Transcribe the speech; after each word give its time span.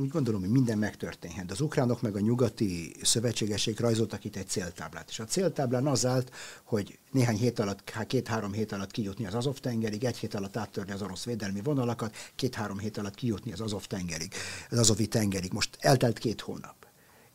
úgy 0.00 0.08
gondolom, 0.08 0.40
hogy 0.40 0.50
minden 0.50 0.78
megtörténhet. 0.78 1.50
Az 1.50 1.60
ukránok 1.60 2.02
meg 2.02 2.16
a 2.16 2.20
nyugati 2.20 2.94
szövetségesek 3.02 3.80
rajzoltak 3.80 4.24
itt 4.24 4.36
egy 4.36 4.48
céltáblát, 4.48 5.08
és 5.08 5.18
a 5.18 5.24
céltáblán 5.24 5.86
az 5.86 6.06
állt, 6.06 6.30
hogy 6.64 6.98
néhány 7.10 7.36
hét 7.36 7.58
alatt, 7.58 7.92
két-három 8.06 8.52
hét 8.52 8.72
alatt 8.72 8.90
kijutni 8.90 9.26
az 9.26 9.34
Azov 9.34 9.58
tengerig, 9.58 10.04
egy 10.04 10.16
hét 10.16 10.34
alatt 10.34 10.56
áttörni 10.56 10.92
az 10.92 11.02
orosz 11.02 11.24
védelmi 11.24 11.60
vonalakat, 11.62 12.14
két-három 12.34 12.78
hét 12.78 12.98
alatt 12.98 13.14
kijutni 13.14 13.52
az 13.52 13.60
Azov 13.60 13.84
tengerig, 13.84 14.32
az 14.70 14.78
Azovi 14.78 15.06
tengerig. 15.06 15.52
Most 15.52 15.76
eltelt 15.80 16.18
két 16.18 16.40
hónap 16.40 16.79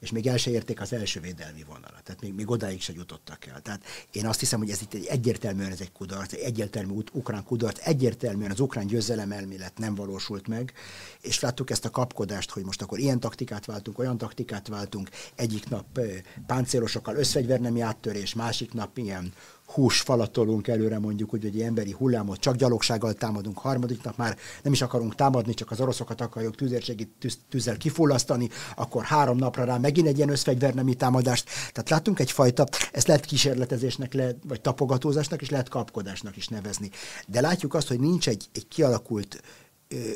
és 0.05 0.11
még 0.11 0.27
el 0.27 0.37
se 0.37 0.51
érték 0.51 0.81
az 0.81 0.93
első 0.93 1.19
védelmi 1.19 1.63
vonalat, 1.63 2.03
tehát 2.03 2.21
még, 2.21 2.33
még 2.33 2.49
odáig 2.49 2.81
se 2.81 2.93
jutottak 2.93 3.45
el. 3.45 3.61
Tehát 3.61 3.83
én 4.11 4.25
azt 4.25 4.39
hiszem, 4.39 4.59
hogy 4.59 4.69
ez 4.69 4.81
itt 4.81 4.93
egy 4.93 5.05
egyértelműen 5.05 5.71
ez 5.71 5.81
egy 5.81 5.91
kudarc, 5.91 6.33
egy 6.33 6.39
egyértelmű 6.39 6.93
ukrán 7.11 7.43
kudarc, 7.43 7.87
egyértelműen 7.87 8.51
az 8.51 8.59
ukrán 8.59 8.87
győzelem 8.87 9.31
elmélet 9.31 9.77
nem 9.77 9.95
valósult 9.95 10.47
meg, 10.47 10.73
és 11.21 11.39
láttuk 11.39 11.69
ezt 11.69 11.85
a 11.85 11.89
kapkodást, 11.89 12.51
hogy 12.51 12.65
most 12.65 12.81
akkor 12.81 12.99
ilyen 12.99 13.19
taktikát 13.19 13.65
váltunk, 13.65 13.99
olyan 13.99 14.17
taktikát 14.17 14.67
váltunk, 14.67 15.09
egyik 15.35 15.69
nap 15.69 15.99
páncélosokkal 16.47 17.15
összfegyvernemi 17.15 17.81
áttörés, 17.81 18.33
másik 18.33 18.73
nap 18.73 18.97
ilyen 18.97 19.33
hús 19.65 20.01
falatolunk 20.01 20.67
előre 20.67 20.99
mondjuk, 20.99 21.29
hogy 21.29 21.45
egy 21.45 21.61
emberi 21.61 21.91
hullámot 21.91 22.39
csak 22.39 22.55
gyalogsággal 22.55 23.13
támadunk, 23.13 23.57
harmadik 23.57 24.03
nap 24.03 24.17
már 24.17 24.37
nem 24.63 24.73
is 24.73 24.81
akarunk 24.81 25.15
támadni, 25.15 25.53
csak 25.53 25.71
az 25.71 25.79
oroszokat 25.79 26.21
akarjuk 26.21 26.55
tüzérségi 26.55 27.07
tűz, 27.19 27.37
tűzzel 27.49 27.77
kifullasztani, 27.77 28.49
akkor 28.75 29.03
három 29.03 29.37
napra 29.37 29.63
rá 29.63 29.77
megint 29.77 30.07
egy 30.07 30.17
ilyen 30.17 30.29
összfegyvernemi 30.29 30.93
támadást. 30.95 31.45
Tehát 31.45 31.89
látunk 31.89 32.19
egyfajta, 32.19 32.65
ezt 32.91 33.07
lehet 33.07 33.25
kísérletezésnek, 33.25 34.13
lehet, 34.13 34.35
vagy 34.47 34.61
tapogatózásnak, 34.61 35.41
és 35.41 35.49
lehet 35.49 35.69
kapkodásnak 35.69 36.37
is 36.37 36.47
nevezni. 36.47 36.89
De 37.27 37.41
látjuk 37.41 37.73
azt, 37.73 37.87
hogy 37.87 37.99
nincs 37.99 38.27
egy, 38.27 38.45
egy 38.53 38.67
kialakult 38.67 39.41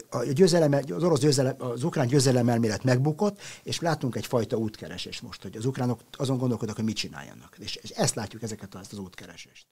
a 0.09 0.23
győzelem, 0.23 0.71
az 0.71 1.03
orosz 1.03 1.19
győzelem, 1.19 1.55
az 1.57 1.83
ukrán 1.83 2.07
győzelem 2.07 2.49
elmélet 2.49 2.83
megbukott, 2.83 3.41
és 3.63 3.79
látunk 3.79 4.15
egyfajta 4.15 4.57
útkeresés 4.57 5.21
most, 5.21 5.41
hogy 5.41 5.57
az 5.57 5.65
ukránok 5.65 5.99
azon 6.11 6.37
gondolkodnak, 6.37 6.75
hogy 6.75 6.85
mit 6.85 6.95
csináljanak. 6.95 7.55
És, 7.59 7.75
és 7.75 7.89
ezt 7.89 8.15
látjuk, 8.15 8.43
ezeket 8.43 8.75
ezt 8.75 8.91
az 8.91 8.99
útkeresést. 8.99 9.65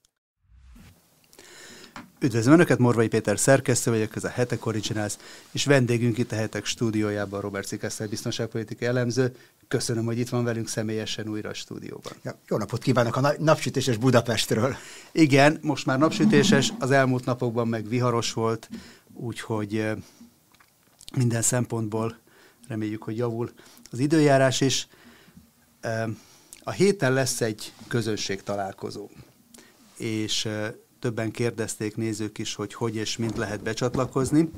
Üdvözlöm 2.20 2.54
Önöket, 2.54 2.78
Morvai 2.78 3.08
Péter 3.08 3.40
szerkesztő 3.40 3.92
vagyok, 3.92 4.16
ez 4.16 4.24
a 4.24 4.30
Hetek 4.30 4.66
Originals, 4.66 5.16
és 5.52 5.66
vendégünk 5.66 6.18
itt 6.18 6.32
a 6.32 6.36
Hetek 6.36 6.66
stúdiójában 6.66 7.42
Robert 7.42 7.68
Cikeszter 7.68 8.10
biztonságpolitikai 8.10 8.88
elemző. 8.88 9.36
Köszönöm, 9.68 10.06
hogy 10.06 10.20
itt 10.20 10.30
van 10.30 10.44
velünk 10.44 10.68
személyesen 10.68 11.28
újra 11.28 11.50
a 11.50 11.54
stúdióban. 11.54 12.14
Ja, 12.24 12.40
jó 12.48 12.58
napot 12.58 12.82
kívánok 12.82 13.16
a 13.16 13.34
napsütéses 13.40 13.98
Budapestről. 13.98 14.76
Igen, 15.12 15.60
most 15.62 15.86
már 15.86 15.98
napsütéses, 15.98 16.74
az 16.80 16.92
elmúlt 16.92 17.26
napokban 17.26 17.68
meg 17.68 17.88
viharos 17.88 18.34
volt, 18.34 18.70
úgyhogy 19.20 19.92
minden 21.16 21.42
szempontból 21.42 22.18
reméljük, 22.68 23.04
hogy 23.04 23.18
javul 23.18 23.52
az 23.92 24.00
időjárás 24.00 24.62
is. 24.62 24.88
A 26.64 26.72
héten 26.72 27.14
lesz 27.14 27.42
egy 27.42 27.74
közösség 27.88 28.44
találkozó, 28.44 29.10
és 29.98 30.50
többen 31.00 31.32
kérdezték 31.32 31.96
nézők 31.96 32.38
is, 32.38 32.56
hogy 32.56 32.74
hogy 32.74 32.96
és 32.96 33.18
mint 33.18 33.38
lehet 33.38 33.64
becsatlakozni. 33.64 34.52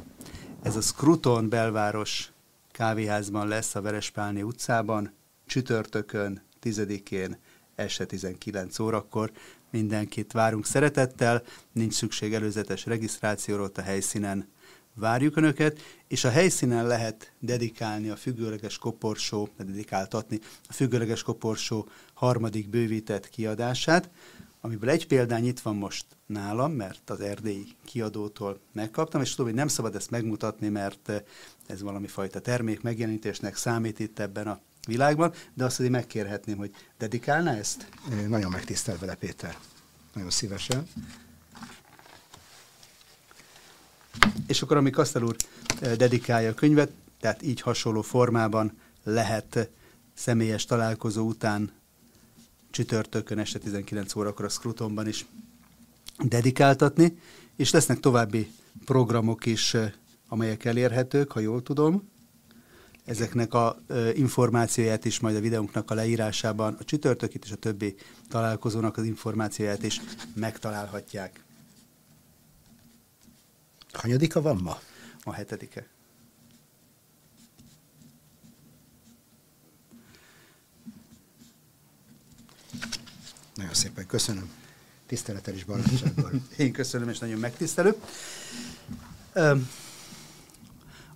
Ez 0.61 0.75
a 0.75 0.81
Scruton 0.81 1.49
belváros 1.49 2.31
kávéházban 2.71 3.47
lesz 3.47 3.75
a 3.75 3.81
Verespálni 3.81 4.41
utcában, 4.41 5.13
csütörtökön, 5.45 6.41
10-én, 6.63 7.37
este 7.75 8.05
19 8.05 8.79
órakor. 8.79 9.31
Mindenkit 9.71 10.31
várunk 10.31 10.65
szeretettel, 10.65 11.43
nincs 11.71 11.93
szükség 11.93 12.33
előzetes 12.33 12.85
regisztrációra 12.85 13.63
ott 13.63 13.77
a 13.77 13.81
helyszínen. 13.81 14.47
Várjuk 14.93 15.35
Önöket, 15.35 15.79
és 16.07 16.23
a 16.23 16.29
helyszínen 16.29 16.87
lehet 16.87 17.31
dedikálni 17.39 18.09
a 18.09 18.15
függőleges 18.15 18.77
koporsó, 18.77 19.49
dedikáltatni 19.57 20.39
a 20.67 20.73
függőleges 20.73 21.23
koporsó 21.23 21.87
harmadik 22.13 22.69
bővített 22.69 23.29
kiadását, 23.29 24.09
amiből 24.61 24.89
egy 24.89 25.07
példány 25.07 25.45
itt 25.47 25.59
van 25.59 25.75
most 25.75 26.05
nálam, 26.25 26.71
mert 26.71 27.09
az 27.09 27.19
erdélyi 27.19 27.67
kiadótól 27.85 28.59
megkaptam, 28.71 29.21
és 29.21 29.29
tudom, 29.29 29.45
hogy 29.45 29.55
nem 29.55 29.67
szabad 29.67 29.95
ezt 29.95 30.09
megmutatni, 30.09 30.69
mert 30.69 31.11
ez 31.67 31.81
valami 31.81 32.07
fajta 32.07 32.39
termék 32.39 32.81
megjelenítésnek 32.81 33.55
számít 33.55 33.99
itt 33.99 34.19
ebben 34.19 34.47
a 34.47 34.59
világban, 34.87 35.33
de 35.53 35.63
azt 35.65 35.79
azért 35.79 35.91
megkérhetném, 35.91 36.57
hogy 36.57 36.71
dedikálná 36.97 37.53
ezt? 37.53 37.89
Nagyon 38.27 38.51
megtisztel 38.51 38.97
vele, 38.97 39.15
Péter. 39.15 39.57
Nagyon 40.13 40.29
szívesen. 40.29 40.87
És 44.47 44.61
akkor, 44.61 44.77
amíg 44.77 44.93
Kasztel 44.93 45.23
úr 45.23 45.35
dedikálja 45.79 46.49
a 46.49 46.53
könyvet, 46.53 46.91
tehát 47.19 47.41
így 47.41 47.61
hasonló 47.61 48.01
formában 48.01 48.77
lehet 49.03 49.69
személyes 50.13 50.65
találkozó 50.65 51.27
után 51.27 51.71
csütörtökön 52.69 53.39
este 53.39 53.59
19 53.59 54.15
órakor 54.15 54.45
a 54.45 54.49
Scrutonban 54.49 55.07
is 55.07 55.25
dedikáltatni, 56.23 57.19
és 57.55 57.71
lesznek 57.71 57.99
további 57.99 58.51
programok 58.85 59.45
is, 59.45 59.75
amelyek 60.27 60.65
elérhetők, 60.65 61.31
ha 61.31 61.39
jól 61.39 61.63
tudom. 61.63 62.09
Ezeknek 63.09 63.53
a 63.53 63.77
információját 64.13 65.05
is 65.05 65.19
majd 65.19 65.35
a 65.35 65.39
videónknak 65.39 65.91
a 65.91 65.93
leírásában, 65.93 66.75
a 66.79 66.83
csütörtökit 66.83 67.45
és 67.45 67.51
a 67.51 67.55
többi 67.55 67.95
találkozónak 68.27 68.97
az 68.97 69.03
információját 69.03 69.83
is 69.83 70.01
megtalálhatják. 70.33 71.43
Hanyadika 73.91 74.41
van 74.41 74.59
ma? 74.63 74.79
A 75.23 75.33
hetedike. 75.33 75.87
Nagyon 83.55 83.73
szépen 83.73 84.05
köszönöm. 84.05 84.49
Tisztelettel 85.05 85.53
is 85.53 85.63
barátsággal. 85.63 86.31
Én 86.57 86.71
köszönöm, 86.71 87.09
és 87.09 87.19
nagyon 87.19 87.39
megtisztelő. 87.39 87.95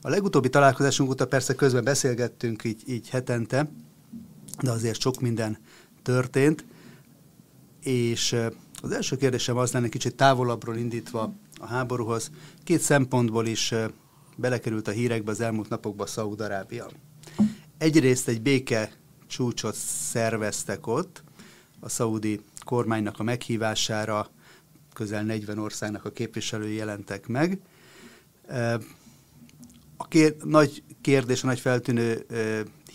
A 0.05 0.09
legutóbbi 0.09 0.49
találkozásunk 0.49 1.09
óta 1.09 1.27
persze 1.27 1.55
közben 1.55 1.83
beszélgettünk 1.83 2.63
így, 2.63 2.83
így 2.85 3.09
hetente, 3.09 3.71
de 4.61 4.71
azért 4.71 4.99
sok 4.99 5.21
minden 5.21 5.57
történt, 6.01 6.65
és 7.83 8.35
az 8.81 8.91
első 8.91 9.15
kérdésem 9.15 9.57
az 9.57 9.71
lenne 9.71 9.89
kicsit 9.89 10.15
távolabbról 10.15 10.77
indítva 10.77 11.33
a 11.57 11.65
háborúhoz. 11.65 12.31
Két 12.63 12.79
szempontból 12.79 13.45
is 13.45 13.73
belekerült 14.35 14.87
a 14.87 14.91
hírekbe 14.91 15.31
az 15.31 15.41
elmúlt 15.41 15.69
napokban 15.69 16.07
Szaúd-Arábia. 16.07 16.89
Egyrészt 17.77 18.27
egy 18.27 18.41
béke 18.41 18.91
csúcsot 19.27 19.75
szerveztek 19.75 20.87
ott, 20.87 21.23
a 21.79 21.89
szaudi 21.89 22.39
kormánynak 22.65 23.19
a 23.19 23.23
meghívására 23.23 24.29
közel 24.93 25.23
40 25.23 25.57
országnak 25.57 26.05
a 26.05 26.11
képviselői 26.11 26.75
jelentek 26.75 27.27
meg. 27.27 27.59
A 30.03 30.07
kér, 30.07 30.35
nagy 30.43 30.83
kérdés, 31.01 31.43
a 31.43 31.45
nagy 31.45 31.59
feltűnő 31.59 32.25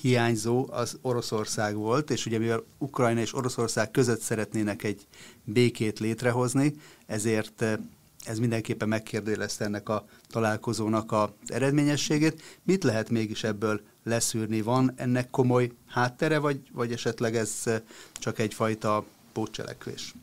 hiányzó 0.00 0.66
az 0.70 0.98
Oroszország 1.02 1.76
volt, 1.76 2.10
és 2.10 2.26
ugye 2.26 2.38
mivel 2.38 2.64
Ukrajna 2.78 3.20
és 3.20 3.34
Oroszország 3.34 3.90
között 3.90 4.20
szeretnének 4.20 4.82
egy 4.82 5.06
békét 5.44 5.98
létrehozni, 5.98 6.74
ezért 7.06 7.64
ez 8.24 8.38
mindenképpen 8.38 8.88
megkérdőjelezte 8.88 9.64
ennek 9.64 9.88
a 9.88 10.06
találkozónak 10.26 11.12
az 11.12 11.28
eredményességét. 11.46 12.42
Mit 12.62 12.84
lehet 12.84 13.10
mégis 13.10 13.44
ebből 13.44 13.80
leszűrni? 14.04 14.62
Van 14.62 14.92
ennek 14.96 15.30
komoly 15.30 15.70
háttere, 15.86 16.38
vagy, 16.38 16.60
vagy 16.72 16.92
esetleg 16.92 17.36
ez 17.36 17.64
csak 18.12 18.38
egyfajta 18.38 19.04
pótcselekvés? 19.32 20.14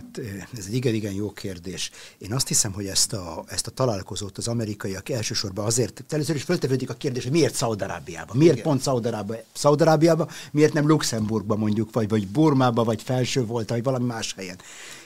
Hát 0.00 0.20
ez 0.58 0.64
egy 0.66 0.74
igen-igen 0.74 1.12
jó 1.12 1.32
kérdés. 1.32 1.90
Én 2.18 2.32
azt 2.32 2.48
hiszem, 2.48 2.72
hogy 2.72 2.86
ezt 2.86 3.12
a, 3.12 3.44
ezt 3.46 3.66
a 3.66 3.70
találkozót 3.70 4.38
az 4.38 4.48
amerikaiak 4.48 5.08
elsősorban 5.08 5.64
azért, 5.64 6.04
először 6.08 6.34
is 6.34 6.42
föltevődik 6.42 6.90
a 6.90 6.94
kérdés, 6.94 7.22
hogy 7.22 7.32
miért 7.32 7.54
Szaudarábiában? 7.54 8.36
Miért 8.36 8.52
igen. 8.52 8.66
pont 8.66 8.82
Szaudarábiában? 8.82 9.44
Szaudarábiában? 9.52 10.28
Miért 10.52 10.72
nem 10.72 10.86
Luxemburgban 10.86 11.58
mondjuk, 11.58 11.92
vagy, 11.92 12.08
vagy 12.08 12.28
Burmában, 12.28 12.84
vagy 12.84 13.02
Felső 13.02 13.46
volt, 13.46 13.68
vagy 13.68 13.82
valami 13.82 14.04
más 14.04 14.34
helyen? 14.36 14.58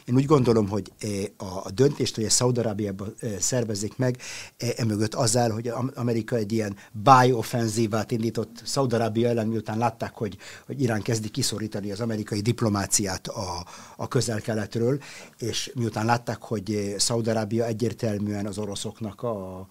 Én 0.04 0.14
úgy 0.14 0.26
gondolom, 0.26 0.68
hogy 0.68 0.92
e, 1.00 1.06
a 1.36 1.70
döntést, 1.70 2.14
hogy 2.14 2.24
ezt 2.24 2.36
Szaudarábiában 2.36 3.14
e, 3.18 3.40
szervezik 3.40 3.96
meg, 3.96 4.18
e, 4.56 4.66
emögött 4.76 5.14
az 5.14 5.36
áll, 5.36 5.50
hogy 5.50 5.72
Amerika 5.94 6.36
egy 6.36 6.52
ilyen 6.52 6.76
buy 6.92 7.32
offenzívát 7.32 8.10
indított 8.10 8.62
Szaudarábia 8.64 9.28
ellen, 9.28 9.46
miután 9.46 9.78
látták, 9.78 10.14
hogy, 10.14 10.36
hogy 10.66 10.82
Irán 10.82 11.02
kezdi 11.02 11.28
kiszorítani 11.28 11.90
az 11.90 12.00
amerikai 12.00 12.40
diplomáciát 12.40 13.28
a, 13.28 13.66
a 13.96 14.08
közel-keletről, 14.08 15.00
és 15.38 15.72
miután 15.74 16.04
látták, 16.04 16.42
hogy 16.42 16.94
Szaudarábia 16.98 17.64
egyértelműen 17.64 18.46
az 18.46 18.58
oroszoknak 18.58 19.22
a, 19.22 19.66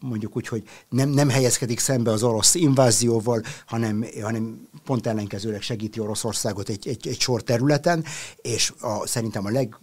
mondjuk 0.00 0.36
úgy, 0.36 0.48
hogy 0.48 0.62
nem, 0.88 1.08
nem 1.08 1.28
helyezkedik 1.28 1.78
szembe 1.78 2.10
az 2.10 2.22
orosz 2.22 2.54
invázióval, 2.54 3.42
hanem, 3.66 4.04
hanem 4.22 4.68
pont 4.84 5.06
ellenkezőleg 5.06 5.62
segíti 5.62 6.00
Oroszországot 6.00 6.68
egy, 6.68 6.88
egy, 6.88 7.08
egy 7.08 7.20
sor 7.20 7.42
területen, 7.42 8.04
és 8.36 8.72
a, 8.80 9.06
szerintem 9.06 9.46
a 9.46 9.50
leg 9.50 9.78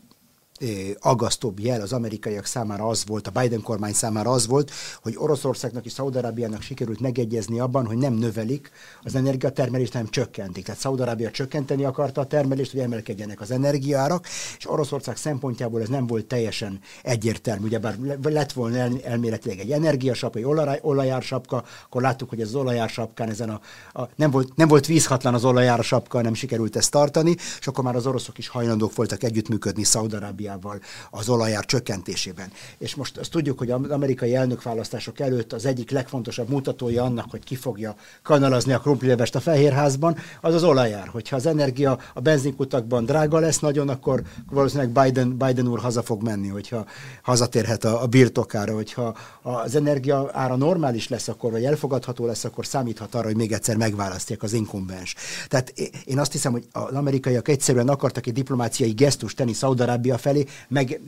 aggasztóbb 1.00 1.60
jel 1.60 1.82
az 1.82 1.94
amerikaiak 1.94 2.46
számára 2.46 2.88
az 2.88 3.06
volt, 3.06 3.28
a 3.28 3.40
Biden 3.40 3.62
kormány 3.62 3.94
számára 3.94 4.32
az 4.32 4.48
volt, 4.48 4.72
hogy 5.02 5.16
Oroszországnak 5.18 5.86
és 5.86 5.92
Szaudarábiának 5.92 6.62
sikerült 6.62 7.00
megegyezni 7.00 7.60
abban, 7.60 7.86
hogy 7.86 7.98
nem 7.98 8.14
növelik 8.14 8.72
az 9.04 9.16
energiatermelést, 9.16 9.92
hanem 9.92 10.08
csökkentik. 10.10 10.66
Tehát 10.66 10.80
Szaudarábia 10.80 11.32
csökkenteni 11.32 11.86
akarta 11.86 12.22
a 12.22 12.26
termelést, 12.26 12.72
hogy 12.72 12.80
emelkedjenek 12.80 13.42
az 13.42 13.52
energiárak, 13.52 14.26
és 14.58 14.70
Oroszország 14.70 15.18
szempontjából 15.18 15.82
ez 15.82 15.90
nem 15.90 16.08
volt 16.08 16.26
teljesen 16.26 16.80
egyértelmű. 17.04 17.66
Ugyebár 17.66 17.98
lett 18.22 18.52
volna 18.52 18.78
el, 18.78 18.92
elméletileg 19.04 19.60
egy 19.60 19.72
energiasapka, 19.72 20.38
egy 20.38 20.46
olaj, 20.46 20.80
olajársapka, 20.82 21.64
akkor 21.86 22.02
láttuk, 22.02 22.30
hogy 22.30 22.42
ez 22.42 22.48
az 22.48 22.56
olajársapkán 22.56 23.30
ezen 23.30 23.50
a, 23.50 23.62
a 24.02 24.10
nem, 24.16 24.32
volt, 24.32 24.56
nem 24.56 24.68
volt 24.68 24.86
vízhatlan 24.86 25.34
az 25.34 25.46
olajársapka, 25.46 26.22
nem 26.22 26.34
sikerült 26.34 26.76
ezt 26.76 26.92
tartani, 26.92 27.36
és 27.60 27.68
akkor 27.68 27.84
már 27.84 27.96
az 27.96 28.08
oroszok 28.08 28.38
is 28.38 28.48
hajlandók 28.48 28.96
voltak 28.96 29.24
együttműködni 29.24 29.84
Szaudarábia 29.84 30.46
Szaudarábiával 30.56 30.80
az 31.10 31.30
olajár 31.30 31.66
csökkentésében. 31.66 32.52
És 32.78 32.96
most 32.96 33.18
azt 33.18 33.32
tudjuk, 33.32 33.58
hogy 33.58 33.72
az 33.72 33.90
amerikai 33.90 34.36
elnökválasztások 34.36 35.20
előtt 35.20 35.54
az 35.54 35.66
egyik 35.66 35.92
legfontosabb 35.92 36.50
mutatója 36.50 37.04
annak, 37.04 37.32
hogy 37.32 37.44
ki 37.44 37.56
fogja 37.56 37.96
kanalazni 38.24 38.74
a 38.74 38.80
krumplilevest 38.80 39.36
a 39.36 39.40
Fehérházban, 39.40 40.18
az 40.42 40.54
az 40.54 40.64
olajár. 40.64 41.08
Hogyha 41.08 41.36
az 41.36 41.46
energia 41.46 42.00
a 42.14 42.20
benzinkutakban 42.20 43.06
drága 43.06 43.40
lesz 43.40 43.60
nagyon, 43.60 43.90
akkor 43.90 44.22
valószínűleg 44.50 44.90
Biden, 44.90 45.38
Biden 45.38 45.68
úr 45.68 45.80
haza 45.80 46.04
fog 46.04 46.24
menni, 46.24 46.48
hogyha 46.48 46.86
hazatérhet 47.24 47.84
a, 47.84 48.02
a 48.02 48.08
birtokára, 48.08 48.74
hogyha 48.74 49.16
az 49.42 49.76
energia 49.76 50.30
ára 50.34 50.56
normális 50.56 51.08
lesz 51.08 51.28
akkor, 51.28 51.52
vagy 51.52 51.64
elfogadható 51.64 52.26
lesz, 52.26 52.44
akkor 52.44 52.66
számíthat 52.66 53.16
arra, 53.16 53.26
hogy 53.26 53.36
még 53.36 53.52
egyszer 53.52 53.78
megválasztják 53.78 54.44
az 54.44 54.54
inkumbens. 54.54 55.16
Tehát 55.48 55.74
én 56.06 56.20
azt 56.20 56.32
hiszem, 56.32 56.52
hogy 56.52 56.66
az 56.72 56.94
amerikaiak 56.94 57.48
egyszerűen 57.48 57.88
akartak 57.88 58.28
egy 58.28 58.34
diplomáciai 58.34 58.92
gesztust 58.92 59.36
tenni 59.36 59.54
Szaudarábia 59.54 60.18
felé, 60.18 60.35
felé, 60.36 60.46
meg 60.68 61.02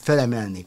felemelni 0.00 0.66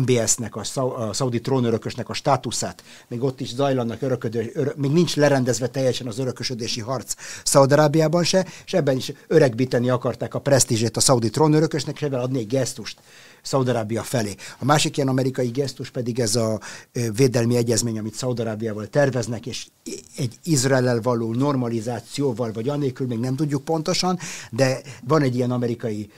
MBS-nek, 0.00 0.56
a, 0.56 0.64
szau, 0.64 0.90
a 0.90 1.12
szaudi 1.12 1.40
trónörökösnek 1.40 2.08
a 2.08 2.12
státuszát. 2.12 2.82
Még 3.08 3.22
ott 3.22 3.40
is 3.40 3.54
zajlanak 3.54 4.02
öröködő, 4.02 4.50
örök, 4.54 4.76
még 4.76 4.90
nincs 4.90 5.16
lerendezve 5.16 5.66
teljesen 5.66 6.06
az 6.06 6.18
örökösödési 6.18 6.80
harc 6.80 7.14
Szaudarábiában 7.44 8.24
se, 8.24 8.46
és 8.66 8.72
ebben 8.72 8.96
is 8.96 9.12
öregbíteni 9.26 9.90
akarták 9.90 10.34
a 10.34 10.40
presztízsét 10.40 10.96
a 10.96 11.00
szaudi 11.00 11.30
trónörökösnek, 11.30 11.96
és 11.96 12.02
ebben 12.02 12.20
adni 12.20 12.38
egy 12.38 12.46
gesztust 12.46 12.98
Szaudarábia 13.42 14.02
felé. 14.02 14.34
A 14.58 14.64
másik 14.64 14.96
ilyen 14.96 15.08
amerikai 15.08 15.48
gesztus 15.48 15.90
pedig 15.90 16.20
ez 16.20 16.36
a 16.36 16.60
védelmi 17.16 17.56
egyezmény, 17.56 17.98
amit 17.98 18.14
Szaudarábiával 18.14 18.86
terveznek, 18.86 19.46
és 19.46 19.66
egy 20.16 20.38
Izraellel 20.44 21.00
való 21.00 21.34
normalizációval, 21.34 22.52
vagy 22.52 22.68
anélkül 22.68 23.06
még 23.06 23.18
nem 23.18 23.36
tudjuk 23.36 23.64
pontosan, 23.64 24.18
de 24.50 24.80
van 25.06 25.22
egy 25.22 25.34
ilyen 25.34 25.50
amerikai 25.50 26.10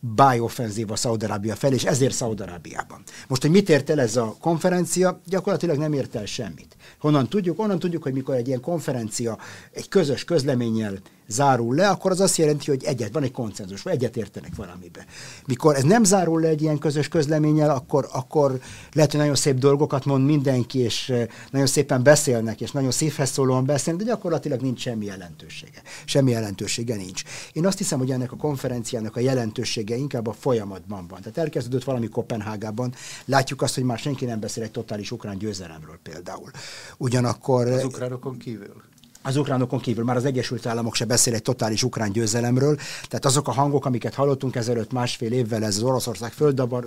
bájoffenzíva 0.00 0.96
Szaudarábia 0.96 1.54
felé, 1.54 1.74
és 1.74 1.84
ezért 1.84 2.14
Szaudarábiában. 2.14 3.02
Most, 3.28 3.42
hogy 3.42 3.50
mit 3.50 3.68
ért 3.68 3.90
el 3.90 4.00
ez 4.00 4.16
a 4.16 4.36
konferencia, 4.40 5.20
gyakorlatilag 5.26 5.76
nem 5.76 5.92
ért 5.92 6.14
el 6.14 6.26
semmit. 6.26 6.76
Honnan 6.98 7.28
tudjuk? 7.28 7.58
Onnan 7.58 7.78
tudjuk, 7.78 8.02
hogy 8.02 8.12
mikor 8.12 8.34
egy 8.34 8.46
ilyen 8.46 8.60
konferencia 8.60 9.38
egy 9.72 9.88
közös 9.88 10.24
közleménnyel 10.24 10.98
zárul 11.30 11.74
le, 11.74 11.88
akkor 11.88 12.10
az 12.10 12.20
azt 12.20 12.36
jelenti, 12.36 12.70
hogy 12.70 12.84
egyet, 12.84 13.12
van 13.12 13.22
egy 13.22 13.32
konszenzus, 13.32 13.82
vagy 13.82 13.92
egyet 13.92 14.16
értenek 14.16 14.54
valamibe. 14.56 15.06
Mikor 15.46 15.76
ez 15.76 15.82
nem 15.82 16.04
zárul 16.04 16.40
le 16.40 16.48
egy 16.48 16.62
ilyen 16.62 16.78
közös 16.78 17.08
közleménnyel, 17.08 17.70
akkor, 17.70 18.08
akkor 18.12 18.60
lehet, 18.92 19.10
hogy 19.10 19.20
nagyon 19.20 19.34
szép 19.34 19.58
dolgokat 19.58 20.04
mond 20.04 20.24
mindenki, 20.24 20.78
és 20.78 21.12
nagyon 21.50 21.66
szépen 21.66 22.02
beszélnek, 22.02 22.60
és 22.60 22.70
nagyon 22.70 22.90
szívhez 22.90 23.30
szólóan 23.30 23.64
beszélnek, 23.64 24.04
de 24.04 24.10
gyakorlatilag 24.10 24.60
nincs 24.60 24.80
semmi 24.80 25.04
jelentősége. 25.04 25.82
Semmi 26.04 26.30
jelentősége 26.30 26.96
nincs. 26.96 27.22
Én 27.52 27.66
azt 27.66 27.78
hiszem, 27.78 27.98
hogy 27.98 28.10
ennek 28.10 28.32
a 28.32 28.36
konferenciának 28.36 29.16
a 29.16 29.20
jelentősége 29.20 29.96
inkább 29.96 30.26
a 30.26 30.32
folyamatban 30.32 31.06
van. 31.08 31.20
Tehát 31.20 31.38
elkezdődött 31.38 31.84
valami 31.84 32.08
Kopenhágában, 32.08 32.94
látjuk 33.24 33.62
azt, 33.62 33.74
hogy 33.74 33.84
már 33.84 33.98
senki 33.98 34.24
nem 34.24 34.40
beszél 34.40 34.62
egy 34.62 34.70
totális 34.70 35.10
ukrán 35.10 35.38
győzelemről 35.38 35.98
például. 36.02 36.50
Ugyanakkor... 36.96 37.66
Az 37.66 37.84
ukránokon 37.84 38.36
kívül? 38.36 38.82
Az 39.22 39.36
ukránokon 39.36 39.80
kívül 39.80 40.04
már 40.04 40.16
az 40.16 40.24
Egyesült 40.24 40.66
Államok 40.66 40.94
se 40.94 41.04
beszél 41.04 41.34
egy 41.34 41.42
totális 41.42 41.82
ukrán 41.82 42.12
győzelemről, 42.12 42.76
tehát 43.08 43.24
azok 43.24 43.48
a 43.48 43.52
hangok, 43.52 43.84
amiket 43.84 44.14
hallottunk 44.14 44.56
ezelőtt 44.56 44.92
másfél 44.92 45.32
évvel, 45.32 45.64
ez 45.64 45.76
az 45.76 45.82
Oroszország 45.82 46.32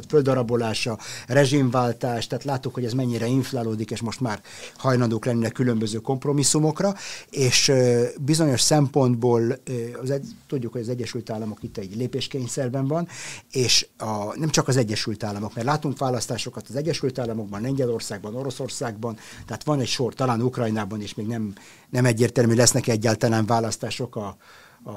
földarabolása, 0.08 0.98
rezsimváltás, 1.28 2.28
tehát 2.28 2.44
láttuk, 2.44 2.74
hogy 2.74 2.86
ez 2.86 2.94
mennyire 2.94 3.26
inflálódik, 3.26 3.92
és 3.92 4.02
most 4.02 4.20
már 4.20 4.42
hajlandók 4.78 5.26
lennének 5.26 5.52
különböző 5.52 5.98
kompromisszumokra, 5.98 6.96
és 7.30 7.72
bizonyos 8.20 8.62
szempontból 8.62 9.60
az 10.02 10.14
tudjuk, 10.48 10.72
hogy 10.72 10.82
az 10.82 10.90
Egyesült 10.90 11.30
Államok 11.30 11.64
itt 11.64 11.78
egy 11.78 11.96
lépéskényszerben 11.96 12.88
van, 12.88 13.08
és 13.52 13.88
a, 13.98 14.38
nem 14.38 14.50
csak 14.50 14.68
az 14.68 14.78
Egyesült 14.78 15.24
Államok, 15.24 15.56
mert 15.56 15.68
látunk 15.68 15.98
választásokat 15.98 16.66
az 16.70 16.76
Egyesült 16.76 17.20
Államokban, 17.20 17.62
Lengyelországban, 17.62 18.36
Oroszországban, 18.36 19.18
tehát 19.46 19.64
van 19.64 19.80
egy 19.80 19.88
sor, 19.88 20.14
talán 20.14 20.42
Ukrajnában 20.42 21.02
is 21.02 21.14
még 21.14 21.28
nem, 21.28 21.54
nem 21.94 22.06
egy 22.06 22.12
egyértelmű 22.12 22.54
lesznek 22.54 22.88
egyáltalán 22.88 23.46
választások 23.46 24.16
a, 24.16 24.38
a, 24.84 24.90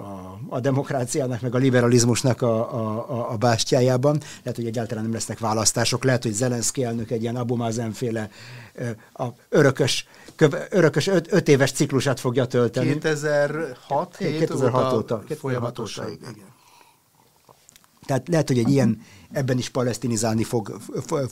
a, 0.00 0.38
a 0.48 0.60
demokráciának, 0.60 1.40
meg 1.40 1.54
a 1.54 1.58
liberalizmusnak 1.58 2.42
a, 2.42 2.74
a, 2.74 3.30
a 3.32 3.36
bástyájában. 3.36 4.20
Lehet, 4.42 4.56
hogy 4.56 4.66
egyáltalán 4.66 5.04
nem 5.04 5.12
lesznek 5.12 5.38
választások. 5.38 6.04
Lehet, 6.04 6.22
hogy 6.22 6.32
Zelenszky 6.32 6.84
elnök 6.84 7.10
egy 7.10 7.22
ilyen 7.22 7.36
Abu 7.36 7.70
féle 7.92 8.30
a 9.12 9.24
örökös, 9.48 10.06
örökös 10.70 11.06
öt, 11.06 11.32
öt 11.32 11.48
éves 11.48 11.72
ciklusát 11.72 12.20
fogja 12.20 12.46
tölteni. 12.46 12.92
2006, 12.92 14.16
2006 14.16 14.92
óta, 14.92 15.14
óta 15.14 15.34
folyamatosan. 15.34 16.10
Igen. 16.10 16.34
Tehát 18.06 18.28
lehet, 18.28 18.48
hogy 18.48 18.58
egy 18.58 18.70
ilyen, 18.70 19.00
ebben 19.32 19.58
is 19.58 19.68
palesztinizálni 19.68 20.44
fog, 20.44 20.80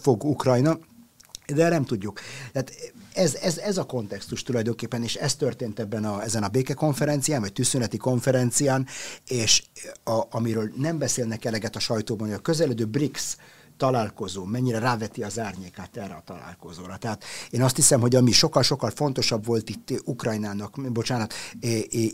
fog 0.00 0.24
Ukrajna, 0.24 0.78
de 1.46 1.68
nem 1.68 1.84
tudjuk. 1.84 2.20
Tehát 2.52 2.72
ez, 3.14 3.34
ez, 3.34 3.58
ez 3.58 3.78
a 3.78 3.84
kontextus 3.84 4.42
tulajdonképpen, 4.42 5.02
és 5.02 5.14
ez 5.14 5.34
történt 5.34 5.78
ebben 5.78 6.04
a, 6.04 6.22
ezen 6.22 6.42
a 6.42 6.48
békekonferencián, 6.48 7.40
vagy 7.40 7.52
tűzszüneti 7.52 7.96
konferencián, 7.96 8.86
és 9.28 9.62
a, 10.04 10.22
amiről 10.30 10.72
nem 10.76 10.98
beszélnek 10.98 11.44
eleget 11.44 11.76
a 11.76 11.80
sajtóban, 11.80 12.26
hogy 12.26 12.36
a 12.36 12.40
közeledő 12.40 12.84
BRICS 12.86 13.36
találkozó 13.76 14.44
mennyire 14.44 14.78
ráveti 14.78 15.22
az 15.22 15.38
árnyékát 15.38 15.96
erre 15.96 16.14
a 16.14 16.22
találkozóra. 16.24 16.96
Tehát 16.96 17.24
én 17.50 17.62
azt 17.62 17.76
hiszem, 17.76 18.00
hogy 18.00 18.14
ami 18.14 18.32
sokkal-sokkal 18.32 18.90
fontosabb 18.90 19.46
volt 19.46 19.68
itt 19.68 20.02
Ukrajnának, 20.04 20.92
bocsánat, 20.92 21.34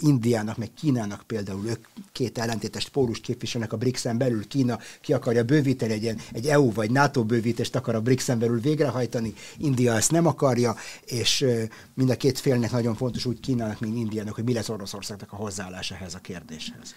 Indiának, 0.00 0.56
meg 0.56 0.70
Kínának 0.74 1.22
például, 1.26 1.66
ők 1.66 1.86
két 2.12 2.38
ellentétes 2.38 2.88
pólust 2.88 3.22
képviselnek 3.22 3.72
a 3.72 3.76
BRICS-en 3.76 4.18
belül, 4.18 4.46
Kína 4.46 4.78
ki 5.00 5.12
akarja 5.12 5.44
bővíteni, 5.44 5.92
egy, 5.92 6.14
egy 6.32 6.46
EU 6.46 6.72
vagy 6.72 6.90
NATO 6.90 7.24
bővítést 7.24 7.76
akar 7.76 7.94
a 7.94 8.00
BRICS-en 8.00 8.38
belül 8.38 8.60
végrehajtani, 8.60 9.34
India 9.58 9.94
ezt 9.94 10.10
nem 10.10 10.26
akarja, 10.26 10.76
és 11.04 11.46
mind 11.94 12.10
a 12.10 12.16
két 12.16 12.38
félnek 12.38 12.70
nagyon 12.70 12.94
fontos 12.94 13.24
úgy 13.24 13.40
Kínának, 13.40 13.80
mint 13.80 13.96
Indiának, 13.96 14.34
hogy 14.34 14.44
mi 14.44 14.52
lesz 14.52 14.68
Oroszországnak 14.68 15.32
a 15.32 15.36
hozzáállása 15.36 15.94
ehhez 15.94 16.14
a 16.14 16.18
kérdéshez. 16.18 16.94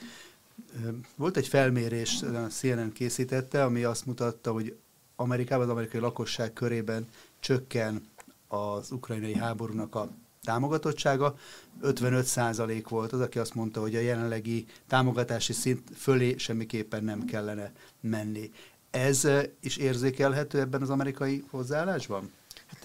Volt 1.15 1.37
egy 1.37 1.47
felmérés, 1.47 2.21
a 2.21 2.47
CNN 2.47 2.91
készítette, 2.91 3.63
ami 3.63 3.83
azt 3.83 4.05
mutatta, 4.05 4.51
hogy 4.51 4.77
Amerikában, 5.15 5.65
az 5.65 5.71
amerikai 5.71 5.99
lakosság 5.99 6.53
körében 6.53 7.07
csökken 7.39 8.07
az 8.47 8.91
ukrajnai 8.91 9.35
háborúnak 9.35 9.95
a 9.95 10.09
támogatottsága. 10.43 11.37
55 11.81 12.25
százalék 12.25 12.87
volt 12.87 13.11
az, 13.11 13.19
aki 13.19 13.39
azt 13.39 13.53
mondta, 13.53 13.81
hogy 13.81 13.95
a 13.95 13.99
jelenlegi 13.99 14.65
támogatási 14.87 15.53
szint 15.53 15.81
fölé 15.95 16.37
semmiképpen 16.37 17.03
nem 17.03 17.25
kellene 17.25 17.71
menni. 17.99 18.51
Ez 18.91 19.27
is 19.59 19.77
érzékelhető 19.77 20.59
ebben 20.59 20.81
az 20.81 20.89
amerikai 20.89 21.43
hozzáállásban? 21.49 22.31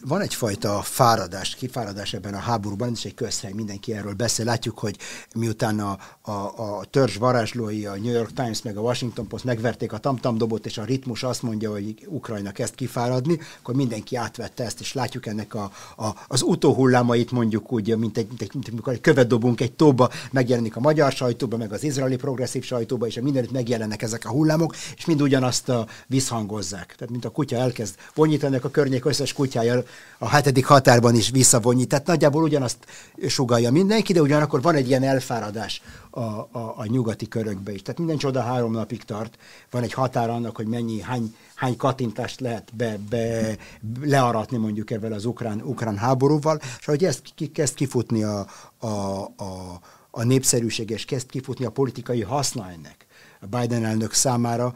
Van 0.01 0.21
egyfajta 0.21 0.81
fáradás, 0.83 1.55
kifáradás 1.55 2.13
ebben 2.13 2.35
a 2.35 2.39
háborúban, 2.39 2.93
ez 2.93 3.01
egy 3.05 3.15
közhely, 3.15 3.53
mindenki 3.53 3.95
erről 3.95 4.13
beszél. 4.13 4.45
Látjuk, 4.45 4.79
hogy 4.79 4.97
miután 5.35 5.81
a, 5.81 5.99
a, 6.21 6.33
a 6.33 6.85
törzs 6.91 7.17
varázslói, 7.17 7.87
a 7.87 7.97
New 7.97 8.13
York 8.13 8.33
Times 8.33 8.63
meg 8.63 8.77
a 8.77 8.81
Washington 8.81 9.27
Post 9.29 9.45
megverték 9.45 9.93
a 9.93 9.99
tamtam 9.99 10.39
dobot, 10.39 10.67
és 10.67 10.79
a 10.79 10.85
ritmus 10.85 11.23
azt 11.23 11.43
mondja, 11.43 11.71
hogy 11.71 12.07
Ukrajna 12.07 12.53
kezd 12.53 12.75
kifáradni, 12.75 13.39
akkor 13.61 13.75
mindenki 13.75 14.17
átvette 14.17 14.65
ezt, 14.65 14.81
és 14.81 14.93
látjuk 14.93 15.27
ennek 15.27 15.55
a, 15.55 15.71
a, 15.97 16.09
az 16.29 16.43
utóhullámait 16.43 17.31
mondjuk 17.31 17.73
úgy, 17.73 17.97
mint 17.97 18.19
egy, 18.19 18.27
mint 18.27 18.43
egy, 18.43 18.51
mint 18.53 18.69
amikor 18.69 18.93
egy 18.93 19.01
követ 19.01 19.27
dobunk 19.27 19.61
egy 19.61 19.73
tóba, 19.73 20.11
megjelenik 20.31 20.77
a 20.77 20.81
magyar 20.81 21.13
sajtóba, 21.13 21.57
meg 21.57 21.73
az 21.73 21.83
izraeli 21.83 22.17
progresszív 22.17 22.65
sajtóba, 22.65 23.07
és 23.07 23.21
mindenütt 23.21 23.53
megjelennek 23.53 24.03
ezek 24.03 24.25
a 24.25 24.31
hullámok, 24.31 24.75
és 24.97 25.05
mind 25.05 25.23
ugyanazt 25.23 25.69
a 25.69 25.87
visszhangozzák. 26.07 26.95
Tehát, 26.95 27.11
mint 27.11 27.25
a 27.25 27.31
kutya 27.31 27.57
elkezd 27.57 27.95
vonyítani, 28.15 28.57
a 28.63 28.71
környék 28.71 29.05
összes 29.05 29.33
kutyája 29.33 29.78
a 30.19 30.29
hetedik 30.29 30.67
határban 30.67 31.15
is 31.15 31.31
visszavonyi. 31.31 31.85
Tehát 31.85 32.07
nagyjából 32.07 32.43
ugyanazt 32.43 32.79
sugalja 33.27 33.71
mindenki, 33.71 34.13
de 34.13 34.21
ugyanakkor 34.21 34.63
van 34.63 34.75
egy 34.75 34.89
ilyen 34.89 35.03
elfáradás 35.03 35.83
a, 36.11 36.21
a, 36.21 36.75
a 36.77 36.87
nyugati 36.87 37.29
körökbe 37.29 37.73
is. 37.73 37.83
Tehát 37.83 37.99
minden 37.99 38.19
csoda 38.19 38.43
három 38.43 38.73
napig 38.73 39.05
tart. 39.05 39.39
Van 39.71 39.83
egy 39.83 39.93
határ 39.93 40.31
annak, 40.31 40.57
hogy 40.57 40.67
mennyi, 40.67 41.01
hány, 41.01 41.37
hány 41.55 41.77
katintást 41.77 42.41
lehet 42.41 42.75
be, 42.75 42.99
be, 43.11 43.57
learatni 44.01 44.57
mondjuk 44.57 44.91
ebben 44.91 45.13
az 45.13 45.25
ukrán, 45.25 45.63
ukrán 45.63 45.97
háborúval, 45.97 46.61
és 46.79 46.87
ahogy 46.87 47.05
ezt 47.05 47.23
kezd 47.53 47.75
kifutni 47.75 48.23
a, 48.23 48.47
a, 48.79 48.87
a, 48.87 49.81
a 50.11 50.23
népszerűség, 50.23 50.91
és 50.91 51.05
kezd 51.05 51.31
kifutni 51.31 51.65
a 51.65 51.71
politikai 51.71 52.23
haszna 52.23 52.71
ennek, 52.71 53.07
a 53.41 53.47
Biden 53.47 53.85
elnök 53.85 54.13
számára, 54.13 54.75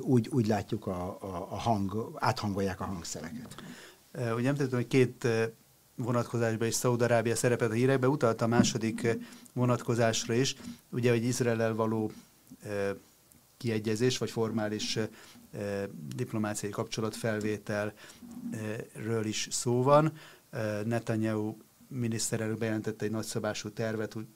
úgy, 0.00 0.28
úgy 0.28 0.46
látjuk 0.46 0.86
a, 0.86 1.18
a, 1.20 1.46
a 1.50 1.58
hang, 1.58 2.16
áthangolják 2.18 2.80
a 2.80 2.84
hangszereket. 2.84 3.54
Ugye 4.14 4.48
említettem, 4.48 4.78
hogy 4.78 4.86
két 4.86 5.28
vonatkozásban 5.96 6.68
is 6.68 6.74
Szaudarábia 6.74 7.36
szerepet 7.36 7.70
a 7.70 7.74
hírekben, 7.74 8.10
utalt 8.10 8.40
a 8.40 8.46
második 8.46 9.18
vonatkozásra 9.52 10.34
is, 10.34 10.56
ugye, 10.90 11.10
hogy 11.10 11.24
Izrael 11.24 11.74
való 11.74 12.12
kiegyezés, 13.56 14.18
vagy 14.18 14.30
formális 14.30 14.98
diplomáciai 16.16 16.72
kapcsolatfelvételről 16.72 19.24
is 19.24 19.48
szó 19.50 19.82
van. 19.82 20.12
Netanyahu 20.84 21.56
miniszterelnök 21.88 22.58
bejelentette 22.58 23.04
egy 23.04 23.10
nagyszabású 23.10 23.70
tervet, 23.70 24.14
úgy 24.14 24.26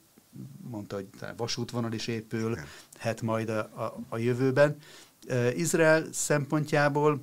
mondta, 0.69 0.95
hogy 0.95 1.07
vasútvonal 1.37 1.93
is 1.93 2.07
épül, 2.07 2.57
hát 2.97 3.21
majd 3.21 3.49
a, 3.49 3.59
a, 3.59 3.99
a 4.09 4.17
jövőben. 4.17 4.77
Izrael 5.55 6.05
szempontjából 6.11 7.21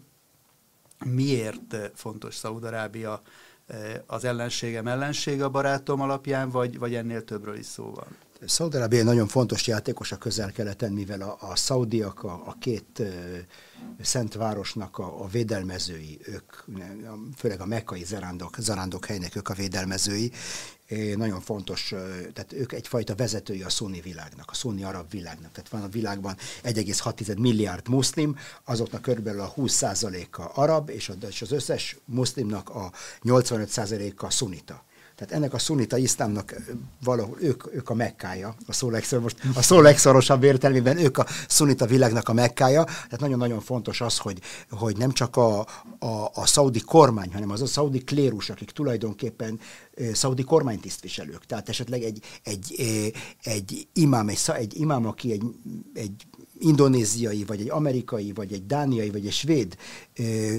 miért 1.04 1.76
fontos 1.94 2.34
Szaudarábia 2.34 3.22
az 4.06 4.24
ellenségem 4.24 4.86
ellensége 4.86 5.44
a 5.44 5.48
barátom 5.48 6.00
alapján, 6.00 6.50
vagy, 6.50 6.78
vagy 6.78 6.94
ennél 6.94 7.24
többről 7.24 7.56
is 7.56 7.66
szó 7.66 7.90
van? 7.94 8.25
Szaudarábia 8.44 9.04
nagyon 9.04 9.28
fontos 9.28 9.66
játékos 9.66 10.12
a 10.12 10.16
közel-keleten, 10.16 10.92
mivel 10.92 11.20
a, 11.20 11.36
a 11.40 11.56
szaudiak, 11.56 12.22
a, 12.22 12.42
a 12.46 12.56
két 12.60 13.02
szent 14.00 14.34
városnak 14.34 14.98
a, 14.98 15.22
a 15.22 15.26
védelmezői, 15.26 16.18
ők, 16.24 16.52
főleg 17.36 17.60
a 17.60 17.66
mekkai 17.66 18.04
zarándok, 18.04 18.56
zarándok 18.58 19.06
helynek 19.06 19.36
ők 19.36 19.48
a 19.48 19.54
védelmezői, 19.54 20.32
nagyon 21.16 21.40
fontos, 21.40 21.94
tehát 22.32 22.52
ők 22.52 22.72
egyfajta 22.72 23.14
vezetői 23.14 23.62
a 23.62 23.68
szunni 23.68 24.00
világnak, 24.00 24.50
a 24.50 24.54
szunni 24.54 24.84
arab 24.84 25.10
világnak. 25.10 25.52
Tehát 25.52 25.68
van 25.68 25.82
a 25.82 25.88
világban 25.88 26.36
1,6 26.62 27.38
milliárd 27.38 27.88
muszlim, 27.88 28.36
azoknak 28.64 29.02
körülbelül 29.02 29.40
a 29.40 29.52
20%-a 29.56 30.60
arab, 30.60 30.90
és 30.90 31.12
az 31.40 31.52
összes 31.52 31.96
muszlimnak 32.04 32.68
a 32.68 32.92
85%-a 33.24 34.30
szunita. 34.30 34.84
Tehát 35.16 35.32
ennek 35.32 35.54
a 35.54 35.58
szunita 35.58 35.96
iszlámnak 35.96 36.54
valahol 37.04 37.36
ők, 37.40 37.74
ők 37.74 37.90
a 37.90 37.94
mekkája, 37.94 38.54
a 38.66 38.72
szó, 38.72 38.90
legszor, 38.90 39.20
most 39.20 39.36
a 39.54 39.62
szó 39.62 39.80
legszorosabb 39.80 40.42
értelmében 40.42 40.98
ők 40.98 41.18
a 41.18 41.26
szunita 41.48 41.86
világnak 41.86 42.28
a 42.28 42.32
mekkája. 42.32 42.84
Tehát 42.84 43.20
nagyon-nagyon 43.20 43.60
fontos 43.60 44.00
az, 44.00 44.18
hogy, 44.18 44.40
hogy 44.70 44.96
nem 44.96 45.12
csak 45.12 45.36
a, 45.36 45.60
a, 45.98 46.30
a 46.34 46.46
szaudi 46.46 46.80
kormány, 46.80 47.32
hanem 47.32 47.50
az 47.50 47.62
a 47.62 47.66
szaudi 47.66 48.04
klérus, 48.04 48.50
akik 48.50 48.70
tulajdonképpen 48.70 49.60
szaudi 50.12 50.44
kormánytisztviselők. 50.44 51.46
Tehát 51.46 51.68
esetleg 51.68 52.02
egy, 52.02 52.22
egy, 52.42 52.74
egy 53.42 53.88
imám, 53.92 54.28
egy, 54.28 54.40
egy 54.46 54.80
imám, 54.80 55.06
aki 55.06 55.32
egy, 55.32 55.42
egy 55.94 56.26
indonéziai, 56.58 57.44
vagy 57.44 57.60
egy 57.60 57.70
amerikai, 57.70 58.32
vagy 58.32 58.52
egy 58.52 58.66
dániai, 58.66 59.10
vagy 59.10 59.26
egy 59.26 59.32
svéd 59.32 59.76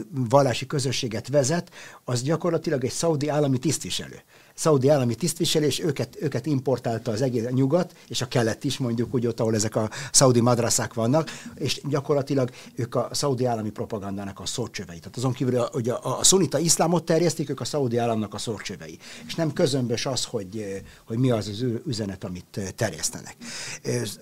vallási 0.09 0.65
közösséget 0.65 1.27
vezet, 1.27 1.71
az 2.03 2.21
gyakorlatilag 2.21 2.83
egy 2.83 2.91
szaudi 2.91 3.27
állami 3.27 3.57
tisztviselő 3.57 4.21
szaudi 4.57 4.89
állami 4.89 5.15
tisztviselés, 5.15 5.79
őket, 5.79 6.17
őket 6.19 6.45
importálta 6.45 7.11
az 7.11 7.21
egész 7.21 7.43
nyugat, 7.49 7.95
és 8.07 8.21
a 8.21 8.27
kelet 8.27 8.63
is 8.63 8.77
mondjuk 8.77 9.13
úgy 9.13 9.27
ott, 9.27 9.39
ahol 9.39 9.55
ezek 9.55 9.75
a 9.75 9.89
szaudi 10.11 10.41
madraszák 10.41 10.93
vannak, 10.93 11.29
és 11.55 11.81
gyakorlatilag 11.89 12.49
ők 12.75 12.95
a 12.95 13.09
szaudi 13.11 13.45
állami 13.45 13.69
propagandának 13.69 14.39
a 14.39 14.45
szócsövei. 14.45 14.99
Tehát 14.99 15.17
azon 15.17 15.33
kívül, 15.33 15.67
hogy 15.71 15.89
a, 15.89 15.99
a, 16.03 16.19
a 16.19 16.23
szunita 16.23 16.59
iszlámot 16.59 17.03
terjesztik, 17.03 17.49
ők 17.49 17.59
a 17.59 17.65
szaudi 17.65 17.97
államnak 17.97 18.33
a 18.33 18.37
szócsövei. 18.37 18.97
És 19.27 19.35
nem 19.35 19.53
közömbös 19.53 20.05
az, 20.05 20.23
hogy, 20.23 20.83
hogy 21.05 21.17
mi 21.17 21.31
az 21.31 21.47
az 21.47 21.65
üzenet, 21.85 22.23
amit 22.23 22.73
terjesztenek. 22.75 23.35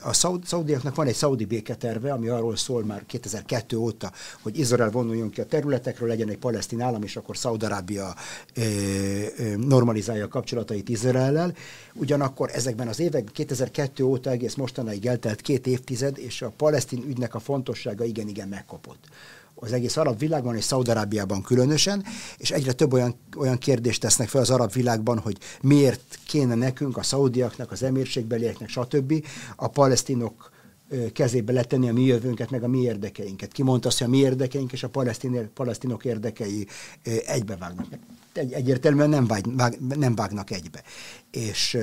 A 0.02 0.14
szaudiaknak 0.44 0.96
van 0.96 1.08
egy 1.08 1.16
szaudi 1.16 1.46
béketerve, 1.46 2.12
ami 2.12 2.28
arról 2.28 2.56
szól 2.56 2.86
már 2.86 3.06
2002 3.06 3.76
óta, 3.76 4.12
hogy 4.42 4.60
Izrael 4.60 4.92
vonuljon 4.92 5.30
ki 5.30 5.42
a 5.42 5.46
területekről, 5.46 6.08
legyen 6.08 6.30
egy 6.30 6.38
palesztin 6.38 6.82
állam, 6.82 7.04
és 7.04 7.16
akkor 7.16 7.38
Szaudarábia 7.38 8.16
normalizálja 9.58 10.25
a 10.26 10.28
kapcsolatait 10.28 10.90
Izraellel. 10.90 11.54
Ugyanakkor 11.94 12.50
ezekben 12.54 12.88
az 12.88 13.00
évek 13.00 13.30
2002 13.34 14.04
óta 14.04 14.30
egész 14.30 14.56
mostanáig 14.56 15.06
eltelt 15.06 15.42
két 15.42 15.68
évtized, 15.68 16.18
és 16.18 16.42
a 16.42 16.54
palesztin 16.58 17.04
ügynek 17.08 17.36
a 17.36 17.40
fontossága 17.40 18.04
igen-igen 18.04 18.48
megkopott 18.48 19.08
az 19.56 19.74
egész 19.74 19.98
arab 19.98 20.20
világban 20.20 20.56
és 20.56 20.64
Szaudarábiában 20.64 21.42
különösen, 21.42 22.06
és 22.38 22.52
egyre 22.52 22.72
több 22.72 22.94
olyan, 22.94 23.16
olyan 23.38 23.58
kérdést 23.58 24.02
tesznek 24.02 24.28
fel 24.28 24.42
az 24.42 24.50
arab 24.50 24.74
világban, 24.74 25.20
hogy 25.20 25.38
miért 25.62 26.20
kéne 26.28 26.56
nekünk, 26.56 26.98
a 26.98 27.04
szaudiaknak, 27.04 27.72
az 27.72 27.84
emírségbelieknek, 27.84 28.70
stb. 28.70 29.26
a 29.56 29.68
palesztinok 29.68 30.52
kezébe 31.14 31.52
letenni 31.52 31.90
a 31.90 31.94
mi 31.94 32.04
jövőnket, 32.04 32.50
meg 32.50 32.64
a 32.64 32.68
mi 32.68 32.82
érdekeinket. 32.82 33.52
Ki 33.52 33.64
mondta 33.64 33.88
azt, 33.88 33.98
hogy 33.98 34.08
a 34.08 34.10
mi 34.10 34.18
érdekeink 34.18 34.72
és 34.72 34.84
a 34.84 34.90
palesztin, 34.90 35.50
palesztinok 35.54 36.06
érdekei 36.06 36.68
egybevágnak 37.26 37.88
egy, 38.38 38.54
egyértelműen 38.54 39.10
nem, 39.10 39.28
vág, 39.28 39.56
vág, 39.56 39.78
nem 39.98 40.16
vágnak 40.16 40.52
egybe. 40.52 40.84
És 41.32 41.78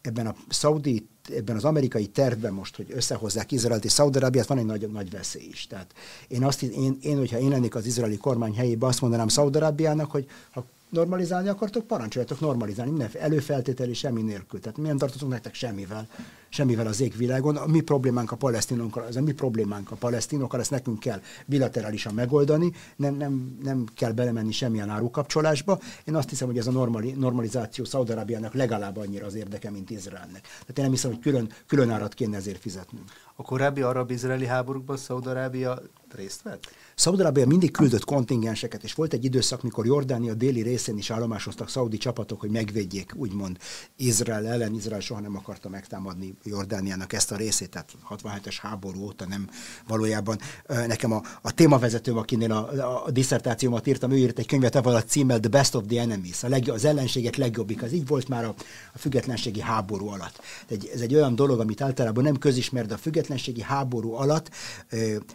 ebben 0.00 0.26
a 0.26 0.34
szaudi, 0.48 1.06
ebben 1.34 1.56
az 1.56 1.64
amerikai 1.64 2.06
tervben 2.06 2.52
most, 2.52 2.76
hogy 2.76 2.86
összehozzák 2.90 3.52
Izraelt 3.52 3.84
és 3.84 3.92
Szaudarábiát, 3.92 4.46
van 4.46 4.58
egy 4.58 4.64
nagy, 4.64 4.90
nagy 4.90 5.10
veszély 5.10 5.48
is. 5.50 5.66
Tehát 5.66 5.92
én, 6.28 6.44
azt, 6.44 6.62
én, 6.62 6.98
én, 7.00 7.16
hogyha 7.16 7.38
én 7.38 7.48
lennék 7.48 7.74
az 7.74 7.86
izraeli 7.86 8.16
kormány 8.16 8.54
helyében, 8.54 8.88
azt 8.88 9.00
mondanám 9.00 9.28
Szaudarábiának, 9.28 10.10
hogy 10.10 10.26
ha 10.50 10.64
normalizálni 10.94 11.48
akartok, 11.48 11.86
parancsoljatok 11.86 12.40
normalizálni, 12.40 12.90
minden 12.90 13.10
előfeltételi 13.18 13.94
semmi 13.94 14.22
nélkül. 14.22 14.60
Tehát 14.60 14.78
milyen 14.78 14.98
tartozunk 14.98 15.32
nektek 15.32 15.54
semmivel 15.54 16.08
semmivel 16.54 16.86
az 16.86 17.00
égvilágon. 17.00 17.56
A 17.56 17.66
mi 17.66 17.80
problémánk 17.80 18.32
a 18.32 18.36
palesztinokkal, 18.36 19.02
az 19.02 19.16
a 19.16 19.20
mi 19.20 19.32
problémánk 19.32 19.90
a 19.90 19.96
palesztinokkal, 19.96 20.60
ezt 20.60 20.70
nekünk 20.70 20.98
kell 20.98 21.20
bilaterálisan 21.46 22.14
megoldani, 22.14 22.72
nem, 22.96 23.14
nem, 23.14 23.58
nem 23.62 23.84
kell 23.94 24.12
belemenni 24.12 24.52
semmilyen 24.52 24.88
árukapcsolásba. 24.88 25.80
Én 26.04 26.14
azt 26.14 26.28
hiszem, 26.28 26.46
hogy 26.46 26.58
ez 26.58 26.66
a 26.66 26.70
normali, 26.70 27.10
normalizáció 27.10 27.84
Szaudarábiának 27.84 28.54
legalább 28.54 28.96
annyira 28.96 29.26
az 29.26 29.34
érdeke, 29.34 29.70
mint 29.70 29.90
Izraelnek. 29.90 30.40
Tehát 30.42 30.78
én 30.78 30.84
nem 30.84 30.90
hiszem, 30.90 31.10
hogy 31.10 31.20
külön, 31.20 31.52
külön 31.66 31.90
árat 31.90 32.14
kéne 32.14 32.36
ezért 32.36 32.60
fizetnünk. 32.60 33.10
A 33.34 33.42
korábbi 33.42 33.82
arab-izraeli 33.82 34.46
háborúkban 34.46 34.96
Szaudarábia 34.96 35.82
részt 36.14 36.42
vett? 36.42 36.66
Szaudarábia 36.94 37.46
mindig 37.46 37.70
küldött 37.70 38.04
kontingenseket, 38.04 38.82
és 38.84 38.94
volt 38.94 39.12
egy 39.12 39.24
időszak, 39.24 39.62
mikor 39.62 39.86
Jordánia 39.86 40.34
déli 40.34 40.62
részén 40.62 40.96
is 40.96 41.10
állomásoztak 41.10 41.68
szaudi 41.68 41.96
csapatok, 41.96 42.40
hogy 42.40 42.50
megvédjék, 42.50 43.12
úgymond 43.16 43.58
Izrael 43.96 44.46
ellen. 44.46 44.74
Izrael 44.74 45.00
soha 45.00 45.20
nem 45.20 45.36
akarta 45.36 45.68
megtámadni 45.68 46.34
Jordániának 46.44 47.12
ezt 47.12 47.32
a 47.32 47.36
részét, 47.36 47.70
tehát 47.70 47.90
67-es 48.10 48.56
háború 48.60 49.00
óta 49.00 49.26
nem 49.26 49.48
valójában. 49.86 50.38
Nekem 50.66 51.12
a, 51.12 51.22
a 51.42 51.52
témavezetőm, 51.52 52.16
akinél 52.16 52.52
a, 52.52 53.04
a, 53.04 53.10
diszertációmat 53.10 53.86
írtam, 53.86 54.10
ő 54.10 54.16
írt 54.16 54.38
egy 54.38 54.46
könyvet 54.46 54.74
avval 54.74 54.94
a 54.94 55.02
címmel 55.02 55.40
The 55.40 55.48
Best 55.48 55.74
of 55.74 55.84
the 55.88 56.00
Enemies, 56.00 56.42
a 56.42 56.48
leg, 56.48 56.68
az 56.68 56.84
ellenségek 56.84 57.36
legjobbik. 57.36 57.82
Az 57.82 57.92
így 57.92 58.06
volt 58.06 58.28
már 58.28 58.44
a, 58.44 58.54
a 58.94 58.98
függetlenségi 58.98 59.60
háború 59.60 60.06
alatt. 60.08 60.40
Egy, 60.68 60.90
ez 60.94 61.00
egy 61.00 61.14
olyan 61.14 61.34
dolog, 61.34 61.60
amit 61.60 61.80
általában 61.80 62.24
nem 62.24 62.36
közismert, 62.36 62.88
de 62.88 62.94
a 62.94 62.98
függetlenségi 62.98 63.62
háború 63.62 64.12
alatt 64.12 64.50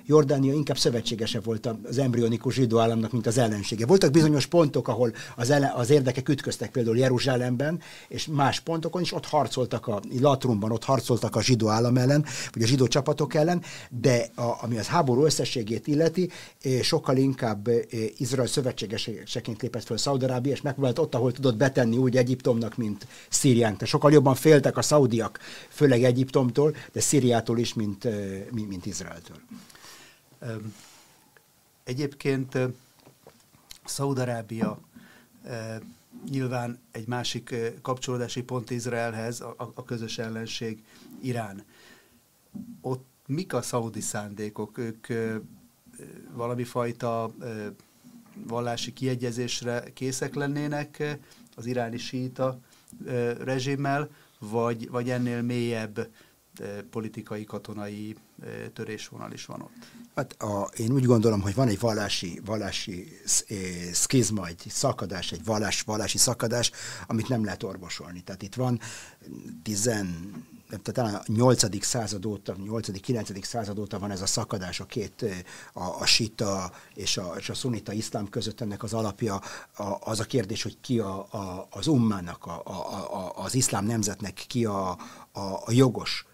Jordánia 0.05 0.53
inkább 0.53 0.77
szövetségese 0.77 1.39
volt 1.49 1.69
az 1.83 1.97
embryonikus 1.97 2.53
zsidó 2.53 2.79
államnak, 2.79 3.11
mint 3.11 3.27
az 3.27 3.37
ellensége. 3.37 3.85
Voltak 3.85 4.11
bizonyos 4.11 4.45
pontok, 4.45 4.87
ahol 4.87 5.13
az, 5.35 5.49
ellen, 5.49 5.71
az 5.71 5.89
érdekek 5.89 6.29
ütköztek, 6.29 6.71
például 6.71 6.97
Jeruzsálemben, 6.97 7.81
és 8.07 8.27
más 8.27 8.59
pontokon 8.59 9.01
is 9.01 9.13
ott 9.13 9.25
harcoltak 9.25 9.87
a 9.87 10.01
Latrumban, 10.19 10.71
ott 10.71 10.83
harcoltak 10.83 11.35
a 11.35 11.41
zsidó 11.41 11.67
állam 11.67 11.97
ellen, 11.97 12.25
vagy 12.51 12.63
a 12.63 12.65
zsidó 12.65 12.87
csapatok 12.87 13.33
ellen, 13.33 13.61
de 13.89 14.29
a, 14.35 14.63
ami 14.63 14.77
az 14.77 14.87
háború 14.87 15.23
összességét 15.25 15.87
illeti, 15.87 16.29
eh, 16.61 16.81
sokkal 16.81 17.17
inkább 17.17 17.67
eh, 17.67 17.77
Izrael 18.17 18.47
szövetségeseként 18.47 19.61
lépett 19.61 19.83
fel 19.83 19.97
Szaudarábia, 19.97 20.51
és 20.51 20.61
megpróbált 20.61 20.99
ott, 20.99 21.15
ahol 21.15 21.31
tudott 21.31 21.57
betenni 21.57 21.97
úgy 21.97 22.17
Egyiptomnak, 22.17 22.77
mint 22.77 23.07
Szíriánk. 23.29 23.73
Tehát 23.73 23.89
sokkal 23.89 24.11
jobban 24.11 24.35
féltek 24.35 24.77
a 24.77 24.81
szaudiak, 24.81 25.39
főleg 25.69 26.03
Egyiptomtól, 26.03 26.75
de 26.91 26.99
Szíriától 26.99 27.57
is, 27.57 27.73
mint, 27.73 28.05
eh, 28.05 28.43
mint, 28.51 28.69
mint 28.69 28.85
Izraeltől. 28.85 29.37
Egyébként 31.89 32.57
Szaudarábia 33.85 34.79
nyilván 36.29 36.79
egy 36.91 37.07
másik 37.07 37.55
kapcsolódási 37.81 38.43
pont 38.43 38.69
Izraelhez, 38.69 39.41
a, 39.41 39.55
a 39.57 39.83
közös 39.83 40.17
ellenség 40.17 40.83
Irán. 41.21 41.63
Ott 42.81 43.07
mik 43.25 43.53
a 43.53 43.61
szaudi 43.61 44.01
szándékok? 44.01 44.77
Ők 44.77 45.07
valami 46.33 46.63
fajta 46.63 47.31
vallási 48.33 48.93
kiegyezésre 48.93 49.83
készek 49.93 50.35
lennének 50.35 51.17
az 51.55 51.65
iráni 51.65 51.97
síta 51.97 52.59
rezsimmel, 53.39 54.09
vagy, 54.39 54.89
vagy 54.89 55.09
ennél 55.09 55.41
mélyebb 55.41 56.07
politikai, 56.89 57.43
katonai 57.43 58.15
törésvonal 58.73 59.31
is 59.31 59.45
van 59.45 59.61
ott? 59.61 59.91
Hát 60.15 60.41
a, 60.41 60.69
én 60.77 60.91
úgy 60.91 61.05
gondolom, 61.05 61.41
hogy 61.41 61.55
van 61.55 61.67
egy 61.67 61.79
vallási, 61.79 62.41
vallási 62.45 63.19
szkizma, 63.91 64.47
egy 64.47 64.63
szakadás, 64.67 65.31
egy 65.31 65.43
vallás, 65.43 65.81
vallási 65.81 66.17
szakadás, 66.17 66.71
amit 67.07 67.27
nem 67.27 67.43
lehet 67.43 67.63
orvosolni. 67.63 68.21
Tehát 68.21 68.41
itt 68.41 68.55
van 68.55 68.79
10 69.63 69.89
tehát 70.69 70.93
talán 70.93 71.15
a 71.15 71.21
8. 71.25 71.85
század 71.85 72.25
óta, 72.25 72.55
8. 72.63 73.01
9. 73.01 73.45
század 73.45 73.79
óta 73.79 73.99
van 73.99 74.11
ez 74.11 74.21
a 74.21 74.25
szakadás 74.25 74.79
a 74.79 74.85
két, 74.85 75.25
a, 75.73 75.83
a 75.83 76.05
sita 76.05 76.71
és 76.93 77.17
a, 77.17 77.33
és 77.37 77.49
a 77.49 77.53
szunita 77.53 77.91
iszlám 77.91 78.29
között 78.29 78.61
ennek 78.61 78.83
az 78.83 78.93
alapja 78.93 79.41
a, 79.75 79.97
az 79.99 80.19
a 80.19 80.23
kérdés, 80.23 80.63
hogy 80.63 80.77
ki 80.81 80.99
a, 80.99 81.27
a, 81.31 81.67
az 81.69 81.87
ummának, 81.87 82.45
a, 82.45 82.61
a, 82.63 82.71
a, 83.15 83.43
az 83.43 83.55
iszlám 83.55 83.85
nemzetnek 83.85 84.33
ki 84.33 84.65
a, 84.65 84.89
a, 85.31 85.61
a 85.65 85.71
jogos 85.71 86.25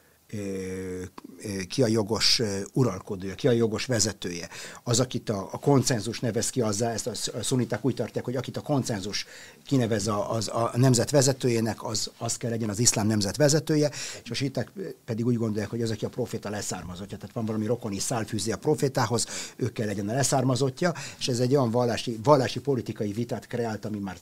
ki 1.67 1.84
a 1.84 1.88
jogos 1.88 2.41
uralkodója, 2.74 3.36
ki 3.36 3.48
a 3.48 3.51
jogos 3.51 3.86
vezetője. 3.86 4.50
Az, 4.84 5.00
akit 5.00 5.29
a, 5.29 5.48
a 5.51 5.58
konszenzus 5.58 6.20
nevez 6.20 6.50
ki 6.50 6.62
azzá, 6.62 6.91
ezt 6.91 7.08
a 7.08 7.44
szuniták 7.44 7.86
úgy 7.86 7.96
tartják, 7.96 8.25
hogy 8.25 8.36
akit 8.36 8.58
a 8.58 8.62
konszenzus 8.62 9.25
kinevez 9.65 10.08
a, 10.08 10.32
az, 10.32 10.48
a 10.48 10.72
nemzet 10.75 11.10
vezetőjének, 11.10 11.84
az, 11.84 12.12
az 12.17 12.38
kell 12.38 12.50
legyen 12.50 12.70
az 12.70 12.79
iszlám 12.79 13.08
nemzet 13.08 13.36
vezetője, 13.36 13.91
és 14.24 14.29
a 14.29 14.34
síták 14.34 14.72
pedig 15.05 15.25
úgy 15.25 15.38
gondolják, 15.38 15.70
hogy 15.70 15.82
az, 15.82 15.91
aki 15.91 16.05
a 16.05 16.10
proféta 16.10 16.50
leszármazottja, 16.50 17.17
tehát 17.17 17.36
van 17.36 17.46
valami 17.46 17.65
rokoni 17.65 18.00
szálfűzi 18.00 18.51
a 18.51 18.58
profétához, 18.58 19.25
ő 19.55 19.72
kell 19.72 19.86
legyen 19.86 20.10
a 20.10 20.13
leszármazottja, 20.13 20.94
és 21.17 21.27
ez 21.27 21.39
egy 21.39 21.55
olyan 21.55 21.72
vallási, 21.72 22.20
vallási 22.24 22.60
politikai 22.60 23.12
vitát 23.12 23.48
kreált, 23.48 23.86
ami 23.86 24.00
már 24.00 24.17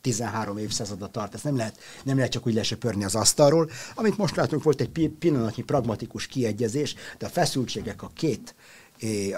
13 0.00 0.58
évszázada 0.58 1.06
tart, 1.06 1.34
ezt 1.34 1.44
nem 1.44 1.56
lehet, 1.56 1.78
nem 2.04 2.16
lehet 2.16 2.32
csak 2.32 2.46
úgy 2.46 2.54
lesöpörni 2.54 3.04
az 3.04 3.14
asztalról. 3.14 3.70
Amit 3.94 4.16
most 4.16 4.36
látunk, 4.36 4.62
volt 4.62 4.80
egy 4.80 5.10
pillanatnyi 5.18 5.62
pragmatikus 5.62 6.26
kiegyezés, 6.26 6.94
de 7.18 7.26
a 7.26 7.30
feszültségek 7.30 8.02
a 8.02 8.10
két 8.14 8.54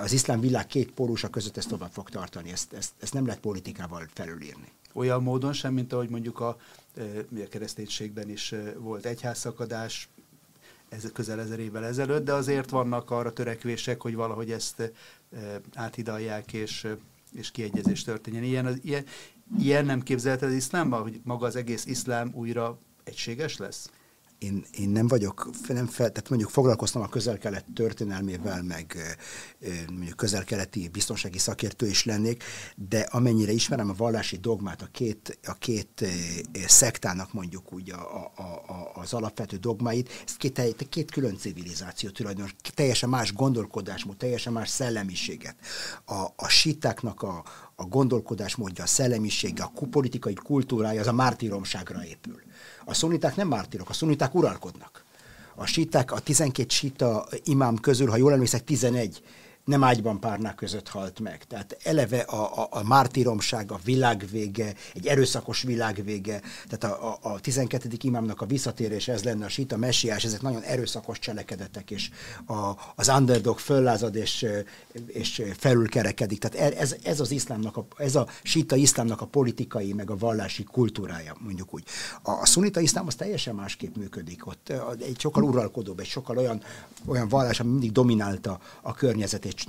az 0.02 0.12
iszlám 0.12 0.40
világ 0.40 0.66
két 0.66 0.90
pólusa 0.90 1.28
között 1.28 1.56
ezt 1.56 1.68
tovább 1.68 1.90
fog 1.92 2.08
tartani, 2.08 2.50
ezt, 2.50 2.72
ezt, 2.72 2.90
ezt 3.00 3.12
nem 3.12 3.26
lehet 3.26 3.40
politikával 3.40 4.08
felülírni. 4.14 4.72
Olyan 4.92 5.22
módon 5.22 5.52
sem, 5.52 5.74
mint 5.74 5.92
ahogy 5.92 6.08
mondjuk 6.08 6.40
a, 6.40 6.48
a 6.48 6.56
kereszténységben 7.48 8.28
is 8.28 8.54
volt 8.78 9.06
egyházszakadás, 9.06 10.08
ez 10.88 11.04
közel 11.12 11.40
ezer 11.40 11.58
évvel 11.58 11.84
ezelőtt, 11.84 12.24
de 12.24 12.32
azért 12.32 12.70
vannak 12.70 13.10
arra 13.10 13.32
törekvések, 13.32 14.00
hogy 14.00 14.14
valahogy 14.14 14.50
ezt 14.50 14.92
áthidalják, 15.74 16.52
és, 16.52 16.86
és 17.32 17.50
kiegyezés 17.50 18.02
történjen. 18.02 18.42
Ilyen, 18.42 18.78
ilyen, 18.82 19.04
Ilyen 19.58 19.84
nem 19.84 20.00
képzelted 20.00 20.48
az 20.48 20.54
iszlámban, 20.54 21.02
hogy 21.02 21.20
maga 21.24 21.46
az 21.46 21.56
egész 21.56 21.86
iszlám 21.86 22.30
újra 22.34 22.78
egységes 23.04 23.56
lesz? 23.56 23.90
én, 24.40 24.64
én 24.78 24.88
nem 24.88 25.06
vagyok, 25.06 25.50
nem 25.68 25.86
fel, 25.86 26.08
tehát 26.08 26.28
mondjuk 26.28 26.50
foglalkoztam 26.50 27.02
a 27.02 27.08
közel-kelet 27.08 27.64
történelmével, 27.74 28.62
meg 28.62 28.96
mondjuk 29.88 30.16
közel-keleti 30.16 30.88
biztonsági 30.88 31.38
szakértő 31.38 31.86
is 31.86 32.04
lennék, 32.04 32.44
de 32.76 33.00
amennyire 33.00 33.52
ismerem 33.52 33.90
a 33.90 33.94
vallási 33.96 34.36
dogmát, 34.36 34.82
a 34.82 34.88
két, 34.92 35.38
a 35.46 35.54
két 35.54 36.04
szektának 36.66 37.32
mondjuk 37.32 37.72
úgy 37.72 37.90
a, 37.90 38.30
a, 38.36 38.42
a, 38.42 38.90
az 38.94 39.12
alapvető 39.12 39.56
dogmáit, 39.56 40.08
ez 40.26 40.36
két, 40.36 40.86
két 40.88 41.10
külön 41.10 41.36
civilizáció 41.36 42.10
tulajdonos, 42.10 42.54
teljesen 42.74 43.08
más 43.08 43.32
gondolkodásmód, 43.32 44.16
teljesen 44.16 44.52
más 44.52 44.68
szellemiséget. 44.68 45.56
A, 46.04 46.26
a 46.36 46.48
sitáknak 46.48 47.22
a, 47.22 47.44
a 47.80 47.84
gondolkodásmódja, 47.84 48.84
a 48.84 48.86
szellemisége, 48.86 49.62
a 49.62 49.86
politikai 49.90 50.34
kultúrája 50.34 51.00
az 51.00 51.06
a 51.06 51.12
mártíromságra 51.12 52.04
épül 52.04 52.40
a 52.84 52.94
szuniták 52.94 53.36
nem 53.36 53.48
mártirok, 53.48 53.88
a 53.88 53.92
szuniták 53.92 54.34
uralkodnak. 54.34 55.04
A 55.54 55.66
síták, 55.66 56.12
a 56.12 56.18
12 56.18 56.68
sita 56.68 57.26
imám 57.44 57.76
közül, 57.76 58.08
ha 58.08 58.16
jól 58.16 58.32
emlékszek, 58.32 58.64
11 58.64 59.22
nem 59.64 59.84
ágyban 59.84 60.20
párnák 60.20 60.54
között 60.54 60.88
halt 60.88 61.20
meg. 61.20 61.44
Tehát 61.44 61.76
eleve 61.82 62.18
a, 62.18 62.62
a, 62.62 62.68
a 62.70 62.82
mártíromság, 62.82 63.72
a 63.72 63.80
világvége, 63.84 64.74
egy 64.94 65.06
erőszakos 65.06 65.62
világvége, 65.62 66.40
tehát 66.68 66.96
a, 66.96 67.18
a, 67.22 67.32
a 67.32 67.40
12. 67.40 67.88
imámnak 68.00 68.40
a 68.40 68.46
visszatérés 68.46 69.08
ez 69.08 69.22
lenne 69.22 69.44
a 69.44 69.48
sita 69.48 69.76
messiás, 69.76 70.24
ezek 70.24 70.42
nagyon 70.42 70.62
erőszakos 70.62 71.18
cselekedetek, 71.18 71.90
és 71.90 72.10
a, 72.46 72.70
az 72.94 73.08
underdog 73.08 73.58
föllázad 73.58 74.14
és, 74.14 74.46
és 75.06 75.42
felülkerekedik. 75.56 76.38
Tehát 76.38 76.74
ez, 76.74 76.96
ez 77.02 77.20
az 77.20 77.30
iszlámnak, 77.30 77.76
a, 77.76 77.86
ez 77.96 78.14
a 78.14 78.26
sita 78.42 78.76
iszlámnak 78.76 79.20
a 79.20 79.26
politikai, 79.26 79.92
meg 79.92 80.10
a 80.10 80.16
vallási 80.16 80.64
kultúrája, 80.64 81.36
mondjuk 81.38 81.74
úgy. 81.74 81.84
A, 82.22 82.30
a 82.30 82.46
szunita 82.46 82.80
iszlám 82.80 83.06
az 83.06 83.14
teljesen 83.14 83.54
másképp 83.54 83.96
működik. 83.96 84.46
Ott 84.46 84.72
egy 85.00 85.20
sokkal 85.20 85.42
uralkodóbb, 85.42 86.00
egy 86.00 86.06
sokkal 86.06 86.36
olyan, 86.36 86.62
olyan 87.06 87.28
vallás, 87.28 87.60
ami 87.60 87.70
mindig 87.70 87.92
dominálta 87.92 88.60
a 88.80 88.94
környezetét, 88.94 89.49
és, 89.54 89.66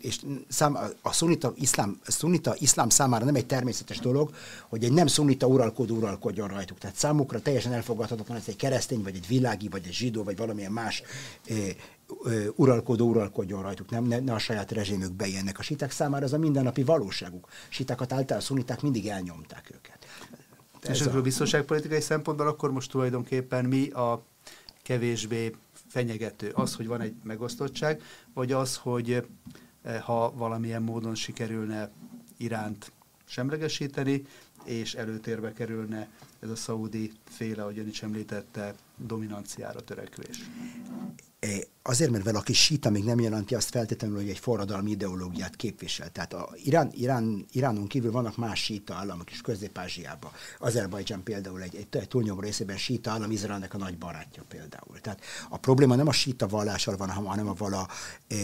és 0.00 0.20
szám, 0.48 0.78
a 1.02 1.12
szunita 1.12 1.52
iszlám, 1.56 2.00
szunita 2.02 2.54
iszlám 2.58 2.88
számára 2.88 3.24
nem 3.24 3.34
egy 3.34 3.46
természetes 3.46 3.98
dolog, 3.98 4.30
hogy 4.68 4.84
egy 4.84 4.92
nem 4.92 5.06
szunita 5.06 5.46
uralkodó 5.46 5.96
uralkodjon 5.96 6.48
rajtuk. 6.48 6.78
Tehát 6.78 6.96
számukra 6.96 7.40
teljesen 7.40 7.72
elfogadhatatlan, 7.72 8.36
hogy 8.36 8.48
egy 8.48 8.56
keresztény, 8.56 9.02
vagy 9.02 9.14
egy 9.14 9.26
világi, 9.26 9.68
vagy 9.68 9.86
egy 9.86 9.92
zsidó, 9.92 10.22
vagy 10.22 10.36
valamilyen 10.36 10.72
más 10.72 11.02
uralkodó 12.56 13.08
uralkodjon 13.08 13.62
rajtuk, 13.62 13.90
nem, 13.90 14.04
ne, 14.04 14.18
ne 14.18 14.32
a 14.32 14.38
saját 14.38 14.72
rezsémük 14.72 15.12
bejennek. 15.12 15.58
A 15.58 15.62
siták 15.62 15.90
számára 15.90 16.24
ez 16.24 16.32
a 16.32 16.38
mindennapi 16.38 16.82
valóságuk. 16.82 17.48
Sitákat 17.68 18.12
által 18.12 18.40
szuniták 18.40 18.82
mindig 18.82 19.06
elnyomták 19.06 19.70
őket. 19.74 20.06
Ez 20.80 21.00
és 21.00 21.06
a... 21.06 21.20
biztonságpolitikai 21.20 22.00
szempontból 22.00 22.46
akkor 22.46 22.72
most 22.72 22.90
tulajdonképpen 22.90 23.64
mi 23.64 23.90
a 23.90 24.22
kevésbé 24.82 25.54
fenyegető? 25.90 26.50
Az, 26.54 26.74
hogy 26.74 26.86
van 26.86 27.00
egy 27.00 27.14
megosztottság, 27.22 28.02
vagy 28.34 28.52
az, 28.52 28.76
hogy 28.76 29.26
eh, 29.82 30.00
ha 30.00 30.32
valamilyen 30.34 30.82
módon 30.82 31.14
sikerülne 31.14 31.90
Iránt 32.36 32.92
semlegesíteni, 33.24 34.22
és 34.64 34.94
előtérbe 34.94 35.52
kerülne 35.52 36.08
ez 36.40 36.50
a 36.50 36.56
szaudi 36.56 37.12
féle, 37.24 37.62
ahogy 37.62 37.78
ön 37.78 37.88
is 37.88 38.02
említette, 38.02 38.74
dominanciára 38.96 39.80
törekvés. 39.80 40.50
Azért, 41.90 42.10
mert 42.10 42.24
valaki 42.24 42.52
síta 42.52 42.90
még 42.90 43.04
nem 43.04 43.20
jelenti 43.20 43.54
azt 43.54 43.68
feltétlenül, 43.68 44.16
hogy 44.16 44.28
egy 44.28 44.38
forradalmi 44.38 44.90
ideológiát 44.90 45.56
képvisel. 45.56 46.10
Tehát 46.10 46.32
a 46.32 46.48
Irán, 46.64 46.90
Irán, 46.94 47.46
Iránon 47.52 47.86
kívül 47.86 48.10
vannak 48.10 48.36
más 48.36 48.62
síta 48.62 48.94
államok 48.94 49.30
is 49.30 49.40
Közép-Ázsiában. 49.40 50.30
Azerbajdzsán 50.58 51.22
például 51.22 51.62
egy, 51.62 51.76
egy, 51.76 51.86
egy 51.90 52.08
túlnyomó 52.08 52.40
részében 52.40 52.76
síta 52.76 53.10
állam, 53.10 53.30
Izraelnek 53.30 53.74
a 53.74 53.78
nagy 53.78 53.98
barátja 53.98 54.42
például. 54.48 55.00
Tehát 55.00 55.20
a 55.48 55.58
probléma 55.58 55.94
nem 55.94 56.08
a 56.08 56.12
síta 56.12 56.46
vallással 56.46 56.96
van, 56.96 57.10
hanem 57.10 57.48
a 57.48 57.54
vala 57.58 57.88
e, 58.28 58.36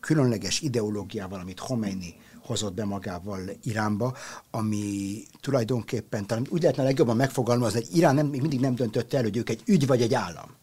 különleges 0.00 0.60
ideológiával, 0.60 1.40
amit 1.40 1.60
Khomeini 1.60 2.14
hozott 2.42 2.74
be 2.74 2.84
magával 2.84 3.40
Iránba, 3.62 4.16
ami 4.50 5.22
tulajdonképpen 5.40 6.26
talán 6.26 6.46
úgy 6.50 6.62
lehetne 6.62 6.82
legjobban 6.82 7.16
megfogalmazni, 7.16 7.80
hogy 7.80 7.96
Irán 7.96 8.14
nem, 8.14 8.26
még 8.26 8.40
mindig 8.40 8.60
nem 8.60 8.74
döntötte 8.74 9.16
el, 9.16 9.22
hogy 9.22 9.36
ők 9.36 9.48
egy 9.48 9.62
ügy 9.66 9.86
vagy 9.86 10.02
egy 10.02 10.14
állam 10.14 10.62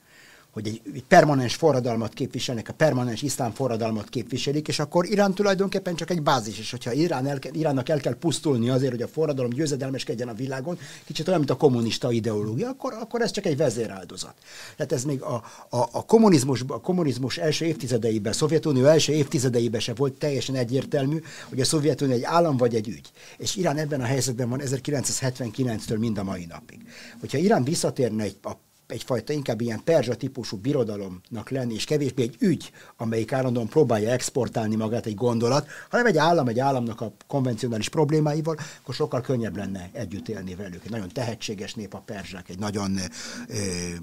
hogy 0.52 0.68
egy, 0.68 0.82
egy 0.94 1.04
permanens 1.04 1.56
forradalmat 1.56 2.14
képviselnek, 2.14 2.70
a 2.70 2.74
permanens 2.74 3.22
iszlám 3.22 3.52
forradalmat 3.52 4.10
képviselik, 4.10 4.68
és 4.68 4.80
akkor 4.80 5.06
Irán 5.06 5.34
tulajdonképpen 5.34 5.96
csak 5.96 6.10
egy 6.10 6.22
bázis, 6.22 6.60
és 6.60 6.72
hogyha 6.72 6.92
Irán 6.92 7.28
el, 7.28 7.40
Iránnak 7.52 7.90
el 7.90 8.00
kell 8.00 8.16
pusztulni 8.16 8.70
azért, 8.70 8.92
hogy 8.92 9.02
a 9.02 9.08
forradalom 9.08 9.50
győzedelmeskedjen 9.50 10.28
a 10.28 10.34
világon, 10.34 10.78
kicsit 11.06 11.28
olyan, 11.28 11.40
mint 11.40 11.52
a 11.52 11.56
kommunista 11.56 12.12
ideológia, 12.12 12.70
akkor, 12.70 12.94
akkor 12.94 13.22
ez 13.22 13.32
csak 13.32 13.46
egy 13.46 13.58
vezéráldozat. 13.58 14.34
Tehát 14.76 14.92
ez 14.92 15.04
még 15.04 15.22
a, 15.22 15.44
a, 15.70 15.78
a, 15.92 16.06
kommunizmus, 16.06 16.64
a 16.68 16.80
kommunizmus 16.80 17.38
első 17.38 17.66
évtizedeiben, 17.66 18.32
a 18.32 18.36
Szovjetunió 18.36 18.86
első 18.86 19.14
évtizedeiben 19.14 19.80
se 19.80 19.94
volt 19.94 20.14
teljesen 20.14 20.56
egyértelmű, 20.56 21.22
hogy 21.50 21.60
a 21.60 21.66
Szovjetunió 21.66 22.16
egy 22.16 22.24
állam 22.24 22.58
vagy 22.58 22.76
egy 22.76 22.88
ügy. 22.88 23.12
És 23.38 23.56
Irán 23.56 23.78
ebben 23.78 24.02
a 24.02 24.06
helyzetben 24.06 24.50
van 24.50 24.62
1979-től 24.64 26.00
mind 26.00 26.18
a 26.18 26.24
mai 26.24 26.46
napig. 26.46 26.80
Hogyha 27.20 27.38
Irán 27.38 27.64
visszatérne 27.64 28.24
egy, 28.24 28.38
a 28.44 28.52
egyfajta 28.92 29.34
inkább 29.34 29.62
ilyen 29.62 29.84
perzsa 29.84 30.16
típusú 30.16 30.58
birodalomnak 30.58 31.50
lenni, 31.50 31.74
és 31.74 31.84
kevésbé 31.84 32.22
egy 32.22 32.36
ügy, 32.40 32.72
amelyik 32.98 33.34
állandóan 33.34 33.68
próbálja 33.68 34.10
exportálni 34.10 34.76
magát 34.76 35.06
egy 35.06 35.16
gondolat, 35.16 35.68
hanem 35.90 36.06
egy 36.06 36.18
állam, 36.18 36.48
egy 36.48 36.60
államnak 36.60 37.02
a 37.02 37.14
konvencionális 37.28 37.90
problémáival, 37.90 38.58
akkor 38.82 38.96
sokkal 38.96 39.22
könnyebb 39.22 39.58
lenne 39.58 39.90
együtt 39.92 40.30
élni 40.30 40.56
velük. 40.56 40.84
Egy 40.84 40.92
nagyon 40.92 41.10
tehetséges 41.10 41.74
nép 41.74 41.94
a 41.94 42.02
perzsák, 42.06 42.50
egy 42.50 42.60
nagyon, 42.60 43.00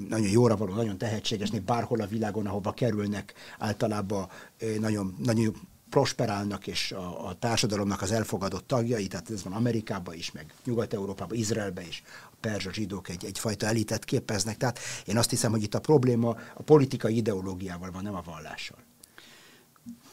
nagyon 0.09 0.29
jóra 0.29 0.57
való, 0.57 0.75
nagyon 0.75 0.99
tehetséges 0.99 1.51
nép, 1.51 1.63
bárhol 1.63 2.01
a 2.01 2.07
világon, 2.07 2.47
ahova 2.47 2.73
kerülnek, 2.73 3.35
általában 3.59 4.29
nagyon, 4.81 5.17
nagyon 5.25 5.55
prosperálnak, 5.91 6.67
és 6.67 6.93
a, 6.93 7.29
a 7.29 7.35
társadalomnak 7.39 8.03
az 8.03 8.13
elfogadott 8.13 8.67
tagjai, 8.67 9.07
tehát 9.07 9.31
ez 9.31 9.43
van 9.43 9.53
Amerikában 9.53 10.15
is, 10.15 10.33
meg 10.33 10.53
Nyugat-Európában, 10.65 11.39
Izraelben 11.39 11.85
is, 11.87 12.03
perzsa 12.41 12.73
zsidók 12.73 13.09
egy, 13.09 13.25
egyfajta 13.25 13.67
elitet 13.67 14.05
képeznek. 14.05 14.57
Tehát 14.57 14.79
én 15.05 15.17
azt 15.17 15.31
hiszem, 15.31 15.51
hogy 15.51 15.63
itt 15.63 15.75
a 15.75 15.81
probléma 15.81 16.37
a 16.55 16.63
politikai 16.63 17.17
ideológiával 17.17 17.91
van, 17.91 18.03
nem 18.03 18.15
a 18.15 18.23
vallással. 18.25 18.79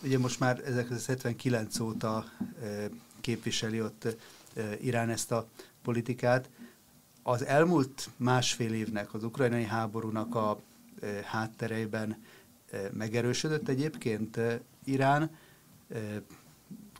Ugye 0.03 0.17
most 0.17 0.39
már 0.39 0.61
1979 0.65 1.79
óta 1.79 2.25
e, 2.61 2.89
képviseli 3.21 3.81
ott 3.81 4.05
e, 4.05 4.15
Irán 4.81 5.09
ezt 5.09 5.31
a 5.31 5.47
politikát. 5.83 6.49
Az 7.23 7.45
elmúlt 7.45 8.09
másfél 8.17 8.73
évnek, 8.73 9.13
az 9.13 9.23
ukrajnai 9.23 9.63
háborúnak 9.63 10.35
a 10.35 10.59
e, 11.01 11.07
háttereiben 11.25 12.23
megerősödött 12.91 13.67
egyébként 13.67 14.39
Irán, 14.83 15.31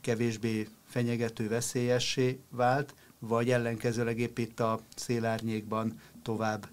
kevésbé 0.02 0.68
fenyegető, 0.86 1.48
veszélyessé 1.48 2.40
vált, 2.50 2.94
vagy 3.28 3.50
ellenkezőleg 3.50 4.20
épp 4.20 4.38
itt 4.38 4.60
a 4.60 4.80
szélárnyékban 4.96 6.00
tovább 6.24 6.68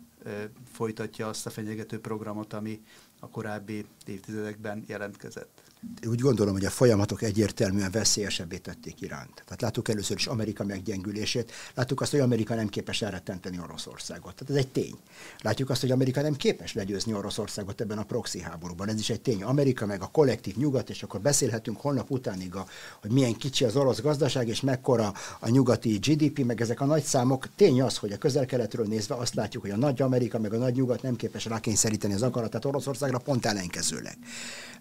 folytatja 0.72 1.28
azt 1.28 1.46
a 1.46 1.50
fenyegető 1.50 2.00
programot, 2.00 2.52
ami 2.52 2.82
a 3.20 3.28
korábbi 3.28 3.86
évtizedekben 4.06 4.84
jelentkezett 4.86 5.61
úgy 6.06 6.20
gondolom, 6.20 6.52
hogy 6.52 6.64
a 6.64 6.70
folyamatok 6.70 7.22
egyértelműen 7.22 7.90
veszélyesebbé 7.90 8.56
tették 8.56 9.00
Iránt. 9.00 9.42
Tehát 9.44 9.60
láttuk 9.60 9.88
először 9.88 10.16
is 10.16 10.26
Amerika 10.26 10.64
meggyengülését, 10.64 11.52
láttuk 11.74 12.00
azt, 12.00 12.10
hogy 12.10 12.20
Amerika 12.20 12.54
nem 12.54 12.68
képes 12.68 13.02
elrettenteni 13.02 13.58
Oroszországot. 13.62 14.34
Tehát 14.34 14.50
ez 14.50 14.56
egy 14.56 14.68
tény. 14.68 14.94
Látjuk 15.40 15.70
azt, 15.70 15.80
hogy 15.80 15.90
Amerika 15.90 16.20
nem 16.20 16.34
képes 16.34 16.74
legyőzni 16.74 17.14
Oroszországot 17.14 17.80
ebben 17.80 17.98
a 17.98 18.02
proxy 18.02 18.40
háborúban. 18.40 18.88
Ez 18.88 18.98
is 18.98 19.10
egy 19.10 19.20
tény. 19.20 19.42
Amerika 19.42 19.86
meg 19.86 20.02
a 20.02 20.06
kollektív 20.06 20.56
nyugat, 20.56 20.90
és 20.90 21.02
akkor 21.02 21.20
beszélhetünk 21.20 21.80
holnap 21.80 22.10
utánig, 22.10 22.54
a, 22.54 22.66
hogy 23.00 23.10
milyen 23.10 23.36
kicsi 23.36 23.64
az 23.64 23.76
orosz 23.76 24.00
gazdaság, 24.00 24.48
és 24.48 24.60
mekkora 24.60 25.12
a 25.40 25.48
nyugati 25.48 25.98
GDP, 25.98 26.44
meg 26.44 26.60
ezek 26.60 26.80
a 26.80 26.84
nagy 26.84 27.02
számok. 27.02 27.48
Tény 27.56 27.82
az, 27.82 27.96
hogy 27.96 28.12
a 28.12 28.18
közel-keletről 28.18 28.86
nézve 28.86 29.14
azt 29.14 29.34
látjuk, 29.34 29.62
hogy 29.62 29.72
a 29.72 29.76
nagy 29.76 30.02
Amerika 30.02 30.38
meg 30.38 30.52
a 30.52 30.58
nagy 30.58 30.74
nyugat 30.74 31.02
nem 31.02 31.16
képes 31.16 31.44
rákényszeríteni 31.44 32.14
az 32.14 32.22
akaratát 32.22 32.64
Oroszországra, 32.64 33.18
pont 33.18 33.46
ellenkezőleg. 33.46 34.16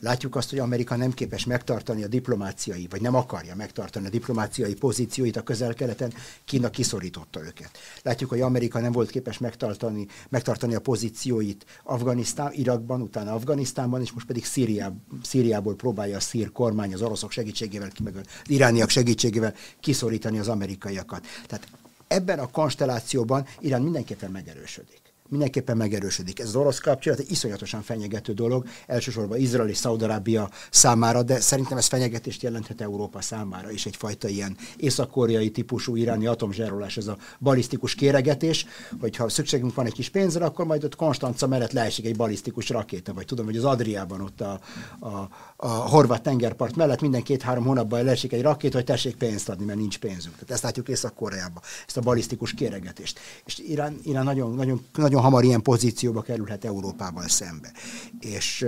Látjuk 0.02 0.36
azt, 0.36 0.50
hogy 0.50 0.60
Amerika 0.60 0.96
nem 0.96 1.12
képes 1.12 1.46
megtartani 1.46 2.04
a 2.04 2.08
diplomáciai, 2.08 2.88
vagy 2.90 3.02
nem 3.02 3.16
akarja 3.16 3.56
megtartani 3.56 4.06
a 4.06 4.10
diplomáciai 4.10 4.74
pozícióit 4.74 5.38
a 5.38 5.42
közel-keleten, 5.42 6.14
Kína 6.46 6.70
kiszorította 6.70 7.40
őket. 7.40 7.70
Látjuk, 8.04 8.30
hogy 8.30 8.42
Amerika 8.42 8.80
nem 8.80 8.92
volt 8.92 9.10
képes 9.10 9.38
megtartani, 9.38 10.08
megtartani 10.30 10.76
a 10.76 10.80
pozícióit 10.80 11.66
Afganisztán, 11.84 12.52
Irakban, 12.54 13.02
utána 13.02 13.34
Afganisztánban, 13.34 14.02
és 14.02 14.12
most 14.12 14.26
pedig 14.26 14.46
Szíriá, 14.46 14.92
Szíriából 15.24 15.76
próbálja 15.76 16.16
a 16.16 16.20
szír 16.20 16.52
kormány 16.52 16.94
az 16.94 17.02
oroszok 17.02 17.32
segítségével, 17.32 17.92
meg 18.04 18.16
az 18.16 18.26
irániak 18.46 18.90
segítségével 18.90 19.54
kiszorítani 19.80 20.40
az 20.40 20.48
amerikaiakat. 20.48 21.26
Tehát 21.48 21.68
ebben 22.08 22.40
a 22.40 22.48
konstellációban 22.48 23.46
Irán 23.60 23.82
mindenképpen 23.82 24.32
megerősödik 24.32 25.01
mindenképpen 25.32 25.78
megerősödik. 25.78 26.40
Ez 26.40 26.48
az 26.48 26.56
orosz 26.56 26.80
kapcsolat 26.80 27.20
egy 27.20 27.32
iszonyatosan 27.32 27.82
fenyegető 27.82 28.34
dolog, 28.34 28.66
elsősorban 28.88 29.38
Izrael 29.38 29.70
és 29.70 29.78
Szaudarábia 29.78 30.50
számára, 30.70 31.24
de 31.24 31.40
szerintem 31.40 31.78
ez 31.78 31.86
fenyegetést 31.86 32.42
jelenthet 32.42 32.82
Európa 32.82 33.22
számára 33.22 33.72
is 33.72 33.86
egyfajta 33.86 34.28
ilyen 34.28 34.58
észak-koreai 34.78 35.50
típusú 35.52 35.96
iráni 35.96 36.26
atomzsárolás, 36.26 36.98
ez 36.98 37.08
a 37.08 37.18
balisztikus 37.40 37.96
kéregetés, 37.96 38.66
hogyha 39.00 39.30
szükségünk 39.30 39.76
van 39.76 39.86
egy 39.86 39.94
kis 39.94 40.10
pénzre, 40.10 40.46
akkor 40.46 40.66
majd 40.66 40.84
ott 40.84 40.96
Konstanca 40.96 41.48
mellett 41.48 41.72
leesik 41.72 42.06
egy 42.06 42.16
balisztikus 42.16 42.70
rakéta, 42.70 43.14
vagy 43.14 43.26
tudom, 43.26 43.46
hogy 43.46 43.58
az 43.58 43.66
Adriában 43.66 44.22
ott 44.22 44.42
a, 44.42 44.60
a, 45.00 45.30
a 45.56 45.68
horvát 45.68 46.22
tengerpart 46.22 46.76
mellett 46.76 47.02
minden 47.02 47.24
két-három 47.24 47.64
hónapban 47.64 48.04
leesik 48.04 48.34
egy 48.34 48.42
rakéta, 48.42 48.76
hogy 48.76 48.86
tessék 48.86 49.16
pénzt 49.16 49.50
adni, 49.50 49.66
mert 49.66 49.80
nincs 49.80 49.98
pénzünk. 49.98 50.34
Tehát 50.34 50.52
ezt 50.52 50.64
látjuk 50.64 50.90
Észak-Koreában, 50.90 51.64
ezt 51.88 51.98
a 51.98 52.02
balisztikus 52.02 52.54
kéregetést. 52.54 53.20
És 53.46 53.60
Irán, 53.60 54.00
Irán 54.04 54.24
nagyon, 54.24 54.56
nagyon, 54.56 54.86
nagyon 54.94 55.21
nagyon 55.22 55.40
hamar 55.40 55.44
ilyen 55.44 55.62
pozícióba 55.62 56.22
kerülhet 56.22 56.66
Európával 56.66 57.28
szembe. 57.28 57.72
És, 58.20 58.66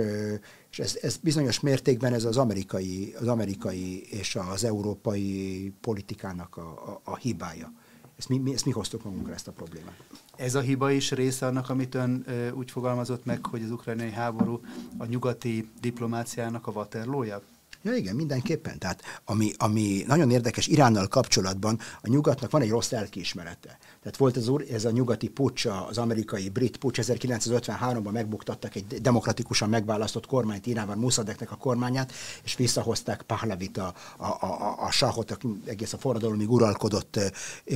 és 0.70 0.78
ez, 0.78 0.98
ez 1.02 1.16
bizonyos 1.16 1.60
mértékben 1.60 2.12
ez 2.12 2.24
az 2.24 2.36
amerikai, 2.36 3.14
az 3.20 3.26
amerikai 3.26 4.02
és 4.10 4.36
az 4.52 4.64
európai 4.64 5.72
politikának 5.80 6.56
a, 6.56 6.60
a, 6.60 7.00
a 7.04 7.16
hibája. 7.16 7.72
Ezt 8.18 8.28
mi, 8.28 8.38
mi, 8.38 8.52
ezt 8.52 8.64
mi 8.64 8.70
hoztuk 8.70 9.04
magunkra 9.04 9.34
ezt 9.34 9.48
a 9.48 9.52
problémát. 9.52 9.96
Ez 10.36 10.54
a 10.54 10.60
hiba 10.60 10.90
is 10.90 11.10
része 11.10 11.46
annak, 11.46 11.70
amit 11.70 11.94
ön 11.94 12.24
ö, 12.26 12.50
úgy 12.50 12.70
fogalmazott 12.70 13.24
meg, 13.24 13.46
hogy 13.46 13.62
az 13.62 13.70
ukrajnai 13.70 14.10
háború 14.10 14.60
a 14.98 15.04
nyugati 15.04 15.70
diplomáciának 15.80 16.66
a 16.66 16.72
vaterlója? 16.72 17.42
Ja 17.82 17.94
igen, 17.94 18.16
mindenképpen. 18.16 18.78
Tehát 18.78 19.02
ami, 19.24 19.52
ami 19.56 20.04
nagyon 20.06 20.30
érdekes 20.30 20.66
Iránnal 20.66 21.08
kapcsolatban, 21.08 21.78
a 22.02 22.08
nyugatnak 22.08 22.50
van 22.50 22.62
egy 22.62 22.70
rossz 22.70 22.92
elkiismerete. 22.92 23.78
Tehát 24.04 24.18
volt 24.18 24.36
ez, 24.36 24.48
ez 24.70 24.84
a 24.84 24.90
nyugati 24.90 25.28
pucs, 25.28 25.64
az 25.64 25.98
amerikai 25.98 26.48
brit 26.48 26.76
pucs, 26.76 26.98
1953-ban 27.02 28.12
megbuktattak 28.12 28.74
egy 28.74 29.00
demokratikusan 29.00 29.68
megválasztott 29.68 30.26
kormányt, 30.26 30.66
Iránban 30.66 30.98
Muszadeknek 30.98 31.50
a 31.50 31.56
kormányát, 31.56 32.12
és 32.42 32.56
visszahozták 32.56 33.22
Pahlavit, 33.22 33.78
a, 33.78 33.94
a, 34.16 34.26
a, 34.26 34.76
a 34.78 34.90
sahot, 34.90 35.30
aki 35.30 35.48
egész 35.66 35.92
a 35.92 35.98
forradalomig 35.98 36.50
uralkodott 36.50 37.16
e, 37.16 37.30
e, 37.64 37.72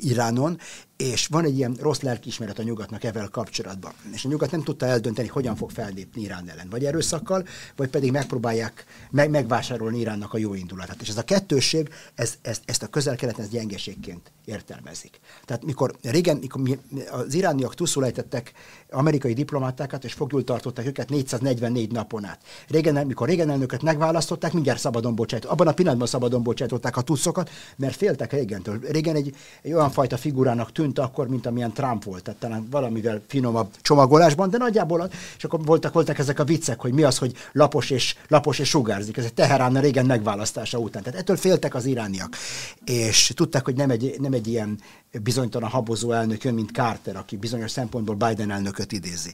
Iránon, 0.00 0.58
és 0.96 1.26
van 1.26 1.44
egy 1.44 1.56
ilyen 1.56 1.76
rossz 1.80 2.00
lelkiismeret 2.00 2.58
a 2.58 2.62
nyugatnak 2.62 3.04
ezzel 3.04 3.28
kapcsolatban. 3.28 3.92
És 4.12 4.24
a 4.24 4.28
nyugat 4.28 4.50
nem 4.50 4.62
tudta 4.62 4.86
eldönteni, 4.86 5.28
hogyan 5.28 5.56
fog 5.56 5.70
fellépni 5.70 6.22
Irán 6.22 6.50
ellen. 6.50 6.68
Vagy 6.70 6.84
erőszakkal, 6.84 7.46
vagy 7.76 7.88
pedig 7.88 8.10
megpróbálják 8.10 8.84
meg, 9.10 9.30
megvásárolni 9.30 9.98
Iránnak 9.98 10.32
a 10.32 10.38
jó 10.38 10.54
indulatát. 10.54 11.00
És 11.02 11.08
ez 11.08 11.16
a 11.16 11.24
kettősség, 11.24 11.88
ez, 12.14 12.34
ez, 12.42 12.60
ezt 12.64 12.82
a 12.82 12.86
közel-keleten 12.86 13.48
gyengeségként 13.48 14.32
értelmezik. 14.44 15.20
Tehát 15.44 15.64
mikor 15.64 15.96
régen, 16.02 16.36
mikor 16.36 16.60
mi, 16.60 16.78
az 17.10 17.34
irániak 17.34 17.74
túlszulejtettek 17.74 18.52
amerikai 18.94 19.32
diplomatákat, 19.32 20.04
és 20.04 20.12
fogjul 20.12 20.44
tartották 20.44 20.86
őket 20.86 21.08
444 21.08 21.92
napon 21.92 22.24
át. 22.24 22.38
Régen, 22.68 23.06
mikor 23.06 23.28
régen 23.28 23.50
elnököt 23.50 23.82
megválasztották, 23.82 24.52
mindjárt 24.52 24.78
szabadon 24.78 25.14
bocsájtották. 25.14 25.56
Abban 25.56 25.72
a 25.72 25.74
pillanatban 25.74 26.06
szabadon 26.06 26.42
bocsájtották 26.42 26.96
a 26.96 27.00
tuszokat, 27.00 27.50
mert 27.76 27.96
féltek 27.96 28.32
régentől. 28.32 28.78
Régen 28.90 29.16
egy, 29.16 29.34
egy 29.62 29.72
olyan 29.72 29.90
fajta 29.90 30.16
figurának 30.16 30.72
tűnt 30.72 30.98
akkor, 30.98 31.28
mint 31.28 31.46
amilyen 31.46 31.72
Trump 31.72 32.04
volt, 32.04 32.22
tehát 32.22 32.40
talán 32.40 32.66
valamivel 32.70 33.22
finomabb 33.26 33.70
csomagolásban, 33.80 34.50
de 34.50 34.58
nagyjából, 34.58 35.10
és 35.36 35.44
akkor 35.44 35.64
voltak, 35.64 35.92
voltak 35.92 36.18
ezek 36.18 36.38
a 36.38 36.44
viccek, 36.44 36.80
hogy 36.80 36.92
mi 36.92 37.02
az, 37.02 37.18
hogy 37.18 37.34
lapos 37.52 37.90
és, 37.90 38.16
lapos 38.28 38.58
és 38.58 38.68
sugárzik. 38.68 39.16
Ez 39.16 39.24
egy 39.24 39.34
Teherán 39.34 39.80
régen 39.80 40.06
megválasztása 40.06 40.78
után. 40.78 41.02
Tehát 41.02 41.18
ettől 41.18 41.36
féltek 41.36 41.74
az 41.74 41.84
irániak. 41.84 42.36
És 42.84 43.32
tudták, 43.34 43.64
hogy 43.64 43.76
nem 43.76 43.90
egy, 43.90 44.14
nem 44.18 44.32
egy 44.32 44.46
ilyen 44.46 44.78
bizonytalan 45.22 45.70
habozó 45.70 46.12
elnök 46.12 46.44
jön, 46.44 46.54
mint 46.54 46.70
Carter, 46.70 47.16
aki 47.16 47.36
bizonyos 47.36 47.70
szempontból 47.70 48.14
Biden 48.14 48.50
elnököt 48.50 48.92
idézi. 48.92 49.32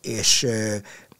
És 0.00 0.46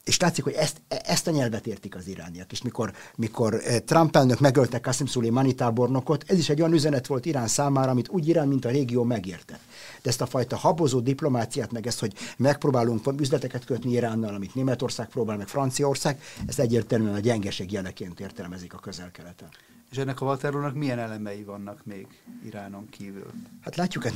és 0.04 0.18
látszik, 0.18 0.44
hogy 0.44 0.52
ezt, 0.52 0.80
ezt 0.88 1.26
a 1.26 1.30
nyelvet 1.30 1.66
értik 1.66 1.94
az 1.94 2.06
irániak. 2.06 2.52
És 2.52 2.62
mikor, 2.62 2.92
mikor 3.16 3.62
Trump 3.84 4.16
elnök 4.16 4.40
megölte 4.40 4.80
Qasim 4.80 5.06
Soleimani 5.06 5.54
tábornokot, 5.54 6.24
ez 6.26 6.38
is 6.38 6.48
egy 6.48 6.60
olyan 6.60 6.72
üzenet 6.72 7.06
volt 7.06 7.26
Irán 7.26 7.48
számára, 7.48 7.90
amit 7.90 8.08
úgy 8.08 8.28
Irán, 8.28 8.48
mint 8.48 8.64
a 8.64 8.68
régió 8.70 9.02
megértett. 9.02 9.60
De 10.02 10.10
ezt 10.10 10.20
a 10.20 10.26
fajta 10.26 10.56
habozó 10.56 11.00
diplomáciát, 11.00 11.72
meg 11.72 11.86
ezt, 11.86 12.00
hogy 12.00 12.12
megpróbálunk 12.36 13.20
üzleteket 13.20 13.64
kötni 13.64 13.92
Iránnal, 13.92 14.34
amit 14.34 14.54
Németország 14.54 15.08
próbál, 15.08 15.36
meg 15.36 15.48
Franciaország, 15.48 16.20
ezt 16.46 16.58
egyértelműen 16.58 17.14
a 17.14 17.20
gyengeség 17.20 17.72
jeleként 17.72 18.20
értelmezik 18.20 18.74
a 18.74 18.78
közel-keleten. 18.78 19.48
És 19.94 20.00
ennek 20.00 20.20
a 20.20 20.24
Waterloo-nak 20.24 20.74
milyen 20.74 20.98
elemei 20.98 21.42
vannak 21.42 21.80
még 21.84 22.06
Iránon 22.44 22.88
kívül? 22.88 23.30
Hát 23.60 23.76
látjuk, 23.76 24.06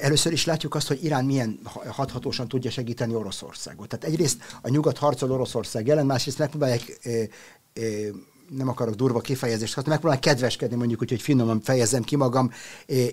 először 0.00 0.32
is 0.32 0.44
látjuk 0.44 0.74
azt, 0.74 0.88
hogy 0.88 1.04
Irán 1.04 1.24
milyen 1.24 1.58
hathatósan 1.86 2.48
tudja 2.48 2.70
segíteni 2.70 3.14
Oroszországot. 3.14 3.88
Tehát 3.88 4.04
egyrészt 4.04 4.42
a 4.62 4.68
nyugat 4.68 4.98
harcol 4.98 5.30
Oroszország 5.30 5.88
ellen, 5.88 6.06
másrészt 6.06 6.38
megpróbálják 6.38 6.98
e, 7.02 7.10
e, 7.10 7.82
nem 8.48 8.68
akarok 8.68 8.94
durva 8.94 9.20
kifejezést, 9.20 9.74
hát 9.74 9.86
megpróbálják 9.86 10.24
kedveskedni, 10.24 10.76
mondjuk 10.76 11.00
úgy, 11.00 11.10
hogy 11.10 11.22
finoman 11.22 11.60
fejezem 11.60 12.02
ki 12.02 12.16
magam 12.16 12.50
e, 12.86 12.94
e, 12.94 13.08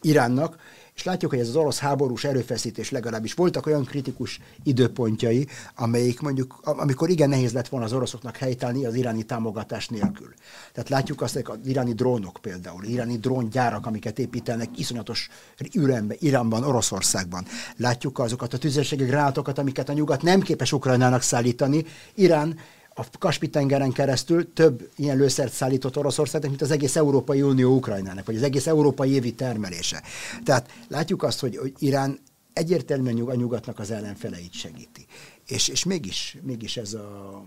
Iránnak, 0.00 0.56
és 0.94 1.04
látjuk, 1.04 1.30
hogy 1.30 1.40
ez 1.40 1.48
az 1.48 1.56
orosz 1.56 1.78
háborús 1.78 2.24
erőfeszítés 2.24 2.90
legalábbis 2.90 3.34
voltak 3.34 3.66
olyan 3.66 3.84
kritikus 3.84 4.40
időpontjai, 4.62 5.46
amelyik 5.74 6.20
mondjuk, 6.20 6.60
amikor 6.62 7.08
igen 7.08 7.28
nehéz 7.28 7.52
lett 7.52 7.68
volna 7.68 7.86
az 7.86 7.92
oroszoknak 7.92 8.36
helytállni 8.36 8.84
az 8.84 8.94
iráni 8.94 9.22
támogatás 9.22 9.88
nélkül. 9.88 10.34
Tehát 10.72 10.88
látjuk 10.88 11.20
azt, 11.20 11.34
hogy 11.34 11.44
az 11.46 11.66
iráni 11.66 11.92
drónok 11.92 12.38
például, 12.40 12.84
iráni 12.84 13.18
dróngyárak, 13.18 13.86
amiket 13.86 14.18
építenek 14.18 14.78
iszonyatos 14.78 15.28
ürembe, 15.72 16.14
Iránban, 16.18 16.64
Oroszországban. 16.64 17.44
Látjuk 17.76 18.18
azokat 18.18 18.54
a 18.54 18.58
tüzérségi 18.58 19.04
gránátokat, 19.04 19.58
amiket 19.58 19.88
a 19.88 19.92
nyugat 19.92 20.22
nem 20.22 20.40
képes 20.40 20.72
Ukrajnának 20.72 21.22
szállítani. 21.22 21.84
Irán 22.14 22.58
a 22.94 23.04
Kaspi-tengeren 23.18 23.92
keresztül 23.92 24.52
több 24.52 24.90
ilyen 24.96 25.16
lőszert 25.16 25.52
szállított 25.52 25.96
Oroszországnak, 25.96 26.50
mint 26.50 26.62
az 26.62 26.70
egész 26.70 26.96
Európai 26.96 27.42
Unió 27.42 27.76
Ukrajnának, 27.76 28.26
vagy 28.26 28.36
az 28.36 28.42
egész 28.42 28.66
európai 28.66 29.10
évi 29.10 29.34
termelése. 29.34 30.02
Tehát 30.44 30.70
látjuk 30.88 31.22
azt, 31.22 31.40
hogy, 31.40 31.56
hogy 31.56 31.72
Irán 31.78 32.18
egyértelműen 32.52 33.18
a 33.28 33.34
nyugatnak 33.34 33.78
az 33.78 33.90
ellenfeleit 33.90 34.52
segíti. 34.52 35.06
És, 35.46 35.68
és 35.68 35.84
mégis, 35.84 36.38
mégis 36.42 36.76
ez 36.76 36.94
a 36.94 37.44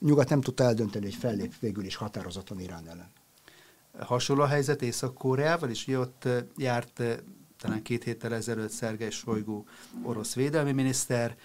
nyugat 0.00 0.28
nem 0.28 0.40
tudta 0.40 0.64
eldönteni, 0.64 1.04
hogy 1.04 1.14
fellép 1.14 1.52
végül 1.60 1.84
is 1.84 1.96
határozottan 1.96 2.60
Irán 2.60 2.88
ellen. 2.88 3.10
Hasonló 3.98 4.42
a 4.42 4.46
helyzet 4.46 4.82
Észak-Koreával, 4.82 5.70
és 5.70 5.86
ott 5.86 6.28
járt 6.56 7.02
talán 7.60 7.82
két 7.82 8.04
héttel 8.04 8.34
ezelőtt 8.34 8.70
Szergej 8.70 9.10
Sojgu 9.10 9.64
orosz 10.02 10.34
védelmi 10.34 10.72
miniszter, 10.72 11.36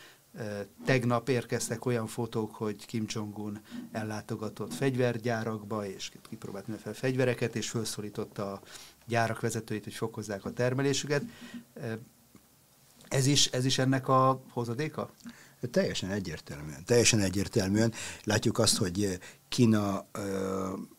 Tegnap 0.85 1.29
érkeztek 1.29 1.85
olyan 1.85 2.07
fotók, 2.07 2.55
hogy 2.55 2.85
Kim 2.85 3.05
Jong-un 3.07 3.61
ellátogatott 3.91 4.73
fegyvergyárakba, 4.73 5.85
és 5.85 6.11
kipróbált 6.29 6.67
mindenféle 6.67 6.95
fegyvereket, 6.95 7.55
és 7.55 7.69
felszólította 7.69 8.51
a 8.51 8.61
gyárak 9.07 9.39
vezetőit, 9.39 9.83
hogy 9.83 9.93
fokozzák 9.93 10.45
a 10.45 10.53
termelésüket. 10.53 11.23
Ez 13.07 13.25
is, 13.25 13.45
ez 13.45 13.65
is 13.65 13.77
ennek 13.77 14.07
a 14.07 14.41
hozadéka? 14.49 15.09
Teljesen 15.71 16.09
egyértelműen. 16.09 16.85
Teljesen 16.85 17.19
egyértelműen. 17.19 17.93
Látjuk 18.23 18.59
azt, 18.59 18.77
hogy 18.77 19.19
Kína 19.49 20.05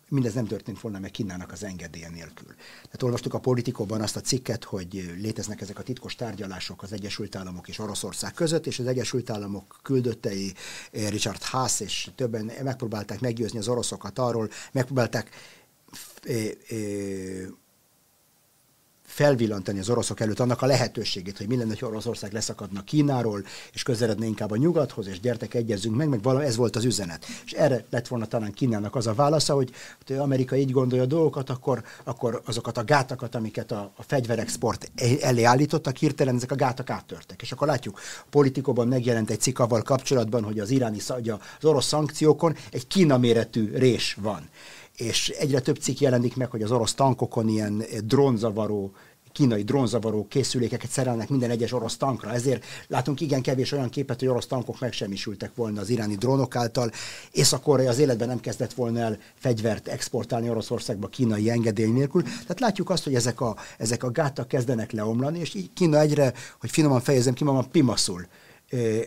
mindez 0.09 0.35
nem 0.35 0.47
történt 0.47 0.81
volna 0.81 0.99
meg 0.99 1.11
Kínának 1.11 1.53
az 1.53 1.65
engedélye 1.65 2.09
nélkül. 2.09 2.55
Tehát 2.83 3.03
olvastuk 3.03 3.35
a 3.35 3.39
politikóban 3.39 4.01
azt 4.01 4.17
a 4.17 4.21
cikket, 4.21 4.65
hogy 4.65 5.15
léteznek 5.19 5.61
ezek 5.61 5.79
a 5.79 5.83
titkos 5.83 6.15
tárgyalások 6.15 6.83
az 6.83 6.93
Egyesült 6.93 7.37
Államok 7.37 7.69
és 7.69 7.79
Oroszország 7.79 8.33
között, 8.33 8.67
és 8.67 8.79
az 8.79 8.87
Egyesült 8.87 9.31
Államok 9.31 9.81
küldöttei 9.83 10.55
Richard 10.91 11.43
Haas 11.43 11.81
és 11.81 12.11
többen 12.15 12.51
megpróbálták 12.63 13.21
meggyőzni 13.21 13.59
az 13.59 13.69
oroszokat 13.69 14.19
arról, 14.19 14.51
megpróbálták 14.73 15.31
felvillantani 19.13 19.79
az 19.79 19.91
oroszok 19.91 20.21
előtt 20.21 20.41
annak 20.41 20.63
a 20.63 20.67
lehetőségét, 20.67 21.39
hogy 21.39 21.49
mi 21.49 21.57
lenne, 21.57 21.69
hogy 21.69 21.89
Oroszország 21.89 22.33
leszakadna 22.33 22.83
Kínáról, 22.85 23.45
és 23.73 23.83
közeledne 23.83 24.27
inkább 24.27 24.51
a 24.51 24.57
nyugathoz, 24.57 25.07
és 25.07 25.21
gyertek, 25.21 25.55
egyezünk 25.55 25.97
meg, 25.97 26.09
meg 26.09 26.23
valami, 26.23 26.45
ez 26.45 26.57
volt 26.57 26.77
az 26.77 26.85
üzenet. 26.85 27.27
És 27.45 27.53
erre 27.53 27.85
lett 27.91 28.09
volna 28.09 28.27
talán 28.27 28.53
Kínának 28.53 28.95
az 28.95 29.07
a 29.07 29.15
válasza, 29.15 29.55
hogy, 29.55 29.71
hogy 30.07 30.17
Amerika 30.17 30.57
így 30.57 30.71
gondolja 30.71 31.05
a 31.05 31.07
dolgokat, 31.07 31.51
akkor, 31.51 31.83
akkor 32.05 32.43
azokat 32.45 32.79
a 32.79 32.85
gátakat, 32.85 33.35
amiket 33.35 33.73
a, 33.73 33.93
a 33.97 34.03
fegyverexport 34.03 34.91
elé 35.21 35.43
állítottak, 35.43 35.97
hirtelen 35.97 36.35
ezek 36.35 36.53
a 36.53 36.57
gátak 36.57 36.91
áttörtek. 36.91 37.43
És 37.43 37.53
akkor 37.53 37.67
látjuk, 37.67 38.01
a 38.21 38.27
politikóban 38.31 38.89
megjelent 38.89 39.31
egy 39.31 39.41
cikk 39.41 39.59
avval 39.59 39.83
kapcsolatban, 39.83 40.45
hogy 40.45 40.59
az 40.59 40.71
iráni, 40.71 40.99
az 41.09 41.65
orosz 41.65 41.87
szankciókon 41.87 42.57
egy 42.71 42.87
Kína 42.87 43.19
méretű 43.19 43.71
rés 43.75 44.17
van 44.21 44.49
és 45.03 45.29
egyre 45.29 45.61
több 45.61 45.77
cikk 45.77 45.99
jelenik 45.99 46.37
meg, 46.37 46.51
hogy 46.51 46.63
az 46.63 46.71
orosz 46.71 46.95
tankokon 46.95 47.49
ilyen 47.49 47.85
drónzavaró 48.05 48.93
kínai 49.33 49.63
drónzavaró 49.63 50.27
készülékeket 50.29 50.91
szerelnek 50.91 51.29
minden 51.29 51.51
egyes 51.51 51.73
orosz 51.73 51.97
tankra. 51.97 52.33
Ezért 52.33 52.65
látunk 52.89 53.21
igen 53.21 53.43
kevés 53.43 53.73
olyan 53.73 53.89
képet, 53.89 54.19
hogy 54.19 54.29
orosz 54.29 54.47
tankok 54.47 54.81
megsemmisültek 54.81 55.55
volna 55.55 55.81
az 55.81 55.89
iráni 55.89 56.15
drónok 56.15 56.57
által. 56.57 56.91
Észak-Korea 57.31 57.91
az 57.91 57.99
életben 57.99 58.29
nem 58.29 58.41
kezdett 58.41 58.73
volna 58.73 58.99
el 58.99 59.19
fegyvert 59.35 59.89
exportálni 59.89 60.51
Oroszországba 60.51 61.07
kínai 61.07 61.51
engedély 61.51 61.91
nélkül. 61.91 62.23
Tehát 62.23 62.61
látjuk 62.61 62.91
azt, 62.91 63.05
hogy 63.05 63.15
ezek 63.15 63.41
a, 63.41 63.57
ezek 63.79 64.03
a 64.03 64.11
gátak 64.11 64.49
kezdenek 64.49 64.93
leomlani, 64.93 65.39
és 65.39 65.55
így 65.55 65.71
Kína 65.75 66.01
egyre, 66.01 66.33
hogy 66.61 66.71
finoman 66.71 67.01
fejezem 67.01 67.35
ki 67.35 67.45
magam, 67.45 67.71
pimaszul 67.71 68.27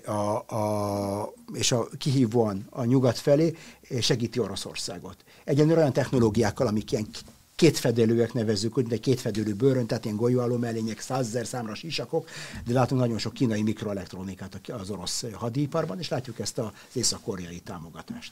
a, 0.05 0.55
a, 0.55 1.33
és 1.53 1.71
a 1.71 1.87
kihívóan 1.97 2.67
a 2.69 2.83
nyugat 2.83 3.17
felé 3.17 3.55
segíti 4.01 4.39
Oroszországot. 4.39 5.15
Egyenlően 5.43 5.77
olyan 5.77 5.93
technológiákkal, 5.93 6.67
amik 6.67 6.91
ilyen 6.91 7.07
kétfedelőek 7.55 8.33
nevezzük, 8.33 8.79
de 8.79 8.97
kétfedelő 8.97 9.53
bőrön, 9.53 9.85
tehát 9.85 10.05
ilyen 10.05 10.17
golyóálló 10.17 10.57
mellények, 10.57 10.99
százezer 10.99 11.45
számra 11.45 11.75
sisakok, 11.75 12.29
de 12.65 12.73
látunk 12.73 13.01
nagyon 13.01 13.17
sok 13.17 13.33
kínai 13.33 13.61
mikroelektronikát 13.61 14.61
az 14.67 14.89
orosz 14.89 15.25
hadiparban, 15.33 15.99
és 15.99 16.09
látjuk 16.09 16.39
ezt 16.39 16.57
az 16.57 16.71
észak-koreai 16.93 17.59
támogatást. 17.59 18.31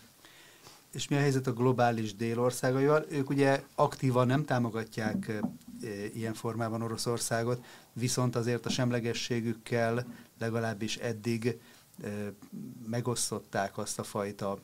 És 0.94 1.08
mi 1.08 1.16
a 1.16 1.20
helyzet 1.20 1.48
a 1.48 1.54
globális 1.54 2.16
délországaival? 2.16 3.06
Ők 3.10 3.30
ugye 3.30 3.64
aktívan 3.76 4.28
nem 4.28 4.46
támogatják 4.46 5.42
ilyen 6.14 6.34
formában 6.34 6.82
Oroszországot, 6.82 7.64
viszont 7.94 8.36
azért 8.36 8.66
a 8.66 8.70
semlegességükkel 8.70 10.06
legalábbis 10.40 10.98
eddig 10.98 11.60
megosztották 12.88 13.78
azt 13.78 14.00
a 14.00 14.04
fajta 14.04 14.60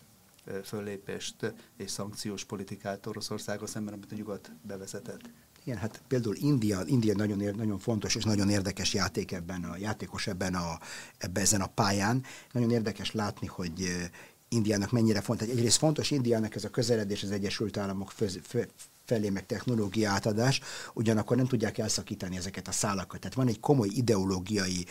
föllépést 0.64 1.54
és 1.78 1.92
szankciós 1.92 2.44
politikát 2.44 3.06
Oroszországgal 3.06 3.68
szemben, 3.68 3.94
amit 3.94 4.12
a 4.12 4.16
nyugat 4.16 4.52
bevezetett. 4.62 5.30
Igen, 5.64 5.78
hát 5.78 6.02
például 6.08 6.36
India, 6.36 6.82
India 6.86 7.16
nagyon, 7.16 7.56
nagyon 7.56 7.80
fontos 7.80 8.16
és 8.16 8.24
nagyon 8.24 8.50
érdekes 8.50 8.94
játék 8.94 9.32
ebben 9.32 9.64
a 9.64 9.78
játékos 9.78 10.28
ebben 10.28 10.56
a, 10.56 10.80
ebben 11.18 11.44
ezen 11.44 11.62
a 11.62 11.68
pályán. 11.68 12.24
Nagyon 12.52 12.72
érdekes 12.72 13.12
látni, 13.12 13.48
hogy 13.48 14.10
Indiának 14.50 14.92
mennyire 14.92 15.22
fontos. 15.22 15.48
Egyrészt 15.48 15.78
fontos 15.78 16.12
Indiának 16.12 16.56
ez 16.56 16.64
a 16.64 16.70
közeledés 16.70 17.24
az 17.24 17.32
Egyesült 17.32 17.78
Államok 17.78 18.12
föz, 18.12 18.40
fö, 18.44 18.64
felé, 19.10 19.30
meg 19.30 19.46
technológia 19.46 20.10
átadás, 20.10 20.62
ugyanakkor 20.94 21.38
nem 21.38 21.48
tudják 21.48 21.78
elszakítani 21.78 22.38
ezeket 22.38 22.68
a 22.68 22.72
szálakat. 22.72 23.20
Tehát 23.20 23.36
van 23.36 23.48
egy 23.48 23.60
komoly 23.60 23.88
ideológiai 23.92 24.86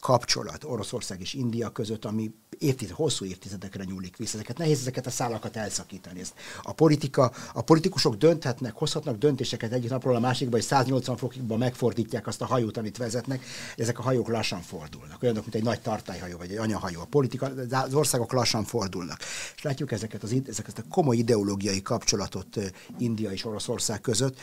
kapcsolat 0.00 0.64
Oroszország 0.64 1.20
és 1.20 1.34
India 1.34 1.70
között, 1.70 2.04
ami 2.04 2.34
évtized, 2.58 2.94
hosszú 2.94 3.24
évtizedekre 3.24 3.84
nyúlik 3.84 4.16
vissza. 4.16 4.34
Ezeket 4.34 4.58
nehéz 4.58 4.80
ezeket 4.80 5.06
a 5.06 5.10
szálakat 5.10 5.56
elszakítani. 5.56 6.20
Ezt 6.20 6.34
a, 6.62 6.72
politika, 6.72 7.32
a 7.52 7.62
politikusok 7.62 8.14
dönthetnek, 8.14 8.72
hozhatnak 8.74 9.18
döntéseket 9.18 9.72
egyik 9.72 9.90
napról 9.90 10.16
a 10.16 10.20
másikba, 10.20 10.56
és 10.56 10.64
180 10.64 11.16
fokba 11.16 11.56
megfordítják 11.56 12.26
azt 12.26 12.42
a 12.42 12.46
hajót, 12.46 12.76
amit 12.76 12.96
vezetnek, 12.96 13.44
ezek 13.76 13.98
a 13.98 14.02
hajók 14.02 14.28
lassan 14.28 14.60
fordulnak. 14.60 15.22
Olyanok, 15.22 15.42
mint 15.42 15.54
egy 15.54 15.62
nagy 15.62 15.80
tartályhajó, 15.80 16.36
vagy 16.36 16.50
egy 16.50 16.56
anyahajó. 16.56 17.00
A 17.00 17.04
politika, 17.04 17.50
az 17.70 17.94
országok 17.94 18.32
lassan 18.32 18.64
fordulnak. 18.64 19.18
És 19.56 19.62
látjuk 19.62 19.92
ezeket, 19.92 20.22
az, 20.22 20.34
ezeket 20.46 20.78
a 20.78 20.82
komoly 20.90 21.16
ideológiai 21.16 21.82
kapcsolatot 21.82 22.58
India 22.98 23.30
és 23.30 23.44
Oroszország 23.44 24.00
között, 24.00 24.38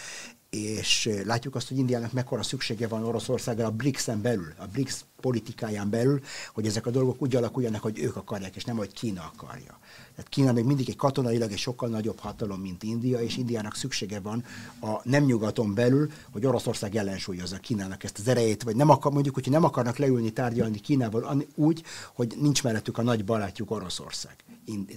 és 0.49 1.09
látjuk 1.25 1.55
azt, 1.55 1.67
hogy 1.67 1.77
Indiának 1.77 2.12
mekkora 2.12 2.43
szüksége 2.43 2.88
van 2.88 3.03
Oroszországra 3.03 3.65
a 3.65 3.71
BRICS-en 3.71 4.21
belül, 4.21 4.53
a 4.57 4.65
BRICS 4.65 5.05
politikáján 5.19 5.89
belül, 5.89 6.21
hogy 6.53 6.65
ezek 6.65 6.86
a 6.86 6.91
dolgok 6.91 7.21
úgy 7.21 7.36
alakuljanak, 7.36 7.82
hogy 7.82 7.99
ők 7.99 8.15
akarják, 8.15 8.55
és 8.55 8.63
nem, 8.63 8.77
hogy 8.77 8.93
Kína 8.93 9.32
akarja. 9.34 9.79
Tehát 10.15 10.29
Kína 10.29 10.51
még 10.51 10.65
mindig 10.65 10.89
egy 10.89 10.95
katonailag 10.95 11.51
egy 11.51 11.58
sokkal 11.58 11.89
nagyobb 11.89 12.19
hatalom, 12.19 12.62
mint 12.62 12.84
India, 12.84 13.19
és 13.19 13.38
Indiának 13.38 13.75
szüksége 13.75 14.19
van 14.19 14.43
a 14.82 14.99
nem 15.03 15.23
nyugaton 15.23 15.73
belül, 15.73 16.12
hogy 16.32 16.45
Oroszország 16.45 16.95
ellensúlyozza 16.95 17.58
Kínának 17.58 18.03
ezt 18.03 18.19
az 18.19 18.27
erejét, 18.27 18.63
vagy 18.63 18.75
nem 18.75 18.89
akar, 18.89 19.12
mondjuk, 19.12 19.36
hogy 19.36 19.49
nem 19.49 19.63
akarnak 19.63 19.97
leülni 19.97 20.32
tárgyalni 20.32 20.79
Kínával 20.79 21.43
úgy, 21.55 21.84
hogy 22.13 22.36
nincs 22.39 22.63
mellettük 22.63 22.97
a 22.97 23.01
nagy 23.01 23.25
barátjuk 23.25 23.71
Oroszország. 23.71 24.36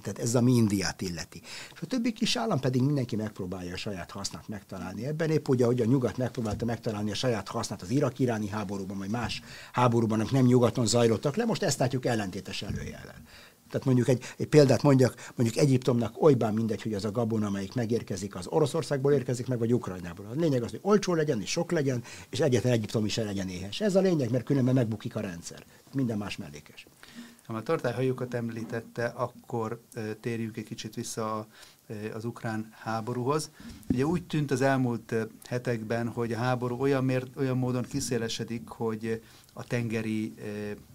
Tehát 0.02 0.18
ez 0.18 0.34
a 0.34 0.40
mi 0.40 0.52
Indiát 0.52 1.00
illeti. 1.00 1.40
És 1.74 1.80
a 1.80 1.86
többi 1.86 2.12
kis 2.12 2.36
állam 2.36 2.60
pedig 2.60 2.82
mindenki 2.82 3.16
megpróbálja 3.16 3.72
a 3.72 3.76
saját 3.76 4.10
hasznát 4.10 4.48
megtalálni. 4.48 5.06
Ebben 5.06 5.30
épp 5.30 5.48
úgy, 5.48 5.62
ahogy 5.62 5.80
a 5.80 5.84
nyugat 5.84 6.16
megpróbálta 6.16 6.64
megtalálni 6.64 7.10
a 7.10 7.14
saját 7.14 7.48
hasznát 7.48 7.82
az 7.82 7.90
irak-iráni 7.90 8.48
háborúban, 8.48 8.98
vagy 8.98 9.10
más 9.10 9.42
háborúban, 9.72 10.11
amik 10.12 10.30
nem 10.30 10.44
nyugaton 10.44 10.86
zajlottak 10.86 11.36
le, 11.36 11.44
most 11.44 11.62
ezt 11.62 11.78
látjuk 11.78 12.06
ellentétes 12.06 12.62
előjellel. 12.62 13.22
Tehát 13.72 13.86
mondjuk 13.86 14.08
egy, 14.08 14.24
egy 14.36 14.46
példát 14.46 14.82
mondjak, 14.82 15.30
mondjuk 15.34 15.64
Egyiptomnak 15.64 16.22
olybán 16.22 16.54
mindegy, 16.54 16.82
hogy 16.82 16.94
az 16.94 17.04
a 17.04 17.10
gabon, 17.10 17.42
amelyik 17.42 17.74
megérkezik, 17.74 18.34
az 18.34 18.46
Oroszországból 18.46 19.12
érkezik 19.12 19.46
meg, 19.46 19.58
vagy 19.58 19.74
Ukrajnából. 19.74 20.26
A 20.26 20.40
lényeg 20.40 20.62
az, 20.62 20.70
hogy 20.70 20.80
olcsó 20.82 21.14
legyen, 21.14 21.40
és 21.40 21.50
sok 21.50 21.70
legyen, 21.70 22.02
és 22.30 22.40
egyetlen 22.40 22.72
Egyiptom 22.72 23.04
is 23.04 23.16
legyen 23.16 23.48
éhes. 23.48 23.80
Ez 23.80 23.94
a 23.94 24.00
lényeg, 24.00 24.30
mert 24.30 24.44
különben 24.44 24.74
megbukik 24.74 25.16
a 25.16 25.20
rendszer. 25.20 25.64
Minden 25.92 26.18
más 26.18 26.36
mellékes. 26.36 26.86
Ha 27.46 27.54
a 27.54 27.62
tartályhajókat 27.62 28.34
említette, 28.34 29.04
akkor 29.04 29.80
térjünk 30.20 30.56
egy 30.56 30.64
kicsit 30.64 30.94
vissza 30.94 31.36
a, 31.36 31.46
az 32.14 32.24
ukrán 32.24 32.72
háborúhoz. 32.78 33.50
Ugye 33.90 34.06
úgy 34.06 34.22
tűnt 34.22 34.50
az 34.50 34.60
elmúlt 34.60 35.14
hetekben, 35.44 36.08
hogy 36.08 36.32
a 36.32 36.38
háború 36.38 36.80
olyan, 36.80 37.04
mért, 37.04 37.36
olyan 37.36 37.58
módon 37.58 37.82
kiszélesedik, 37.82 38.68
hogy 38.68 39.22
a 39.52 39.64
tengeri 39.64 40.34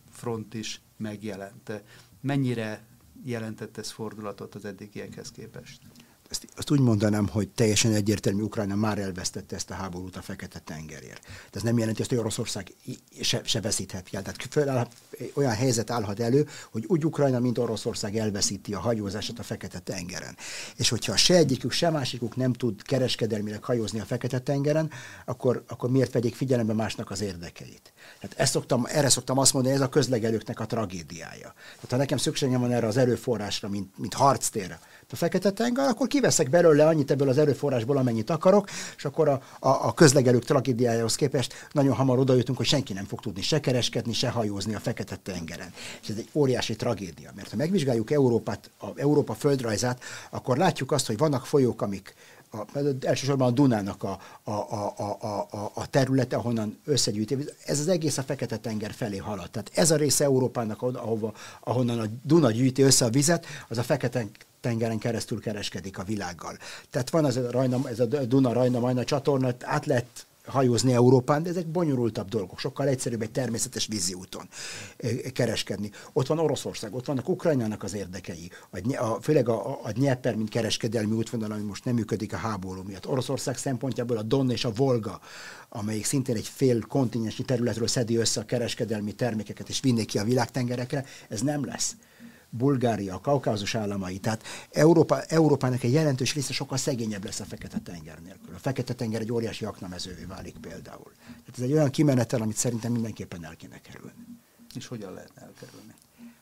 front 0.09 0.53
is 0.53 0.81
megjelent. 0.97 1.83
Mennyire 2.21 2.85
jelentett 3.23 3.77
ez 3.77 3.91
fordulatot 3.91 4.55
az 4.55 4.65
eddigiekhez 4.65 5.31
képest? 5.31 5.81
Ezt, 6.29 6.47
azt 6.55 6.71
úgy 6.71 6.79
mondanám, 6.79 7.27
hogy 7.27 7.47
teljesen 7.47 7.93
egyértelmű, 7.93 8.41
Ukrajna 8.41 8.75
már 8.75 8.97
elvesztette 8.97 9.55
ezt 9.55 9.69
a 9.69 9.73
háborút 9.73 10.15
a 10.15 10.21
Fekete-tengerért. 10.21 11.21
De 11.23 11.57
ez 11.57 11.61
nem 11.61 11.77
jelenti 11.77 12.01
azt, 12.01 12.09
hogy 12.09 12.19
Oroszország 12.19 12.73
se, 13.21 13.41
se 13.43 13.61
veszíthet 13.61 14.07
el. 14.11 14.21
Tehát 14.21 14.47
föláll, 14.49 14.87
olyan 15.33 15.53
helyzet 15.53 15.91
állhat 15.91 16.19
elő, 16.19 16.47
hogy 16.71 16.85
úgy 16.87 17.05
Ukrajna, 17.05 17.39
mint 17.39 17.57
Oroszország 17.57 18.17
elveszíti 18.17 18.73
a 18.73 18.79
hajózását 18.79 19.39
a 19.39 19.43
Fekete-tengeren. 19.43 20.37
És 20.75 20.89
hogyha 20.89 21.17
se 21.17 21.35
egyikük, 21.35 21.71
se 21.71 21.89
másikuk 21.89 22.35
nem 22.35 22.53
tud 22.53 22.81
kereskedelmileg 22.81 23.63
hajózni 23.63 23.99
a 23.99 24.05
Fekete-tengeren, 24.05 24.91
akkor, 25.25 25.63
akkor 25.67 25.89
miért 25.89 26.13
vegyék 26.13 26.35
figyelembe 26.35 26.73
másnak 26.73 27.11
az 27.11 27.21
érdekeit? 27.21 27.93
Tehát 28.19 28.39
ezt 28.39 28.51
szoktam, 28.51 28.85
erre 28.87 29.09
szoktam 29.09 29.37
azt 29.37 29.53
mondani, 29.53 29.75
ez 29.75 29.81
a 29.81 29.89
közlegelőknek 29.89 30.59
a 30.59 30.65
tragédiája. 30.65 31.53
Tehát 31.75 31.89
ha 31.89 31.97
nekem 31.97 32.17
szükségem 32.17 32.59
van 32.61 32.71
erre 32.71 32.87
az 32.87 32.97
erőforrásra, 32.97 33.69
mint, 33.69 33.97
mint 33.97 34.13
harctérre, 34.13 34.79
a 35.11 35.15
Fekete-tenger, 35.15 35.87
akkor 35.87 36.07
kiveszek 36.07 36.49
belőle 36.49 36.87
annyit 36.87 37.11
ebből 37.11 37.29
az 37.29 37.37
erőforrásból, 37.37 37.97
amennyit 37.97 38.29
akarok, 38.29 38.69
és 38.97 39.05
akkor 39.05 39.27
a, 39.27 39.41
a, 39.59 39.69
a 39.69 39.93
közlegelők 39.93 40.43
tragédiájához 40.43 41.15
képest 41.15 41.67
nagyon 41.71 41.95
hamar 41.95 42.19
oda 42.19 42.33
hogy 42.55 42.65
senki 42.65 42.93
nem 42.93 43.05
fog 43.05 43.19
tudni 43.19 43.41
se 43.41 43.59
kereskedni, 43.59 44.13
se 44.13 44.29
hajózni 44.29 44.75
a 44.75 44.79
Fekete-tengeren. 44.79 45.73
És 46.01 46.09
ez 46.09 46.17
egy 46.17 46.29
óriási 46.33 46.75
tragédia, 46.75 47.31
mert 47.35 47.49
ha 47.49 47.55
megvizsgáljuk 47.55 48.11
Európát, 48.11 48.71
a 48.79 48.87
Európa 48.95 49.33
földrajzát, 49.33 50.03
akkor 50.29 50.57
látjuk 50.57 50.91
azt, 50.91 51.07
hogy 51.07 51.17
vannak 51.17 51.45
folyók, 51.45 51.81
amik 51.81 52.13
a, 52.51 52.77
elsősorban 53.01 53.47
a 53.47 53.51
Dunának 53.51 54.03
a, 54.03 54.19
a, 54.43 54.51
a, 54.51 54.93
a, 54.97 55.47
a, 55.51 55.71
a 55.73 55.89
területe, 55.89 56.35
ahonnan 56.35 56.77
összegyűjti. 56.85 57.37
Ez 57.65 57.79
az 57.79 57.87
egész 57.87 58.17
a 58.17 58.23
Fekete-tenger 58.23 58.91
felé 58.91 59.17
halad. 59.17 59.49
Tehát 59.49 59.71
ez 59.73 59.91
a 59.91 59.95
része 59.95 60.23
Európának, 60.23 60.81
ahova, 60.81 61.33
ahonnan 61.59 61.99
a 61.99 62.05
Duna 62.23 62.51
gyűjti 62.51 62.81
össze 62.81 63.05
a 63.05 63.09
vizet, 63.09 63.45
az 63.67 63.77
a 63.77 63.83
Fekete 63.83 64.25
tengeren 64.61 64.97
keresztül 64.97 65.41
kereskedik 65.41 65.97
a 65.97 66.03
világgal. 66.03 66.57
Tehát 66.89 67.09
van 67.09 67.25
ez 67.25 67.35
a, 67.35 67.51
Rajna, 67.51 67.89
ez 67.89 67.99
a 67.99 68.05
Duna-Rajna-Majna 68.05 69.03
csatorna, 69.03 69.53
át 69.61 69.85
lehet 69.85 70.05
hajózni 70.47 70.93
Európán, 70.93 71.43
de 71.43 71.49
ezek 71.49 71.67
bonyolultabb 71.67 72.29
dolgok, 72.29 72.59
sokkal 72.59 72.87
egyszerűbb 72.87 73.21
egy 73.21 73.31
természetes 73.31 73.87
víziúton 73.87 74.47
kereskedni. 75.33 75.91
Ott 76.13 76.27
van 76.27 76.39
Oroszország, 76.39 76.95
ott 76.95 77.05
vannak 77.05 77.29
Ukrajnának 77.29 77.83
az 77.83 77.93
érdekei, 77.93 78.51
a, 78.71 79.03
a, 79.03 79.21
főleg 79.21 79.49
a, 79.49 79.69
a, 79.69 79.79
a 79.83 79.91
Dnieper, 79.91 80.35
mint 80.35 80.49
kereskedelmi 80.49 81.15
útvonal, 81.15 81.51
ami 81.51 81.63
most 81.63 81.85
nem 81.85 81.95
működik 81.95 82.33
a 82.33 82.37
háború 82.37 82.81
miatt. 82.81 83.07
Oroszország 83.07 83.57
szempontjából 83.57 84.17
a 84.17 84.21
Don 84.21 84.51
és 84.51 84.65
a 84.65 84.71
Volga, 84.71 85.19
amelyik 85.69 86.05
szintén 86.05 86.35
egy 86.35 86.47
fél 86.47 86.81
kontinensi 86.81 87.43
területről 87.43 87.87
szedi 87.87 88.15
össze 88.15 88.39
a 88.39 88.45
kereskedelmi 88.45 89.11
termékeket 89.11 89.69
és 89.69 89.79
vinné 89.79 90.05
ki 90.05 90.17
a 90.17 90.23
világtengerekre, 90.23 91.05
ez 91.29 91.41
nem 91.41 91.65
lesz. 91.65 91.95
Bulgária, 92.49 93.19
kaukázus 93.19 93.75
államai. 93.75 94.17
Tehát 94.17 94.43
Európa, 94.71 95.21
Európának 95.21 95.83
egy 95.83 95.91
jelentős 95.91 96.33
része 96.33 96.53
sokkal 96.53 96.77
szegényebb 96.77 97.25
lesz 97.25 97.39
a 97.39 97.45
Fekete-tenger 97.45 98.19
nélkül. 98.21 98.55
A 98.55 98.59
Fekete-tenger 98.59 99.21
egy 99.21 99.31
óriási 99.31 99.65
aknamezővé 99.65 100.23
válik 100.23 100.55
például. 100.61 101.11
Tehát 101.25 101.53
ez 101.57 101.63
egy 101.63 101.73
olyan 101.73 101.89
kimenetel, 101.89 102.41
amit 102.41 102.57
szerintem 102.57 102.91
mindenképpen 102.91 103.45
el 103.45 103.55
kéne 103.55 103.81
kerülni. 103.81 104.25
És 104.75 104.87
hogyan 104.87 105.13
lehetne 105.13 105.41
elkerülni? 105.41 105.93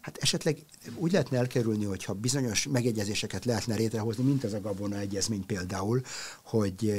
Hát 0.02 0.18
esetleg 0.18 0.58
úgy 0.96 1.12
lehetne 1.12 1.38
elkerülni, 1.38 1.86
hogyha 1.86 2.13
bizonyos 2.13 2.68
megegyezéseket 2.68 3.46
lehetne 3.46 3.76
létrehozni, 3.76 4.24
mint 4.24 4.44
ez 4.44 4.54
a 4.54 4.62
Gabona 4.62 4.98
egyezmény 4.98 5.46
például, 5.46 6.02
hogy 6.44 6.94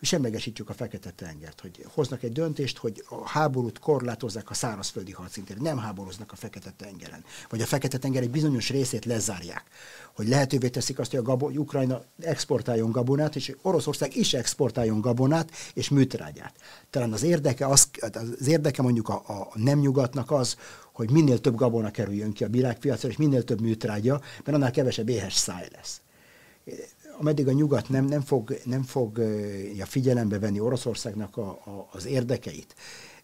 semlegesítjük 0.00 0.68
a 0.68 0.74
Fekete-tengert, 0.74 1.60
hogy 1.60 1.86
hoznak 1.94 2.22
egy 2.22 2.32
döntést, 2.32 2.78
hogy 2.78 3.04
a 3.08 3.28
háborút 3.28 3.78
korlátozzák 3.78 4.50
a 4.50 4.54
szárazföldi 4.54 5.12
harcintéren, 5.12 5.62
nem 5.62 5.78
háborúznak 5.78 6.32
a 6.32 6.36
Fekete-tengeren, 6.36 7.24
vagy 7.48 7.60
a 7.60 7.66
Fekete-tenger 7.66 8.22
egy 8.22 8.30
bizonyos 8.30 8.70
részét 8.70 9.04
lezárják, 9.04 9.64
hogy 10.14 10.28
lehetővé 10.28 10.68
teszik 10.68 10.98
azt, 10.98 11.10
hogy 11.10 11.18
a 11.18 11.22
Gabo- 11.22 11.56
Ukrajna 11.56 12.02
exportáljon 12.20 12.90
gabonát, 12.90 13.36
és 13.36 13.56
Oroszország 13.62 14.16
is 14.16 14.34
exportáljon 14.34 15.00
gabonát 15.00 15.50
és 15.74 15.88
műtrágyát. 15.88 16.54
Talán 16.90 17.12
az 17.12 17.22
érdeke, 17.22 17.66
az, 17.66 17.88
az 18.38 18.48
érdeke 18.48 18.82
mondjuk 18.82 19.08
a, 19.08 19.22
a 19.26 19.50
nem 19.54 19.78
nyugatnak 19.78 20.30
az, 20.30 20.56
hogy 20.92 21.10
minél 21.10 21.40
több 21.40 21.54
gabona 21.54 21.90
kerüljön 21.90 22.32
ki 22.32 22.44
a 22.44 22.48
világpiacra, 22.48 23.08
és 23.08 23.16
minél 23.16 23.44
több 23.44 23.60
műtrágya, 23.60 24.20
mert 24.44 24.56
annál 24.56 24.70
kevesebb 24.70 25.08
éhes 25.08 25.34
száj 25.34 25.68
lesz 25.74 26.00
ameddig 27.18 27.48
a 27.48 27.52
nyugat 27.52 27.88
nem, 27.88 28.04
nem, 28.04 28.20
fog, 28.20 28.58
nem 28.64 28.82
fogja 28.82 29.86
figyelembe 29.86 30.38
venni 30.38 30.60
Oroszországnak 30.60 31.36
a, 31.36 31.48
a, 31.48 31.88
az 31.92 32.06
érdekeit, 32.06 32.74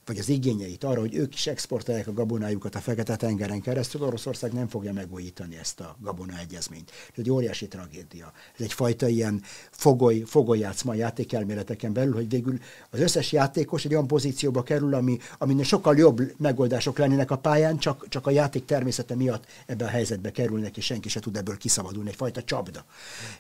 vagy 0.07 0.19
az 0.19 0.29
igényeit 0.29 0.85
arra, 0.85 1.01
hogy 1.01 1.15
ők 1.15 1.35
is 1.35 1.47
exportálják 1.47 2.07
a 2.07 2.13
gabonájukat 2.13 2.75
a 2.75 2.81
Fekete-tengeren 2.81 3.61
keresztül, 3.61 4.03
Oroszország 4.03 4.53
nem 4.53 4.69
fogja 4.69 4.93
megújítani 4.93 5.57
ezt 5.57 5.81
a 5.81 5.97
gabona 6.01 6.39
egyezményt. 6.39 6.91
Ez 6.91 7.15
egy 7.17 7.31
óriási 7.31 7.69
tragédia. 7.69 8.33
Ez 8.59 8.65
egyfajta 8.65 9.09
ilyen 9.09 9.43
fogoly, 9.71 10.23
fogolyjátszma 10.27 10.95
játékelméleteken 10.95 11.93
belül, 11.93 12.15
hogy 12.15 12.29
végül 12.29 12.59
az 12.91 13.01
összes 13.01 13.33
játékos 13.33 13.85
egy 13.85 13.93
olyan 13.93 14.07
pozícióba 14.07 14.63
kerül, 14.63 14.95
ami, 14.95 15.19
aminek 15.39 15.65
sokkal 15.65 15.97
jobb 15.97 16.33
megoldások 16.37 16.99
lennének 16.99 17.31
a 17.31 17.39
pályán, 17.39 17.79
csak, 17.79 18.09
csak 18.09 18.27
a 18.27 18.31
játék 18.31 18.65
természete 18.65 19.15
miatt 19.15 19.45
ebbe 19.67 19.85
a 19.85 19.89
helyzetbe 19.89 20.31
kerülnek, 20.31 20.77
és 20.77 20.85
senki 20.85 21.09
se 21.09 21.21
tud 21.21 21.37
ebből 21.37 21.57
kiszabadulni, 21.57 22.09
egyfajta 22.09 22.43
csapda. 22.43 22.85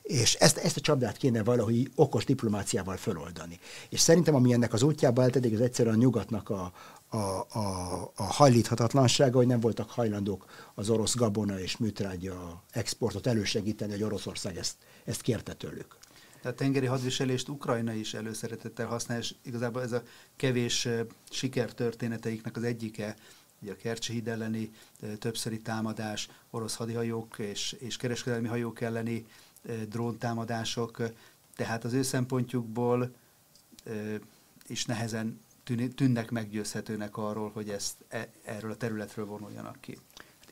És 0.02 0.34
ezt, 0.34 0.56
ezt 0.56 0.76
a 0.76 0.80
csapdát 0.80 1.16
kéne 1.16 1.42
valahogy 1.42 1.90
okos 1.94 2.24
diplomáciával 2.24 2.96
föloldani. 2.96 3.58
És 3.88 4.00
szerintem, 4.00 4.34
ami 4.34 4.52
ennek 4.52 4.72
az 4.72 4.82
útjába 4.82 5.22
eltedik, 5.22 5.52
az 5.52 5.60
egyszerűen 5.60 5.94
a 5.94 5.98
nyugatnak 5.98 6.50
a, 6.54 6.72
a, 7.16 8.12
a 8.14 8.22
hajlíthatatlansága, 8.22 9.36
hogy 9.36 9.46
nem 9.46 9.60
voltak 9.60 9.90
hajlandók 9.90 10.44
az 10.74 10.90
orosz 10.90 11.16
gabona 11.16 11.60
és 11.60 11.76
műtrágya 11.76 12.62
exportot 12.70 13.26
elősegíteni, 13.26 13.92
hogy 13.92 14.02
Oroszország 14.02 14.56
ezt, 14.56 14.74
ezt 15.04 15.20
kérte 15.20 15.54
tőlük. 15.54 15.96
Tehát 16.42 16.58
tengeri 16.58 16.86
hadviselést 16.86 17.48
Ukrajna 17.48 17.92
is 17.92 18.14
előszeretettel 18.14 18.86
használ, 18.86 19.18
és 19.18 19.34
igazából 19.42 19.82
ez 19.82 19.92
a 19.92 20.02
kevés 20.36 20.88
sikertörténeteiknek 21.30 22.56
az 22.56 22.62
egyike, 22.62 23.16
ugye 23.60 23.72
a 23.72 23.76
Kercsi 23.76 24.12
híd 24.12 24.28
elleni 24.28 24.72
többszöri 25.18 25.60
támadás, 25.60 26.28
orosz 26.50 26.74
hadihajók 26.74 27.38
és, 27.38 27.72
és 27.72 27.96
kereskedelmi 27.96 28.48
hajók 28.48 28.80
elleni 28.80 29.26
dróntámadások, 29.88 31.02
tehát 31.56 31.84
az 31.84 31.92
ő 31.92 32.02
szempontjukból 32.02 33.14
is 34.66 34.84
nehezen 34.84 35.40
tűnnek 35.94 36.30
meggyőzhetőnek 36.30 37.16
arról, 37.16 37.50
hogy 37.50 37.68
ezt 37.68 37.94
e, 38.08 38.28
erről 38.44 38.70
a 38.70 38.76
területről 38.76 39.26
vonuljanak 39.26 39.80
ki. 39.80 39.98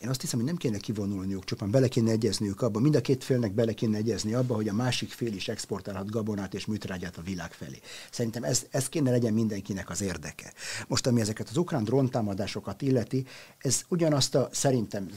Én 0.02 0.08
azt 0.08 0.20
hiszem, 0.20 0.38
hogy 0.38 0.48
nem 0.48 0.56
kéne 0.56 0.78
kivonulniuk, 0.78 1.44
csupán 1.44 1.70
bele 1.70 1.88
kéne 1.88 2.10
egyezniük 2.10 2.62
abba, 2.62 2.80
mind 2.80 2.94
a 2.94 3.00
két 3.00 3.24
félnek 3.24 3.52
bele 3.52 3.72
kéne 3.72 3.96
egyezni 3.96 4.34
abba, 4.34 4.54
hogy 4.54 4.68
a 4.68 4.72
másik 4.72 5.10
fél 5.10 5.32
is 5.32 5.48
exportálhat 5.48 6.10
gabonát 6.10 6.54
és 6.54 6.66
műtrágyát 6.66 7.16
a 7.16 7.22
világ 7.22 7.52
felé. 7.52 7.78
Szerintem 8.10 8.44
ez, 8.44 8.66
ez 8.70 8.88
kéne 8.88 9.10
legyen 9.10 9.32
mindenkinek 9.32 9.90
az 9.90 10.00
érdeke. 10.00 10.52
Most, 10.88 11.06
ami 11.06 11.20
ezeket 11.20 11.48
az 11.48 11.56
ukrán 11.56 11.84
dróntámadásokat 11.84 12.82
illeti, 12.82 13.26
ez 13.58 13.82
ugyanazt 13.88 14.34
a, 14.34 14.48
szerintem, 14.52 15.08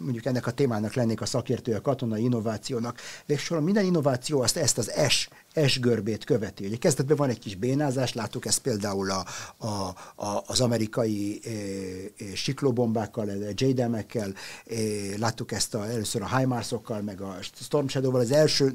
mondjuk 0.00 0.24
ennek 0.24 0.46
a 0.46 0.52
témának 0.52 0.94
lennék 0.94 1.20
a 1.20 1.26
szakértője 1.26 1.76
a 1.76 1.80
katonai 1.80 2.22
innovációnak, 2.22 3.00
végsősorban 3.26 3.64
minden 3.64 3.84
innováció 3.84 4.40
azt 4.40 4.56
ezt 4.56 4.78
az 4.78 4.92
S 5.08 5.28
S-görbét 5.66 6.24
követi. 6.24 6.66
Ugye 6.66 6.76
kezdetben 6.76 7.16
van 7.16 7.28
egy 7.28 7.38
kis 7.38 7.54
bénázás, 7.54 8.12
láttuk 8.12 8.46
ezt 8.46 8.60
például 8.60 9.10
a, 9.10 9.24
a, 9.56 9.94
a, 10.14 10.42
az 10.46 10.60
amerikai 10.60 11.40
e, 11.44 11.50
e, 11.50 12.34
siklóbombákkal, 12.34 13.28
JDM-ekkel, 13.54 14.32
e, 14.66 14.74
láttuk 15.18 15.52
ezt 15.52 15.74
a, 15.74 15.90
először 15.90 16.22
a 16.22 16.36
HIMARS-okkal, 16.36 17.00
meg 17.00 17.20
a 17.20 17.36
Storm 17.54 17.86
Shadow-val, 17.86 18.20
az 18.20 18.30
első 18.30 18.72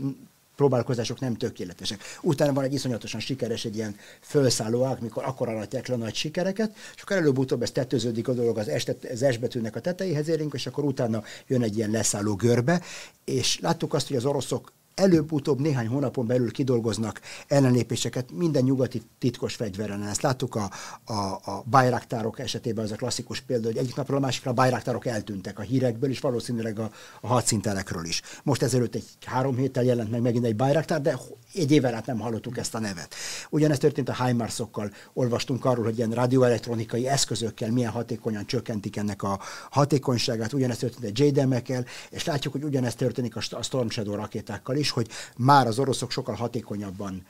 próbálkozások 0.56 1.20
nem 1.20 1.36
tökéletesek. 1.36 2.02
Utána 2.22 2.54
van 2.54 2.64
egy 2.64 2.74
iszonyatosan 2.74 3.20
sikeres, 3.20 3.66
egy 3.66 3.76
ilyen 3.76 3.96
felszálló 4.20 4.84
ág, 4.84 5.02
mikor 5.02 5.24
akkor 5.24 5.50
aratják 5.50 5.88
le 5.88 5.96
nagy 5.96 6.16
sikereket, 6.16 6.76
és 6.96 7.02
akkor 7.02 7.18
előbb-utóbb 7.18 7.62
ez 7.62 7.72
tetőződik 7.72 8.28
a 8.28 8.34
dolog 8.34 8.58
az 8.58 8.72
S, 8.78 8.86
az 9.12 9.26
S 9.32 9.38
betűnek 9.38 9.76
a 9.76 9.80
tetejéhez 9.80 10.28
érünk, 10.28 10.54
és 10.54 10.68
akkor 10.68 10.84
utána 10.84 11.24
jön 11.48 11.62
egy 11.62 11.78
ilyen 11.78 11.90
leszálló 11.92 12.36
görbe, 12.36 12.82
és 13.24 13.60
láttuk 13.60 13.94
azt, 13.94 14.08
hogy 14.08 14.18
az 14.18 14.26
oroszok 14.26 14.72
előbb-utóbb 14.96 15.62
néhány 15.62 15.88
hónapon 15.88 16.28
belül 16.28 16.52
kidolgoznak 16.52 17.22
ellenlépéseket 17.48 18.32
minden 18.32 18.64
nyugati 18.64 19.02
titkos 19.20 19.56
fegyveren. 19.56 20.04
Ezt 20.04 20.22
láttuk 20.22 20.56
a, 20.56 20.72
a, 21.04 21.14
a 21.52 21.64
bajraktárok 21.70 22.40
esetében, 22.40 22.84
az 22.84 22.92
a 22.92 22.96
klasszikus 22.96 23.42
példa, 23.42 23.68
hogy 23.68 23.78
egyik 23.78 23.96
napról 23.96 24.18
a 24.18 24.20
másikra 24.20 24.52
a 24.52 24.54
bajraktárok 24.54 25.06
eltűntek 25.06 25.60
a 25.60 25.62
hírekből, 25.62 26.10
és 26.10 26.20
valószínűleg 26.20 26.80
a, 26.80 26.92
a 27.22 27.28
hadszintelekről 27.28 28.06
is. 28.06 28.22
Most 28.44 28.62
ezelőtt 28.62 28.96
egy 28.96 29.06
három 29.26 29.56
héttel 29.56 29.84
jelent 29.84 30.12
meg 30.12 30.22
megint 30.22 30.46
egy 30.46 30.56
bajraktár, 30.56 31.02
de 31.02 31.20
egy 31.54 31.72
évvel 31.72 31.94
át 31.94 32.06
nem 32.06 32.20
hallottuk 32.20 32.58
ezt 32.58 32.76
a 32.76 32.80
nevet. 32.80 33.16
Ugyanezt 33.50 33.82
történt 33.82 34.10
a 34.10 34.26
HIMARS-okkal, 34.26 34.92
olvastunk 35.14 35.66
arról, 35.66 35.84
hogy 35.84 35.98
ilyen 35.98 36.12
radioelektronikai 36.12 37.08
eszközökkel 37.08 37.72
milyen 37.72 37.92
hatékonyan 37.92 38.46
csökkentik 38.46 38.98
ennek 38.98 39.24
a 39.24 39.40
hatékonyságát, 39.70 40.54
ugyanezt 40.54 40.80
történt 40.80 41.20
a 41.20 41.24
JDM-ekkel, 41.24 41.86
és 42.10 42.24
látjuk, 42.26 42.54
hogy 42.54 42.64
ugyanezt 42.64 42.98
történik 42.98 43.36
a 43.36 43.62
Storm 43.62 43.88
Shadow 43.88 44.16
rakétákkal 44.16 44.76
is, 44.76 44.85
hogy 44.92 45.10
már 45.38 45.68
az 45.68 45.80
oroszok 45.80 46.12
sokkal 46.12 46.36
hatékonyabban 46.36 47.26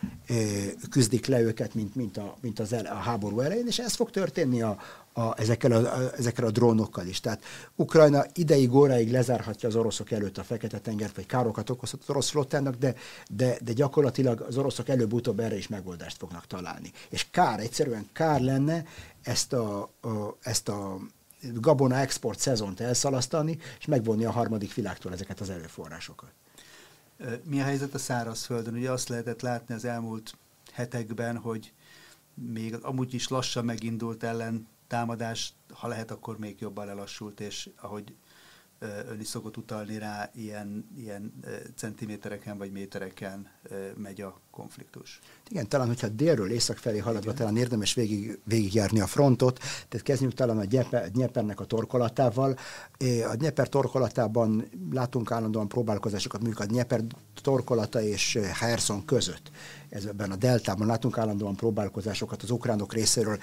küzdik 0.90 1.26
le 1.26 1.42
őket, 1.42 1.74
mint, 1.74 1.96
mint, 1.96 2.18
a, 2.18 2.36
mint 2.42 2.60
az 2.60 2.74
el, 2.74 2.86
a 2.86 2.96
háború 2.96 3.40
elején, 3.40 3.68
és 3.68 3.80
ez 3.80 3.94
fog 3.94 4.10
történni 4.10 4.62
a, 4.62 4.78
a, 5.14 5.40
ezekkel, 5.40 5.72
a, 5.72 5.96
a, 5.96 6.12
ezekkel 6.18 6.46
a 6.46 6.52
drónokkal 6.52 7.06
is. 7.06 7.20
Tehát 7.20 7.44
Ukrajna 7.76 8.26
ideig, 8.34 8.74
óráig 8.74 9.12
lezárhatja 9.12 9.70
az 9.70 9.76
oroszok 9.76 10.12
előtt 10.12 10.38
a 10.38 10.44
Fekete-tengert, 10.44 11.16
vagy 11.16 11.26
károkat 11.26 11.70
okozhat 11.70 12.00
az 12.02 12.10
orosz 12.10 12.30
flottának, 12.30 12.76
de, 12.76 12.96
de, 13.30 13.58
de 13.64 13.74
gyakorlatilag 13.74 14.42
az 14.42 14.58
oroszok 14.58 14.90
előbb-utóbb 14.90 15.40
erre 15.40 15.58
is 15.58 15.68
megoldást 15.68 16.18
fognak 16.18 16.48
találni. 16.48 16.92
És 17.10 17.30
kár, 17.32 17.60
egyszerűen 17.60 18.10
kár 18.14 18.42
lenne 18.42 18.86
ezt 19.22 19.54
a, 19.54 19.82
a, 20.02 20.38
ezt 20.42 20.70
a 20.70 20.98
gabona 21.54 21.96
export 21.96 22.40
szezont 22.40 22.80
elszalasztani, 22.80 23.58
és 23.80 23.86
megvonni 23.86 24.26
a 24.26 24.32
harmadik 24.32 24.74
világtól 24.74 25.14
ezeket 25.14 25.40
az 25.40 25.50
erőforrásokat. 25.50 26.30
Mi 27.44 27.60
a 27.60 27.64
helyzet 27.64 27.94
a 27.94 27.98
szárazföldön? 27.98 28.74
Ugye 28.74 28.92
azt 28.92 29.10
lehetett 29.10 29.42
látni 29.42 29.74
az 29.74 29.86
elmúlt 29.86 30.38
hetekben, 30.72 31.38
hogy 31.38 31.74
még 32.34 32.74
amúgy 32.82 33.14
is 33.14 33.28
lassan 33.28 33.66
megindult 33.66 34.24
ellen 34.24 34.68
támadás, 34.88 35.54
ha 35.74 35.88
lehet, 35.88 36.12
akkor 36.12 36.38
még 36.38 36.60
jobban 36.60 36.86
lelassult, 36.86 37.40
és 37.40 37.70
ahogy 37.76 38.16
ön 38.80 39.20
is 39.20 39.28
szokott 39.28 39.58
utalni 39.58 39.98
rá, 39.98 40.32
ilyen, 40.34 40.90
ilyen 40.98 41.34
centimétereken 41.76 42.58
vagy 42.58 42.72
métereken 42.72 43.48
megy 43.98 44.22
a 44.22 44.40
konfliktus. 44.52 45.20
Igen, 45.50 45.68
talán, 45.68 45.88
hogyha 45.88 46.08
délről 46.08 46.52
észak 46.52 46.78
felé 46.78 46.98
haladva, 46.98 47.32
Igen. 47.32 47.36
talán 47.36 47.58
érdemes 47.58 47.94
végig, 47.94 48.40
végigjárni 48.44 49.00
a 49.00 49.08
frontot, 49.08 49.58
tehát 49.60 50.06
kezdjünk 50.06 50.34
talán 50.34 50.58
a 50.58 50.66
Dnieper, 50.66 51.12
Dniepernek 51.12 51.60
a 51.60 51.66
torkolatával. 51.66 52.58
A 53.30 53.36
Dnieper 53.36 53.70
torkolatában 53.70 54.70
látunk 54.92 55.32
állandóan 55.32 55.68
próbálkozásokat, 55.68 56.42
mondjuk 56.42 56.62
a 56.62 56.66
Dnieper 56.66 57.02
torkolata 57.42 58.02
és 58.02 58.40
Herson 58.54 59.06
között 59.06 59.52
ebben 60.04 60.32
a 60.32 60.36
deltában 60.36 60.88
látunk 60.88 61.18
állandóan 61.18 61.56
próbálkozásokat 61.56 62.44
az 62.44 62.50
ukránok 62.50 62.94
részéről 62.94 63.38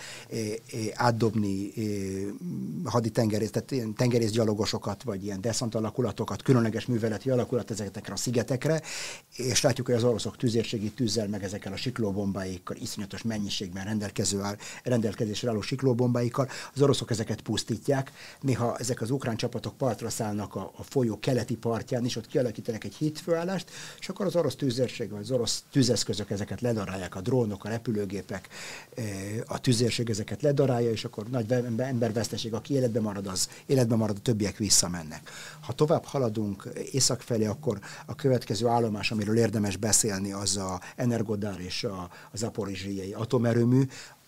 átdobni 0.94 1.72
haditengerész, 2.84 3.50
tehát 3.50 3.94
tengerészgyalogosokat, 3.96 5.02
vagy 5.02 5.24
ilyen 5.24 5.40
deszant 5.40 5.74
alakulatokat, 5.74 6.42
különleges 6.42 6.86
műveleti 6.86 7.30
alakulat 7.30 7.70
ezekre 7.70 8.12
a 8.12 8.16
szigetekre, 8.16 8.82
és 9.36 9.60
látjuk, 9.60 9.86
hogy 9.86 9.96
az 9.96 10.04
oroszok 10.04 10.36
tüzérségi 10.36 10.90
tűzzel, 10.90 11.28
meg 11.28 11.44
ezekkel 11.44 11.72
a 11.72 11.76
siklóbombáikkal, 11.76 12.76
iszonyatos 12.76 13.22
mennyiségben 13.22 13.84
rendelkező 13.84 14.40
áll, 14.40 14.56
rendelkezésre 14.82 15.48
álló 15.48 15.60
siklóbombáikkal, 15.60 16.48
az 16.74 16.82
oroszok 16.82 17.10
ezeket 17.10 17.40
pusztítják. 17.40 18.12
Néha 18.40 18.76
ezek 18.76 19.00
az 19.00 19.10
ukrán 19.10 19.36
csapatok 19.36 19.76
partra 19.76 20.10
szállnak 20.10 20.54
a, 20.54 20.72
a 20.76 20.82
folyó 20.82 21.18
keleti 21.18 21.56
partján, 21.56 22.04
és 22.04 22.16
ott 22.16 22.26
kialakítanak 22.26 22.84
egy 22.84 22.94
hitfőállást, 22.94 23.70
és 23.98 24.08
akkor 24.08 24.26
az 24.26 24.36
orosz 24.36 24.56
tűzérség, 24.56 25.10
vagy 25.10 25.20
az 25.20 25.30
orosz 25.30 25.64
tűzeszközök 25.70 26.30
ezeket 26.42 26.60
ledarálják, 26.60 27.14
a 27.16 27.20
drónok, 27.20 27.64
a 27.64 27.68
repülőgépek, 27.68 28.48
eh, 28.94 29.04
a 29.46 29.60
tűzérség 29.60 30.10
ezeket 30.10 30.42
ledarálja, 30.42 30.90
és 30.90 31.04
akkor 31.04 31.26
nagy 31.28 31.52
emberveszteség, 31.78 32.54
aki 32.54 32.74
életbe 32.74 33.00
marad, 33.00 33.26
az 33.26 33.48
életbe 33.66 33.96
marad, 33.96 34.16
a 34.16 34.20
többiek 34.22 34.56
visszamennek. 34.56 35.30
Ha 35.60 35.72
tovább 35.72 36.04
haladunk 36.04 36.68
észak 36.92 37.20
felé, 37.20 37.46
akkor 37.46 37.78
a 38.06 38.14
következő 38.14 38.66
állomás, 38.66 39.10
amiről 39.10 39.38
érdemes 39.38 39.76
beszélni, 39.76 40.32
az 40.32 40.56
a 40.56 40.80
Energodár 40.96 41.60
és 41.60 41.84
a, 41.84 42.10
a 42.32 42.36
zaporizsiai 42.36 43.12
atomerőmű, 43.12 43.82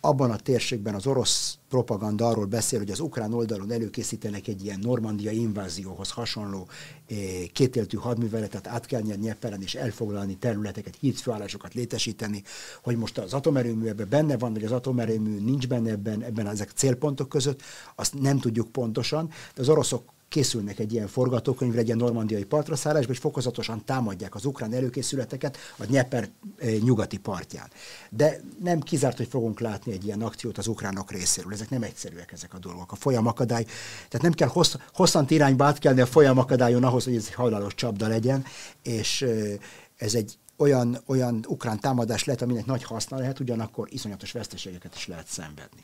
abban 0.04 0.30
a 0.30 0.36
térségben 0.36 0.94
az 0.94 1.06
orosz 1.06 1.58
propaganda 1.68 2.28
arról 2.28 2.44
beszél, 2.44 2.78
hogy 2.78 2.90
az 2.90 3.00
ukrán 3.00 3.34
oldalon 3.34 3.72
előkészítenek 3.72 4.48
egy 4.48 4.64
ilyen 4.64 4.78
Normandia 4.82 5.30
invázióhoz 5.30 6.10
hasonló 6.10 6.68
eh, 7.06 7.16
kétéltű 7.52 7.96
hadműveletet, 7.96 8.66
át 8.66 8.86
kell 8.86 9.00
nyerni 9.00 9.24
Nyeperen 9.24 9.62
és 9.62 9.74
elfoglalni 9.74 10.36
területeket, 10.36 10.96
hídfőállásokat 11.00 11.74
létesíteni, 11.74 12.42
hogy 12.82 12.96
most 12.96 13.18
az 13.18 13.34
atomerőmű 13.34 13.86
ebben 13.86 14.08
benne 14.08 14.38
van, 14.38 14.52
vagy 14.52 14.64
az 14.64 14.72
atomerőmű 14.72 15.40
nincs 15.40 15.68
benne 15.68 15.90
ebben, 15.90 16.22
ebben 16.22 16.46
ezek 16.46 16.70
célpontok 16.70 17.28
között, 17.28 17.62
azt 17.94 18.20
nem 18.20 18.38
tudjuk 18.38 18.72
pontosan, 18.72 19.30
de 19.54 19.60
az 19.60 19.68
oroszok 19.68 20.13
készülnek 20.34 20.78
egy 20.78 20.92
ilyen 20.92 21.06
forgatókönyvre, 21.06 21.78
egy 21.78 21.86
ilyen 21.86 21.98
normandiai 21.98 22.44
partra 22.44 22.76
szállásba, 22.76 23.12
és 23.12 23.18
fokozatosan 23.18 23.84
támadják 23.84 24.34
az 24.34 24.44
ukrán 24.44 24.72
előkészületeket 24.72 25.56
a 25.78 25.84
Nyeper 25.88 26.28
eh, 26.58 26.74
nyugati 26.80 27.16
partján. 27.16 27.70
De 28.10 28.40
nem 28.62 28.80
kizárt, 28.80 29.16
hogy 29.16 29.28
fogunk 29.28 29.60
látni 29.60 29.92
egy 29.92 30.04
ilyen 30.04 30.22
akciót 30.22 30.58
az 30.58 30.66
ukránok 30.66 31.10
részéről. 31.10 31.52
Ezek 31.52 31.70
nem 31.70 31.82
egyszerűek 31.82 32.32
ezek 32.32 32.54
a 32.54 32.58
dolgok. 32.58 32.92
A 32.92 32.94
folyamakadály, 32.94 33.64
tehát 34.08 34.22
nem 34.22 34.32
kell 34.32 34.48
hossz, 34.48 34.74
hosszant 34.94 35.30
irányba 35.30 35.64
átkelni 35.64 36.00
a 36.00 36.06
folyamakadályon 36.06 36.84
ahhoz, 36.84 37.04
hogy 37.04 37.16
ez 37.16 37.24
egy 37.26 37.34
halálos 37.34 37.74
csapda 37.74 38.08
legyen, 38.08 38.44
és 38.82 39.22
eh, 39.22 39.58
ez 39.96 40.14
egy 40.14 40.38
olyan, 40.56 40.98
olyan 41.06 41.44
ukrán 41.48 41.80
támadás 41.80 42.24
lehet, 42.24 42.42
aminek 42.42 42.66
nagy 42.66 42.84
haszna 42.84 43.18
lehet, 43.18 43.40
ugyanakkor 43.40 43.88
iszonyatos 43.90 44.32
veszteségeket 44.32 44.94
is 44.94 45.06
lehet 45.06 45.26
szenvedni 45.26 45.82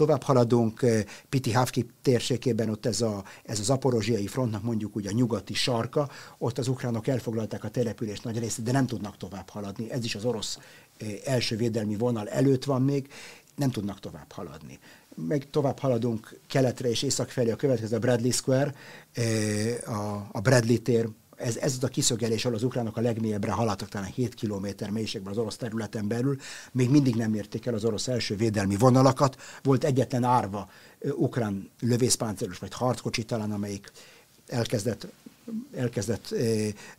tovább 0.00 0.22
haladunk 0.22 0.82
eh, 0.82 1.04
Piti 1.28 1.52
Havki 1.52 1.86
térségében, 2.02 2.68
ott 2.68 2.86
ez, 2.86 3.00
a, 3.00 3.24
ez 3.44 3.60
az 3.60 3.70
aporozsiai 3.70 4.26
frontnak 4.26 4.62
mondjuk 4.62 4.96
úgy 4.96 5.06
a 5.06 5.10
nyugati 5.10 5.54
sarka, 5.54 6.08
ott 6.38 6.58
az 6.58 6.68
ukránok 6.68 7.06
elfoglalták 7.06 7.64
a 7.64 7.68
település 7.68 8.20
nagy 8.20 8.38
részét, 8.38 8.64
de 8.64 8.72
nem 8.72 8.86
tudnak 8.86 9.16
tovább 9.16 9.48
haladni. 9.48 9.90
Ez 9.90 10.04
is 10.04 10.14
az 10.14 10.24
orosz 10.24 10.58
eh, 10.98 11.08
első 11.24 11.56
védelmi 11.56 11.96
vonal 11.96 12.28
előtt 12.28 12.64
van 12.64 12.82
még, 12.82 13.08
nem 13.56 13.70
tudnak 13.70 14.00
tovább 14.00 14.32
haladni. 14.32 14.78
Meg 15.14 15.50
tovább 15.50 15.78
haladunk 15.78 16.38
keletre 16.46 16.88
és 16.88 17.02
észak 17.02 17.28
felé 17.28 17.50
a 17.50 17.56
következő 17.56 17.96
a 17.96 17.98
Bradley 17.98 18.30
Square, 18.30 18.74
eh, 19.12 20.32
a 20.32 20.40
Bradley 20.40 20.78
tér 20.78 21.08
ez, 21.40 21.56
ez 21.56 21.78
a 21.80 21.88
kiszögelés, 21.88 22.44
ahol 22.44 22.56
az 22.56 22.62
ukránok 22.62 22.96
a 22.96 23.00
legmélyebbre 23.00 23.52
haladtak, 23.52 23.88
talán 23.88 24.10
7 24.10 24.34
kilométer 24.34 24.90
mélységben 24.90 25.32
az 25.32 25.38
orosz 25.38 25.56
területen 25.56 26.08
belül, 26.08 26.36
még 26.72 26.90
mindig 26.90 27.14
nem 27.14 27.34
érték 27.34 27.66
el 27.66 27.74
az 27.74 27.84
orosz 27.84 28.08
első 28.08 28.36
védelmi 28.36 28.76
vonalakat. 28.76 29.36
Volt 29.62 29.84
egyetlen 29.84 30.24
árva 30.24 30.70
ukrán 31.10 31.70
lövészpáncélos 31.80 32.58
vagy 32.58 32.74
harckocsi 32.74 33.24
talán, 33.24 33.52
amelyik 33.52 33.92
elkezdett 34.46 35.06
elkezdett 35.74 36.30
e, 36.30 36.44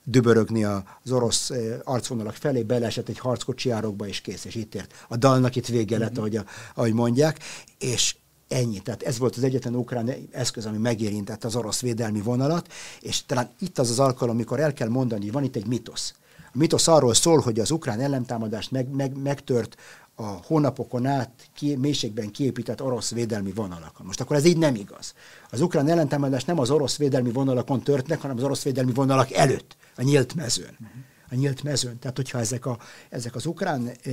dübörögni 0.04 0.64
az 0.64 1.12
orosz 1.12 1.50
e, 1.50 1.80
arcvonalak 1.84 2.34
felé, 2.34 2.64
beleesett 2.64 3.10
egy 3.10 3.20
harckocsi 3.20 3.70
árokba, 3.70 4.08
és 4.08 4.22
kész, 4.22 4.46
és 4.46 4.56
itt 4.56 4.76
ért. 4.76 5.06
A 5.08 5.16
dalnak 5.16 5.56
itt 5.56 5.68
vége 5.68 5.98
lett, 5.98 6.18
ahogy, 6.18 6.36
a, 6.36 6.46
ahogy 6.76 6.94
mondják, 6.94 7.39
és 7.80 8.16
Ennyi. 8.52 8.80
Tehát 8.80 9.04
ez 9.04 9.18
volt 9.18 9.36
az 9.36 9.43
egyetlen 9.43 9.76
ukrán 9.76 10.14
eszköz, 10.32 10.66
ami 10.66 10.78
megérintette 10.78 11.47
az 11.47 11.56
orosz 11.56 11.82
védelmi 11.82 12.22
vonalat, 12.22 12.74
és 13.02 13.26
talán 13.26 13.49
itt 13.60 13.80
az 13.80 13.89
az 13.89 13.99
alkalom, 13.99 14.36
amikor 14.36 14.60
el 14.60 14.74
kell 14.74 14.89
mondani, 14.89 15.22
hogy 15.22 15.32
van 15.32 15.43
itt 15.43 15.56
egy 15.56 15.68
mitosz. 15.68 16.14
A 16.54 16.58
mitosz 16.58 16.88
arról 16.88 17.14
szól, 17.14 17.39
hogy 17.39 17.60
az 17.60 17.72
ukrán 17.72 17.99
ellentámadást 17.99 18.72
meg, 18.72 18.89
meg, 18.89 19.18
megtört 19.18 19.78
a 20.16 20.24
hónapokon 20.24 21.06
át 21.06 21.49
ki, 21.56 21.76
mélységben 21.76 22.32
kiépített 22.32 22.82
orosz 22.82 23.12
védelmi 23.12 23.52
vonalakon. 23.52 24.06
Most 24.06 24.22
akkor 24.22 24.36
ez 24.36 24.45
így 24.45 24.58
nem 24.58 24.76
igaz. 24.76 25.14
Az 25.49 25.62
ukrán 25.62 25.88
ellentámadás 25.88 26.43
nem 26.43 26.60
az 26.60 26.70
orosz 26.70 26.97
védelmi 26.97 27.32
vonalakon 27.32 27.82
történnek, 27.82 28.22
hanem 28.22 28.38
az 28.38 28.43
orosz 28.43 28.64
védelmi 28.64 28.93
vonalak 28.93 29.32
előtt, 29.32 29.76
a 29.95 30.02
nyílt 30.02 30.34
mezőn. 30.34 30.78
Uh-huh 30.80 31.10
a 31.32 31.36
nyílt 31.36 31.64
mezőn. 31.64 32.00
Tehát, 32.00 32.16
hogyha 32.16 32.40
ezek, 32.40 32.66
a, 32.66 32.80
ezek 33.10 33.36
az 33.36 33.46
ukrán 33.46 33.88
e, 33.88 34.12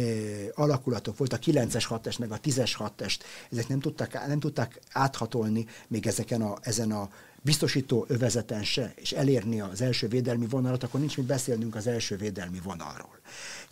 alakulatok 0.54 1.18
volt, 1.18 1.32
a 1.32 1.38
9-es 1.38 1.84
6 1.86 2.18
meg 2.18 2.32
a 2.32 2.40
10-es 2.40 2.72
6 2.76 3.18
ezek 3.50 3.68
nem 3.68 3.80
tudták, 3.80 4.26
nem 4.26 4.40
tudták 4.40 4.80
áthatolni 4.92 5.66
még 5.88 6.06
ezeken 6.06 6.42
a, 6.42 6.56
ezen 6.60 6.92
a 6.92 7.08
biztosító 7.42 8.04
övezeten 8.08 8.64
se, 8.64 8.92
és 8.96 9.12
elérni 9.12 9.60
az 9.60 9.80
első 9.80 10.08
védelmi 10.08 10.46
vonalat, 10.46 10.82
akkor 10.82 11.00
nincs 11.00 11.16
mit 11.16 11.26
beszélnünk 11.26 11.74
az 11.74 11.86
első 11.86 12.16
védelmi 12.16 12.60
vonalról. 12.62 13.18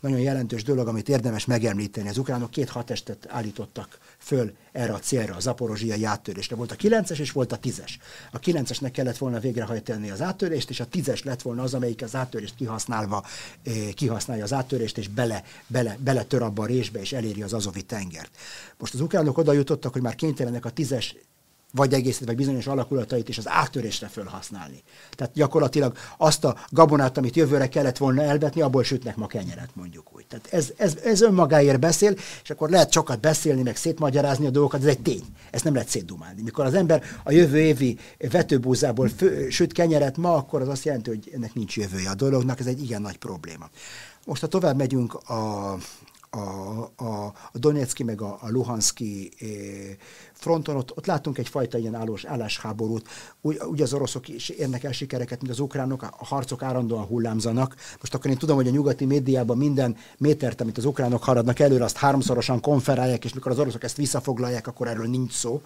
Nagyon 0.00 0.20
jelentős 0.20 0.62
dolog, 0.62 0.88
amit 0.88 1.08
érdemes 1.08 1.44
megemlíteni. 1.44 2.08
Az 2.08 2.18
ukránok 2.18 2.50
két 2.50 2.68
hatestet 2.68 3.26
állítottak 3.28 3.98
föl 4.18 4.52
erre 4.72 4.92
a 4.92 4.98
célra, 4.98 5.34
a 5.34 5.40
zaporozsiai 5.40 6.04
áttörésre. 6.04 6.56
Volt 6.56 6.72
a 6.72 6.76
9-es 6.76 7.18
és 7.18 7.32
volt 7.32 7.52
a 7.52 7.58
10-es. 7.58 7.90
A 8.32 8.38
9-esnek 8.38 8.90
kellett 8.92 9.16
volna 9.16 9.38
végrehajtani 9.38 10.10
az 10.10 10.22
áttörést, 10.22 10.70
és 10.70 10.80
a 10.80 10.88
10-es 10.88 11.24
lett 11.24 11.42
volna 11.42 11.62
az, 11.62 11.74
amelyik 11.74 12.02
az 12.02 12.14
áttörést 12.14 12.54
kihasználva 12.54 13.24
eh, 13.62 13.74
kihasználja 13.94 14.44
az 14.44 14.52
áttörést, 14.52 14.98
és 14.98 15.08
bele, 15.08 15.44
bele, 15.66 15.96
bele 16.00 16.22
tör 16.22 16.42
abba 16.42 16.62
a 16.62 16.66
résbe, 16.66 17.00
és 17.00 17.12
eléri 17.12 17.42
az 17.42 17.52
azovi 17.52 17.82
tengert. 17.82 18.30
Most 18.78 18.94
az 18.94 19.00
ukránok 19.00 19.38
oda 19.38 19.52
jutottak, 19.52 19.92
hogy 19.92 20.02
már 20.02 20.14
kénytelenek 20.14 20.64
a 20.64 20.72
10-es 20.72 21.14
vagy 21.76 21.92
egészet, 21.92 22.26
vagy 22.26 22.36
bizonyos 22.36 22.66
alakulatait 22.66 23.28
is 23.28 23.38
az 23.38 23.48
áttörésre 23.48 24.06
felhasználni. 24.06 24.82
Tehát 25.10 25.32
gyakorlatilag 25.34 25.96
azt 26.16 26.44
a 26.44 26.56
gabonát, 26.70 27.18
amit 27.18 27.36
jövőre 27.36 27.68
kellett 27.68 27.96
volna 27.96 28.22
elvetni, 28.22 28.60
abból 28.60 28.84
sütnek 28.84 29.16
ma 29.16 29.26
kenyeret, 29.26 29.68
mondjuk 29.74 30.16
úgy. 30.16 30.26
Tehát 30.26 30.46
ez, 30.50 30.72
ez, 30.76 30.96
ez 31.04 31.20
önmagáért 31.20 31.80
beszél, 31.80 32.14
és 32.42 32.50
akkor 32.50 32.70
lehet 32.70 32.92
sokat 32.92 33.20
beszélni, 33.20 33.62
meg 33.62 33.76
szétmagyarázni 33.76 34.46
a 34.46 34.50
dolgokat, 34.50 34.80
ez 34.80 34.86
egy 34.86 35.00
tény. 35.00 35.24
Ezt 35.50 35.64
nem 35.64 35.72
lehet 35.72 35.88
szétdumálni. 35.88 36.42
Mikor 36.42 36.64
az 36.64 36.74
ember 36.74 37.02
a 37.24 37.32
jövő 37.32 37.58
évi 37.58 37.98
vetőbúzából 38.30 39.08
fő, 39.08 39.50
süt 39.50 39.72
kenyeret 39.72 40.16
ma, 40.16 40.34
akkor 40.34 40.60
az 40.60 40.68
azt 40.68 40.84
jelenti, 40.84 41.10
hogy 41.10 41.30
ennek 41.34 41.54
nincs 41.54 41.76
jövője 41.76 42.10
a 42.10 42.14
dolognak, 42.14 42.60
ez 42.60 42.66
egy 42.66 42.82
igen 42.82 43.02
nagy 43.02 43.16
probléma. 43.16 43.70
Most 44.24 44.40
ha 44.40 44.46
tovább 44.46 44.76
megyünk 44.76 45.14
a, 45.14 45.72
a, 46.30 46.92
a, 46.96 47.24
a 47.52 47.58
Donetszki 47.58 48.02
meg 48.02 48.20
a, 48.20 48.38
a 48.40 48.50
Luhanszki 48.50 49.30
eh, 49.38 49.48
fronton, 50.36 50.76
ott, 50.76 50.96
ott 50.96 51.06
látunk 51.06 51.38
egyfajta 51.38 51.78
ilyen 51.78 51.94
állós, 51.94 52.24
állásháborút. 52.24 53.08
Úgy, 53.40 53.60
úgy 53.70 53.82
az 53.82 53.92
oroszok 53.92 54.28
is 54.28 54.48
érnek 54.48 54.84
el 54.84 54.92
sikereket, 54.92 55.40
mint 55.40 55.52
az 55.52 55.60
ukránok, 55.60 56.02
a 56.02 56.24
harcok 56.24 56.62
állandóan 56.62 57.04
hullámzanak. 57.04 57.74
Most 58.00 58.14
akkor 58.14 58.30
én 58.30 58.36
tudom, 58.36 58.56
hogy 58.56 58.68
a 58.68 58.70
nyugati 58.70 59.04
médiában 59.04 59.56
minden 59.56 59.96
métert, 60.18 60.60
amit 60.60 60.78
az 60.78 60.84
ukránok 60.84 61.24
haradnak 61.24 61.58
előre, 61.58 61.84
azt 61.84 61.96
háromszorosan 61.96 62.60
konferálják, 62.60 63.24
és 63.24 63.34
mikor 63.34 63.50
az 63.50 63.58
oroszok 63.58 63.84
ezt 63.84 63.96
visszafoglalják, 63.96 64.66
akkor 64.66 64.88
erről 64.88 65.06
nincs 65.06 65.32
szó. 65.32 65.62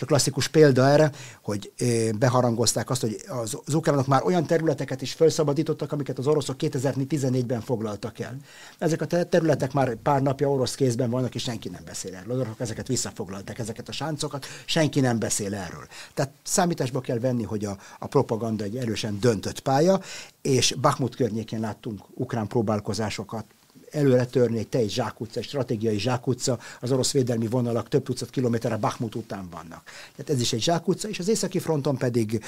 És 0.00 0.06
a 0.06 0.08
klasszikus 0.08 0.48
példa 0.48 0.88
erre, 0.88 1.10
hogy 1.42 1.72
beharangozták 2.18 2.90
azt, 2.90 3.00
hogy 3.00 3.16
az, 3.28 3.58
az 3.64 3.74
ukránok 3.74 4.06
már 4.06 4.22
olyan 4.24 4.46
területeket 4.46 5.02
is 5.02 5.12
felszabadítottak, 5.12 5.92
amiket 5.92 6.18
az 6.18 6.26
oroszok 6.26 6.56
2014-ben 6.58 7.60
foglaltak 7.60 8.18
el. 8.18 8.36
Ezek 8.78 9.00
a 9.00 9.06
területek 9.06 9.72
már 9.72 9.94
pár 9.94 10.22
napja 10.22 10.50
orosz 10.50 10.74
kézben 10.74 11.10
vannak, 11.10 11.34
és 11.34 11.42
senki 11.42 11.68
nem 11.68 11.82
beszél 11.84 12.14
erről. 12.14 12.32
Az 12.32 12.38
oroszok 12.38 12.60
ezeket 12.60 12.86
visszafoglalták, 12.86 13.58
ezeket 13.58 13.88
a 13.88 13.92
sáncokat, 13.92 14.46
senki 14.64 15.00
nem 15.00 15.18
beszél 15.18 15.54
erről. 15.54 15.86
Tehát 16.14 16.32
számításba 16.42 17.00
kell 17.00 17.18
venni, 17.18 17.42
hogy 17.42 17.64
a, 17.64 17.76
a 17.98 18.06
propaganda 18.06 18.64
egy 18.64 18.76
erősen 18.76 19.20
döntött 19.20 19.60
pálya, 19.60 20.00
és 20.42 20.74
Bakhmut 20.80 21.16
környékén 21.16 21.60
láttunk 21.60 22.00
ukrán 22.14 22.46
próbálkozásokat, 22.46 23.44
előre 23.90 24.26
törni 24.26 24.58
egy 24.58 24.68
teljes 24.68 24.92
zsákutca, 24.92 25.38
egy 25.38 25.46
stratégiai 25.46 25.98
zsákutca, 25.98 26.58
az 26.80 26.92
orosz 26.92 27.12
védelmi 27.12 27.46
vonalak 27.46 27.88
több 27.88 28.02
tucat 28.02 28.30
kilométerre 28.30 28.76
Bakhmut 28.76 29.14
után 29.14 29.48
vannak. 29.50 29.82
Tehát 30.16 30.30
ez 30.30 30.40
is 30.40 30.52
egy 30.52 30.62
zsákutca, 30.62 31.08
és 31.08 31.18
az 31.18 31.28
északi 31.28 31.58
fronton 31.58 31.96
pedig 31.96 32.44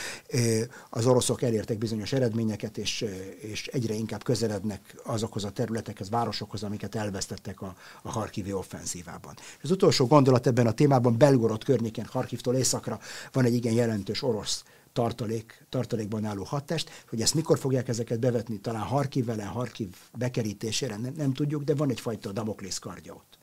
az 0.90 1.06
oroszok 1.06 1.42
elértek 1.42 1.78
bizonyos 1.78 2.12
eredményeket, 2.12 2.78
és, 2.78 3.04
és 3.40 3.66
egyre 3.66 3.94
inkább 3.94 4.24
közelednek 4.24 5.00
azokhoz 5.04 5.44
a 5.44 5.50
területekhez, 5.50 6.10
városokhoz, 6.10 6.62
amiket 6.62 6.94
elvesztettek 6.94 7.60
a, 7.60 7.74
a 8.02 8.10
Harkivi 8.10 8.52
offenzívában. 8.52 9.34
Az 9.62 9.70
utolsó 9.70 10.06
gondolat 10.06 10.46
ebben 10.46 10.66
a 10.66 10.72
témában 10.72 11.18
Belgorod 11.18 11.64
környékén, 11.64 12.04
Harkivtól 12.04 12.54
északra 12.54 13.00
van 13.32 13.44
egy 13.44 13.54
igen 13.54 13.72
jelentős 13.72 14.22
orosz 14.22 14.64
tartalék, 14.92 15.66
tartalékban 15.68 16.24
álló 16.24 16.42
hatást, 16.44 16.90
hogy 17.08 17.20
ezt 17.20 17.34
mikor 17.34 17.58
fogják 17.58 17.88
ezeket 17.88 18.20
bevetni, 18.20 18.60
talán 18.60 18.82
Harkiv 18.82 19.24
vele, 19.24 19.44
Harkiv 19.44 19.88
bekerítésére, 20.18 20.96
nem, 20.96 21.12
nem 21.16 21.32
tudjuk, 21.32 21.62
de 21.62 21.74
van 21.74 21.90
egyfajta 21.90 22.32
Damoklész 22.32 22.78
kardja 22.78 23.14
ott. 23.14 23.38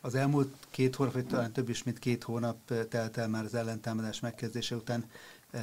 Az 0.00 0.14
elmúlt 0.14 0.54
két 0.70 0.94
hónap, 0.94 1.12
vagy 1.12 1.26
talán 1.26 1.52
több 1.52 1.68
is, 1.68 1.82
mint 1.82 1.98
két 1.98 2.22
hónap 2.22 2.70
eh, 2.70 2.84
telt 2.84 3.16
el 3.16 3.28
már 3.28 3.44
az 3.44 3.54
ellentámadás 3.54 4.20
megkezdése 4.20 4.74
után. 4.76 5.04
Eh, 5.50 5.62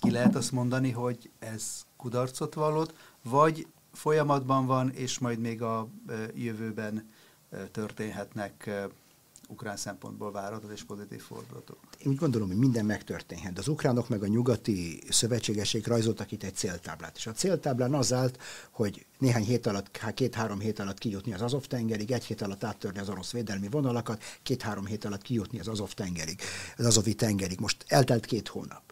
ki 0.00 0.10
lehet 0.10 0.34
azt 0.36 0.52
mondani, 0.52 0.90
hogy 0.90 1.30
ez 1.38 1.86
kudarcot 1.96 2.54
vallott, 2.54 2.94
vagy 3.22 3.66
folyamatban 3.92 4.66
van, 4.66 4.90
és 4.90 5.18
majd 5.18 5.38
még 5.38 5.62
a 5.62 5.88
jövőben 6.34 7.08
történhetnek 7.70 8.70
ukrán 9.48 9.76
szempontból 9.76 10.32
váratott 10.32 10.70
és 10.70 10.82
pozitív 10.82 11.20
fordulatok? 11.20 11.78
Én 11.98 12.08
úgy 12.08 12.16
gondolom, 12.16 12.48
hogy 12.48 12.56
minden 12.56 12.84
megtörténhet. 12.84 13.52
De 13.52 13.60
az 13.60 13.68
ukránok 13.68 14.08
meg 14.08 14.22
a 14.22 14.26
nyugati 14.26 15.02
szövetségesek 15.08 15.86
rajzoltak 15.86 16.32
itt 16.32 16.42
egy 16.42 16.54
céltáblát. 16.54 17.16
És 17.16 17.26
a 17.26 17.32
céltáblán 17.32 17.94
az 17.94 18.12
állt, 18.12 18.38
hogy 18.70 19.06
néhány 19.18 19.44
hét 19.44 19.66
alatt, 19.66 20.00
két-három 20.14 20.60
hét 20.60 20.78
alatt 20.78 20.98
kijutni 20.98 21.32
az 21.32 21.42
Azov 21.42 21.64
tengerig, 21.64 22.10
egy 22.10 22.24
hét 22.24 22.42
alatt 22.42 22.64
áttörni 22.64 22.98
az 22.98 23.08
orosz 23.08 23.32
védelmi 23.32 23.68
vonalakat, 23.68 24.22
két-három 24.42 24.86
hét 24.86 25.04
alatt 25.04 25.22
kijutni 25.22 25.60
az 25.60 25.68
Azov 25.68 25.92
tengerig, 25.92 26.40
az 26.76 26.86
Azovi 26.86 27.14
tengerig. 27.14 27.60
Most 27.60 27.84
eltelt 27.88 28.24
két 28.24 28.48
hónap 28.48 28.87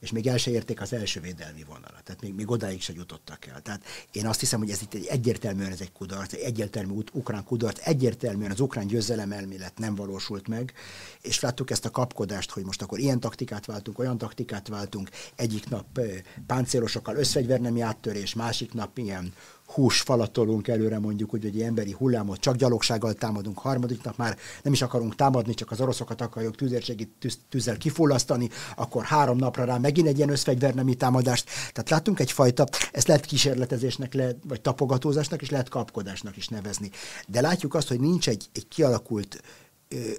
és 0.00 0.10
még 0.10 0.26
el 0.26 0.36
se 0.36 0.50
érték 0.50 0.80
az 0.80 0.92
első 0.92 1.20
védelmi 1.20 1.64
vonalat, 1.64 2.02
tehát 2.04 2.22
még, 2.22 2.34
még 2.34 2.50
odáig 2.50 2.82
se 2.82 2.92
jutottak 2.92 3.46
el. 3.46 3.60
Tehát 3.62 3.84
én 4.12 4.26
azt 4.26 4.40
hiszem, 4.40 4.58
hogy 4.58 4.70
ez 4.70 4.82
itt 4.82 4.94
egy 4.94 5.06
egyértelműen 5.06 5.70
ez 5.70 5.80
egy 5.80 5.92
kudarc, 5.92 6.32
egy 6.32 6.40
egyértelmű 6.40 6.94
ukrán 7.12 7.44
kudarc, 7.44 7.86
egyértelműen 7.86 8.50
az 8.50 8.60
ukrán 8.60 8.86
győzelem 8.86 9.32
elmélet 9.32 9.78
nem 9.78 9.94
valósult 9.94 10.48
meg, 10.48 10.72
és 11.20 11.40
láttuk 11.40 11.70
ezt 11.70 11.84
a 11.84 11.90
kapkodást, 11.90 12.50
hogy 12.50 12.64
most 12.64 12.82
akkor 12.82 12.98
ilyen 12.98 13.20
taktikát 13.20 13.66
váltunk, 13.66 13.98
olyan 13.98 14.18
taktikát 14.18 14.68
váltunk, 14.68 15.10
egyik 15.36 15.68
nap 15.68 16.00
páncélosokkal 16.46 17.16
összfegyvernemi 17.16 17.80
áttörés, 17.80 18.34
másik 18.34 18.72
nap 18.72 18.98
ilyen 18.98 19.32
hús 19.66 20.00
falatolunk 20.00 20.68
előre 20.68 20.98
mondjuk, 20.98 21.30
hogy 21.30 21.44
egy 21.44 21.60
emberi 21.60 21.92
hullámot 21.92 22.40
csak 22.40 22.56
gyalogsággal 22.56 23.12
támadunk, 23.12 23.58
harmadik 23.58 24.02
nap 24.02 24.16
már 24.16 24.36
nem 24.62 24.72
is 24.72 24.82
akarunk 24.82 25.14
támadni, 25.14 25.54
csak 25.54 25.70
az 25.70 25.80
oroszokat 25.80 26.20
akarjuk 26.20 26.56
tüzérségi 26.56 27.08
tűz, 27.18 27.38
tűzzel 27.48 27.76
kifullasztani, 27.76 28.48
akkor 28.76 29.04
három 29.04 29.36
napra 29.36 29.64
rá 29.64 29.78
megint 29.78 30.06
egy 30.06 30.16
ilyen 30.16 30.30
összfegyvernemi 30.30 30.94
támadást. 30.94 31.44
Tehát 31.72 31.90
látunk 31.90 32.20
egyfajta, 32.20 32.66
ezt 32.92 33.06
lehet 33.06 33.24
kísérletezésnek, 33.24 34.14
lehet, 34.14 34.36
vagy 34.48 34.60
tapogatózásnak, 34.60 35.42
és 35.42 35.50
lehet 35.50 35.68
kapkodásnak 35.68 36.36
is 36.36 36.48
nevezni. 36.48 36.90
De 37.26 37.40
látjuk 37.40 37.74
azt, 37.74 37.88
hogy 37.88 38.00
nincs 38.00 38.28
egy, 38.28 38.48
egy 38.52 38.68
kialakult 38.68 39.42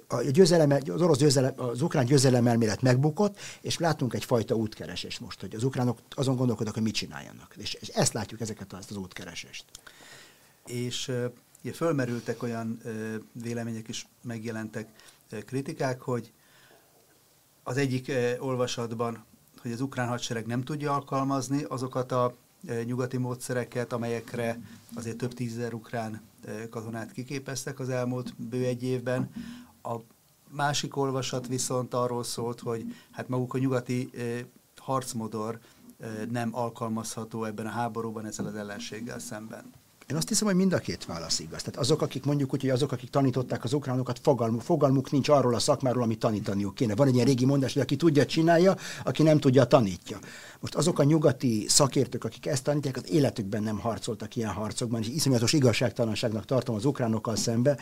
a 0.08 0.20
győzelem, 0.20 0.70
az 0.70 1.02
orosz 1.02 1.18
győzelem, 1.18 1.52
az 1.56 1.82
ukrán 1.82 2.04
győzelem 2.04 2.46
elmélet 2.46 2.82
megbukott, 2.82 3.38
és 3.60 3.78
látunk 3.78 4.14
egyfajta 4.14 4.54
útkeresés 4.54 5.18
most, 5.18 5.40
hogy 5.40 5.54
az 5.54 5.64
ukránok 5.64 5.98
azon 6.10 6.36
gondolkodnak, 6.36 6.74
hogy 6.74 6.82
mit 6.82 6.94
csináljanak. 6.94 7.54
És, 7.56 7.74
és 7.74 7.88
ezt 7.88 8.12
látjuk, 8.12 8.40
ezeket 8.40 8.72
ezt 8.72 8.90
az 8.90 8.96
útkeresést. 8.96 9.64
És 10.66 11.12
ugye 11.62 11.72
fölmerültek 11.72 12.42
olyan 12.42 12.80
vélemények 13.32 13.88
is, 13.88 14.06
megjelentek 14.22 14.88
kritikák, 15.44 16.00
hogy 16.00 16.32
az 17.62 17.76
egyik 17.76 18.12
olvasatban, 18.38 19.24
hogy 19.62 19.72
az 19.72 19.80
ukrán 19.80 20.08
hadsereg 20.08 20.46
nem 20.46 20.62
tudja 20.62 20.92
alkalmazni 20.94 21.62
azokat 21.62 22.12
a 22.12 22.34
nyugati 22.84 23.16
módszereket, 23.16 23.92
amelyekre 23.92 24.60
azért 24.94 25.16
több 25.16 25.34
tízezer 25.34 25.74
ukrán 25.74 26.20
katonát 26.70 27.12
kiképeztek 27.12 27.80
az 27.80 27.88
elmúlt 27.88 28.34
bő 28.36 28.64
egy 28.64 28.82
évben. 28.82 29.30
A 29.82 29.96
másik 30.50 30.96
olvasat 30.96 31.46
viszont 31.46 31.94
arról 31.94 32.24
szólt, 32.24 32.60
hogy 32.60 32.94
hát 33.10 33.28
maguk 33.28 33.54
a 33.54 33.58
nyugati 33.58 34.10
harcmodor 34.76 35.58
nem 36.30 36.54
alkalmazható 36.54 37.44
ebben 37.44 37.66
a 37.66 37.70
háborúban 37.70 38.26
ezzel 38.26 38.46
az 38.46 38.54
ellenséggel 38.54 39.18
szemben. 39.18 39.72
Én 40.10 40.16
azt 40.16 40.28
hiszem, 40.28 40.46
hogy 40.46 40.56
mind 40.56 40.72
a 40.72 40.78
két 40.78 41.04
válasz 41.04 41.38
igaz. 41.38 41.62
Tehát 41.62 41.78
azok, 41.78 42.02
akik 42.02 42.24
mondjuk 42.24 42.52
úgy, 42.52 42.60
hogy 42.60 42.70
azok, 42.70 42.92
akik 42.92 43.10
tanították 43.10 43.64
az 43.64 43.72
ukránokat, 43.72 44.18
fogalmuk, 44.22 44.60
fogalmuk 44.60 45.10
nincs 45.10 45.28
arról 45.28 45.54
a 45.54 45.58
szakmáról, 45.58 46.02
amit 46.02 46.18
tanítaniuk 46.18 46.74
kéne. 46.74 46.94
Van 46.94 47.06
egy 47.06 47.14
ilyen 47.14 47.26
régi 47.26 47.44
mondás, 47.44 47.72
hogy 47.72 47.82
aki 47.82 47.96
tudja, 47.96 48.26
csinálja, 48.26 48.76
aki 49.04 49.22
nem 49.22 49.38
tudja, 49.38 49.64
tanítja. 49.64 50.18
Most 50.60 50.74
azok 50.74 50.98
a 50.98 51.04
nyugati 51.04 51.64
szakértők, 51.68 52.24
akik 52.24 52.46
ezt 52.46 52.64
tanítják, 52.64 52.96
az 52.96 53.10
életükben 53.10 53.62
nem 53.62 53.78
harcoltak 53.78 54.36
ilyen 54.36 54.52
harcokban, 54.52 55.00
és 55.00 55.08
iszonyatos 55.08 55.52
igazságtalanságnak 55.52 56.44
tartom 56.44 56.74
az 56.74 56.84
ukránokkal 56.84 57.36
szembe, 57.36 57.78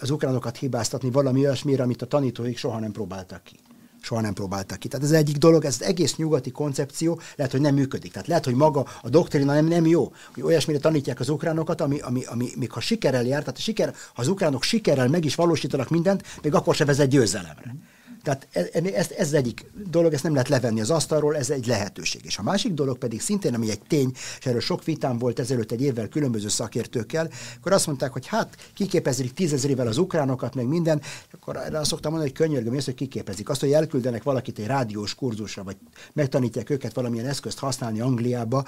az 0.00 0.10
ukránokat 0.10 0.56
hibáztatni 0.56 1.10
valami 1.10 1.40
olyasmire, 1.40 1.82
amit 1.82 2.02
a 2.02 2.06
tanítóik 2.06 2.58
soha 2.58 2.78
nem 2.78 2.92
próbáltak 2.92 3.42
ki 3.42 3.56
soha 4.02 4.20
nem 4.20 4.32
próbáltak 4.32 4.78
ki. 4.78 4.88
Tehát 4.88 5.06
ez 5.06 5.12
egyik 5.12 5.36
dolog, 5.36 5.64
ez 5.64 5.80
egész 5.80 6.16
nyugati 6.16 6.50
koncepció 6.50 7.20
lehet, 7.36 7.52
hogy 7.52 7.60
nem 7.60 7.74
működik. 7.74 8.12
Tehát 8.12 8.28
lehet, 8.28 8.44
hogy 8.44 8.54
maga 8.54 8.86
a 9.02 9.08
doktrina 9.08 9.54
nem, 9.54 9.66
nem 9.66 9.86
jó, 9.86 10.12
hogy 10.34 10.42
olyasmire 10.42 10.78
tanítják 10.78 11.20
az 11.20 11.28
ukránokat, 11.28 11.80
ami, 11.80 11.98
ami, 11.98 12.24
ami 12.24 12.48
még 12.56 12.70
ha 12.70 12.80
sikerrel 12.80 13.24
jár, 13.24 13.40
tehát 13.40 13.56
a 13.56 13.60
siker, 13.60 13.88
ha 13.88 14.22
az 14.22 14.28
ukránok 14.28 14.62
sikerrel 14.62 15.08
meg 15.08 15.24
is 15.24 15.34
valósítanak 15.34 15.88
mindent, 15.88 16.22
még 16.42 16.54
akkor 16.54 16.74
se 16.74 16.84
vezet 16.84 17.08
győzelemre. 17.08 17.74
Tehát 18.22 18.48
ez, 18.50 18.66
ez, 18.72 19.10
ez 19.10 19.26
az 19.26 19.32
egyik 19.32 19.70
dolog, 19.90 20.12
ezt 20.12 20.22
nem 20.22 20.32
lehet 20.32 20.48
levenni 20.48 20.80
az 20.80 20.90
asztalról, 20.90 21.36
ez 21.36 21.50
egy 21.50 21.66
lehetőség. 21.66 22.24
És 22.24 22.38
a 22.38 22.42
másik 22.42 22.72
dolog 22.72 22.98
pedig 22.98 23.20
szintén, 23.20 23.54
ami 23.54 23.70
egy 23.70 23.80
tény, 23.88 24.12
és 24.38 24.46
erről 24.46 24.60
sok 24.60 24.84
vitám 24.84 25.18
volt 25.18 25.38
ezelőtt 25.38 25.72
egy 25.72 25.82
évvel 25.82 26.08
különböző 26.08 26.48
szakértőkkel, 26.48 27.30
akkor 27.56 27.72
azt 27.72 27.86
mondták, 27.86 28.12
hogy 28.12 28.26
hát 28.26 28.56
kiképezik 28.74 29.32
tízezrével 29.32 29.86
az 29.86 29.98
ukránokat, 29.98 30.54
meg 30.54 30.66
minden, 30.66 31.02
akkor 31.32 31.56
erre 31.56 31.78
azt 31.78 31.90
szoktam 31.90 32.12
mondani, 32.12 32.32
hogy 32.36 32.46
könyörgöm, 32.46 32.72
hogy 32.72 32.94
kiképezik. 32.94 33.48
Azt, 33.48 33.60
hogy 33.60 33.72
elküldenek 33.72 34.22
valakit 34.22 34.58
egy 34.58 34.66
rádiós 34.66 35.14
kurzusra, 35.14 35.64
vagy 35.64 35.76
megtanítják 36.12 36.70
őket 36.70 36.94
valamilyen 36.94 37.26
eszközt 37.26 37.58
használni 37.58 38.00
Angliába, 38.00 38.64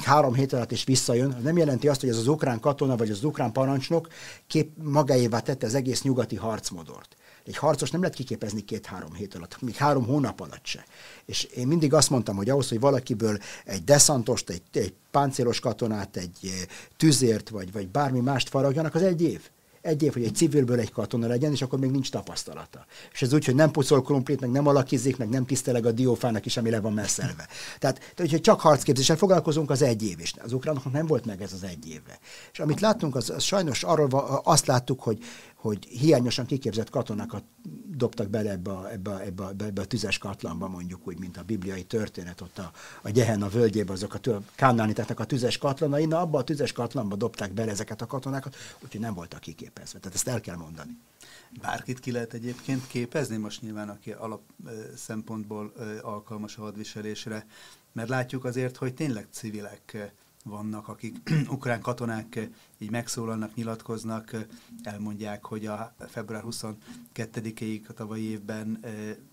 három 0.00 0.34
hét 0.34 0.52
alatt 0.52 0.72
is 0.72 0.84
visszajön, 0.84 1.36
nem 1.42 1.56
jelenti 1.56 1.88
azt, 1.88 2.00
hogy 2.00 2.08
ez 2.08 2.16
az 2.16 2.26
ukrán 2.26 2.60
katona 2.60 2.96
vagy 2.96 3.10
az 3.10 3.24
ukrán 3.24 3.52
parancsnok 3.52 4.08
kép 4.46 4.70
magáévá 4.82 5.40
tette 5.40 5.66
az 5.66 5.74
egész 5.74 6.02
nyugati 6.02 6.36
harcmodort. 6.36 7.16
Egy 7.46 7.56
harcos 7.56 7.90
nem 7.90 8.00
lehet 8.00 8.16
kiképezni 8.16 8.60
két-három 8.64 9.14
hét 9.14 9.34
alatt, 9.34 9.60
még 9.60 9.74
három 9.74 10.04
hónap 10.04 10.40
alatt 10.40 10.66
se. 10.66 10.84
És 11.24 11.44
én 11.44 11.66
mindig 11.66 11.94
azt 11.94 12.10
mondtam, 12.10 12.36
hogy 12.36 12.50
ahhoz, 12.50 12.68
hogy 12.68 12.80
valakiből 12.80 13.38
egy 13.64 13.84
deszantost, 13.84 14.50
egy, 14.50 14.62
egy 14.72 14.94
páncélos 15.10 15.60
katonát, 15.60 16.16
egy 16.16 16.38
eh, 16.42 16.50
tüzért, 16.96 17.48
vagy, 17.48 17.72
vagy 17.72 17.88
bármi 17.88 18.20
mást 18.20 18.48
faragjanak, 18.48 18.94
az 18.94 19.02
egy 19.02 19.22
év 19.22 19.50
egy 19.82 20.02
év, 20.02 20.12
hogy 20.12 20.24
egy 20.24 20.34
civilből 20.34 20.78
egy 20.78 20.92
katona 20.92 21.26
legyen, 21.26 21.52
és 21.52 21.62
akkor 21.62 21.78
még 21.78 21.90
nincs 21.90 22.10
tapasztalata. 22.10 22.86
És 23.12 23.22
ez 23.22 23.32
úgy, 23.32 23.44
hogy 23.44 23.54
nem 23.54 23.70
pucol 23.70 24.02
krumplit, 24.02 24.40
meg 24.40 24.50
nem 24.50 24.66
alakizik, 24.66 25.16
meg 25.16 25.28
nem 25.28 25.46
tiszteleg 25.46 25.86
a 25.86 25.92
diófának 25.92 26.46
is, 26.46 26.56
ami 26.56 26.70
le 26.70 26.80
van 26.80 26.92
messzelve. 26.92 27.48
Tehát, 27.78 28.12
tehát 28.14 28.40
csak 28.40 28.60
harcképzéssel 28.60 29.16
foglalkozunk, 29.16 29.70
az 29.70 29.82
egy 29.82 30.02
év, 30.02 30.20
és 30.20 30.32
az 30.42 30.52
ukránoknak 30.52 30.92
nem 30.92 31.06
volt 31.06 31.24
meg 31.24 31.42
ez 31.42 31.52
az 31.52 31.62
egy 31.62 31.88
évre. 31.88 32.18
És 32.52 32.58
amit 32.58 32.80
láttunk, 32.80 33.16
az, 33.16 33.30
az 33.30 33.42
sajnos 33.42 33.82
arról 33.82 34.40
azt 34.44 34.66
láttuk, 34.66 35.00
hogy 35.00 35.18
hogy 35.62 35.84
hiányosan 35.84 36.46
kiképzett 36.46 36.90
katonákat 36.90 37.44
dobtak 37.96 38.28
bele 38.28 38.50
ebbe 38.50 38.70
a, 38.70 38.92
ebbe, 38.92 39.10
a, 39.10 39.20
ebbe, 39.20 39.44
a, 39.44 39.48
ebbe 39.58 39.80
a 39.80 39.84
tüzes 39.84 40.18
katlanba, 40.18 40.68
mondjuk 40.68 41.06
úgy, 41.06 41.18
mint 41.18 41.36
a 41.36 41.42
bibliai 41.42 41.84
történet, 41.84 42.40
ott 42.40 42.58
a, 42.58 42.72
a 43.02 43.10
Gyehenna 43.10 43.48
völgyében 43.48 43.94
azok 43.94 44.14
a 44.14 44.40
kánániteknek 44.54 45.20
a 45.20 45.24
tüzes 45.24 45.58
katlanai, 45.58 46.04
na 46.04 46.20
abba 46.20 46.38
a 46.38 46.44
tüzes 46.44 46.72
katlanba 46.72 47.16
dobták 47.16 47.52
bele 47.52 47.70
ezeket 47.70 48.02
a 48.02 48.06
katonákat, 48.06 48.56
úgyhogy 48.80 49.00
nem 49.00 49.14
voltak 49.14 49.40
kiképezve. 49.40 49.98
Tehát 49.98 50.16
ezt 50.16 50.28
el 50.28 50.40
kell 50.40 50.56
mondani. 50.56 50.98
Bárkit 51.60 52.00
ki 52.00 52.12
lehet 52.12 52.34
egyébként 52.34 52.86
képezni, 52.86 53.36
most 53.36 53.62
nyilván, 53.62 53.88
aki 53.88 54.12
alap 54.12 54.42
szempontból 54.96 55.72
alkalmas 56.00 56.56
a 56.56 56.62
hadviselésre, 56.62 57.46
mert 57.92 58.08
látjuk 58.08 58.44
azért, 58.44 58.76
hogy 58.76 58.94
tényleg 58.94 59.26
civilek 59.30 60.12
vannak, 60.42 60.88
akik 60.88 61.30
ukrán 61.48 61.80
katonák 61.80 62.48
így 62.78 62.90
megszólalnak, 62.90 63.54
nyilatkoznak, 63.54 64.36
elmondják, 64.82 65.44
hogy 65.44 65.66
a 65.66 65.94
február 66.08 66.42
22-ig 66.46 67.86
a 67.88 67.92
tavalyi 67.92 68.30
évben 68.30 68.84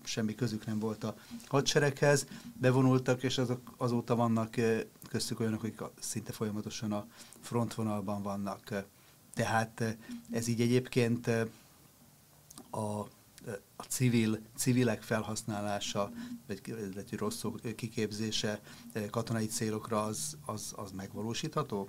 semmi 0.04 0.34
közük 0.34 0.66
nem 0.66 0.78
volt 0.78 1.04
a 1.04 1.14
hadsereghez, 1.46 2.26
bevonultak, 2.60 3.22
és 3.22 3.38
azok 3.38 3.74
azóta 3.76 4.16
vannak 4.16 4.54
köztük 5.08 5.40
olyanok, 5.40 5.62
akik 5.62 5.80
szinte 5.98 6.32
folyamatosan 6.32 6.92
a 6.92 7.06
frontvonalban 7.40 8.22
vannak. 8.22 8.84
Tehát 9.34 9.96
ez 10.30 10.48
így 10.48 10.60
egyébként 10.60 11.26
a 12.70 13.06
a 13.76 13.82
civil, 13.82 14.38
civilek 14.56 15.02
felhasználása, 15.02 16.10
vagy, 16.46 16.60
vagy 16.94 17.14
rossz 17.18 17.44
kiképzése 17.76 18.60
katonai 19.10 19.46
célokra 19.46 20.04
az, 20.04 20.36
az, 20.46 20.72
az 20.76 20.90
megvalósítható? 20.90 21.88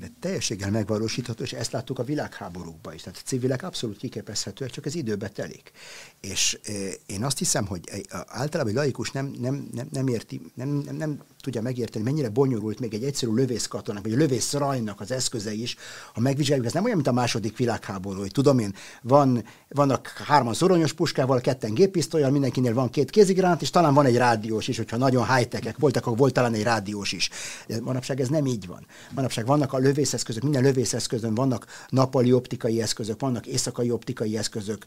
De 0.00 0.10
teljességgel 0.20 0.70
megvalósítható, 0.70 1.42
és 1.42 1.52
ezt 1.52 1.72
láttuk 1.72 1.98
a 1.98 2.04
világháborúkban 2.04 2.94
is. 2.94 3.02
Tehát 3.02 3.18
a 3.18 3.26
civilek 3.26 3.62
abszolút 3.62 3.96
kiképezhetőek, 3.96 4.70
csak 4.70 4.86
ez 4.86 4.94
időbe 4.94 5.28
telik. 5.28 5.72
És 6.20 6.58
e, 6.64 6.72
én 7.06 7.24
azt 7.24 7.38
hiszem, 7.38 7.66
hogy 7.66 8.06
általában 8.26 8.72
egy 8.72 8.78
laikus 8.78 9.10
nem, 9.10 9.34
nem, 9.40 9.68
nem, 9.72 9.88
nem 9.92 10.08
érti, 10.08 10.40
nem, 10.54 10.68
nem, 10.68 10.96
nem 10.96 11.20
tudja 11.40 11.62
megérteni, 11.62 12.04
mennyire 12.04 12.28
bonyolult 12.28 12.80
még 12.80 12.94
egy 12.94 13.04
egyszerű 13.04 13.32
lövészkatonak, 13.32 14.02
vagy 14.02 14.12
a 14.12 14.16
lövészrajnak 14.16 15.00
az 15.00 15.10
eszköze 15.10 15.52
is, 15.52 15.76
ha 16.14 16.20
megvizsgáljuk, 16.20 16.66
ez 16.66 16.72
nem 16.72 16.84
olyan, 16.84 16.96
mint 16.96 17.08
a 17.08 17.12
második 17.12 17.56
világháború, 17.56 18.20
hogy 18.20 18.32
tudom 18.32 18.58
én, 18.58 18.74
van, 19.02 19.44
vannak 19.68 20.06
hárman 20.06 20.54
szoronyos 20.54 20.92
puskával, 20.92 21.40
ketten 21.40 21.74
géppisztolyal, 21.74 22.30
mindenkinél 22.30 22.74
van 22.74 22.90
két 22.90 23.10
kézigránát, 23.10 23.62
és 23.62 23.70
talán 23.70 23.94
van 23.94 24.06
egy 24.06 24.16
rádiós 24.16 24.68
is, 24.68 24.76
hogyha 24.76 24.96
nagyon 24.96 25.34
high 25.34 25.74
voltak, 25.78 26.06
akkor 26.06 26.18
volt 26.18 26.32
talán 26.32 26.54
egy 26.54 26.62
rádiós 26.62 27.12
is. 27.12 27.30
De 27.66 27.80
manapság 27.80 28.20
ez 28.20 28.28
nem 28.28 28.46
így 28.46 28.66
van. 28.66 28.86
Manapság 29.14 29.46
vannak 29.46 29.72
a 29.72 29.78
lövészeszközök, 29.82 30.42
minden 30.42 30.62
lövészeszközön 30.62 31.34
vannak 31.34 31.66
nappali 31.88 32.32
optikai 32.32 32.82
eszközök, 32.82 33.20
vannak 33.20 33.46
éjszakai 33.46 33.90
optikai 33.90 34.36
eszközök, 34.36 34.84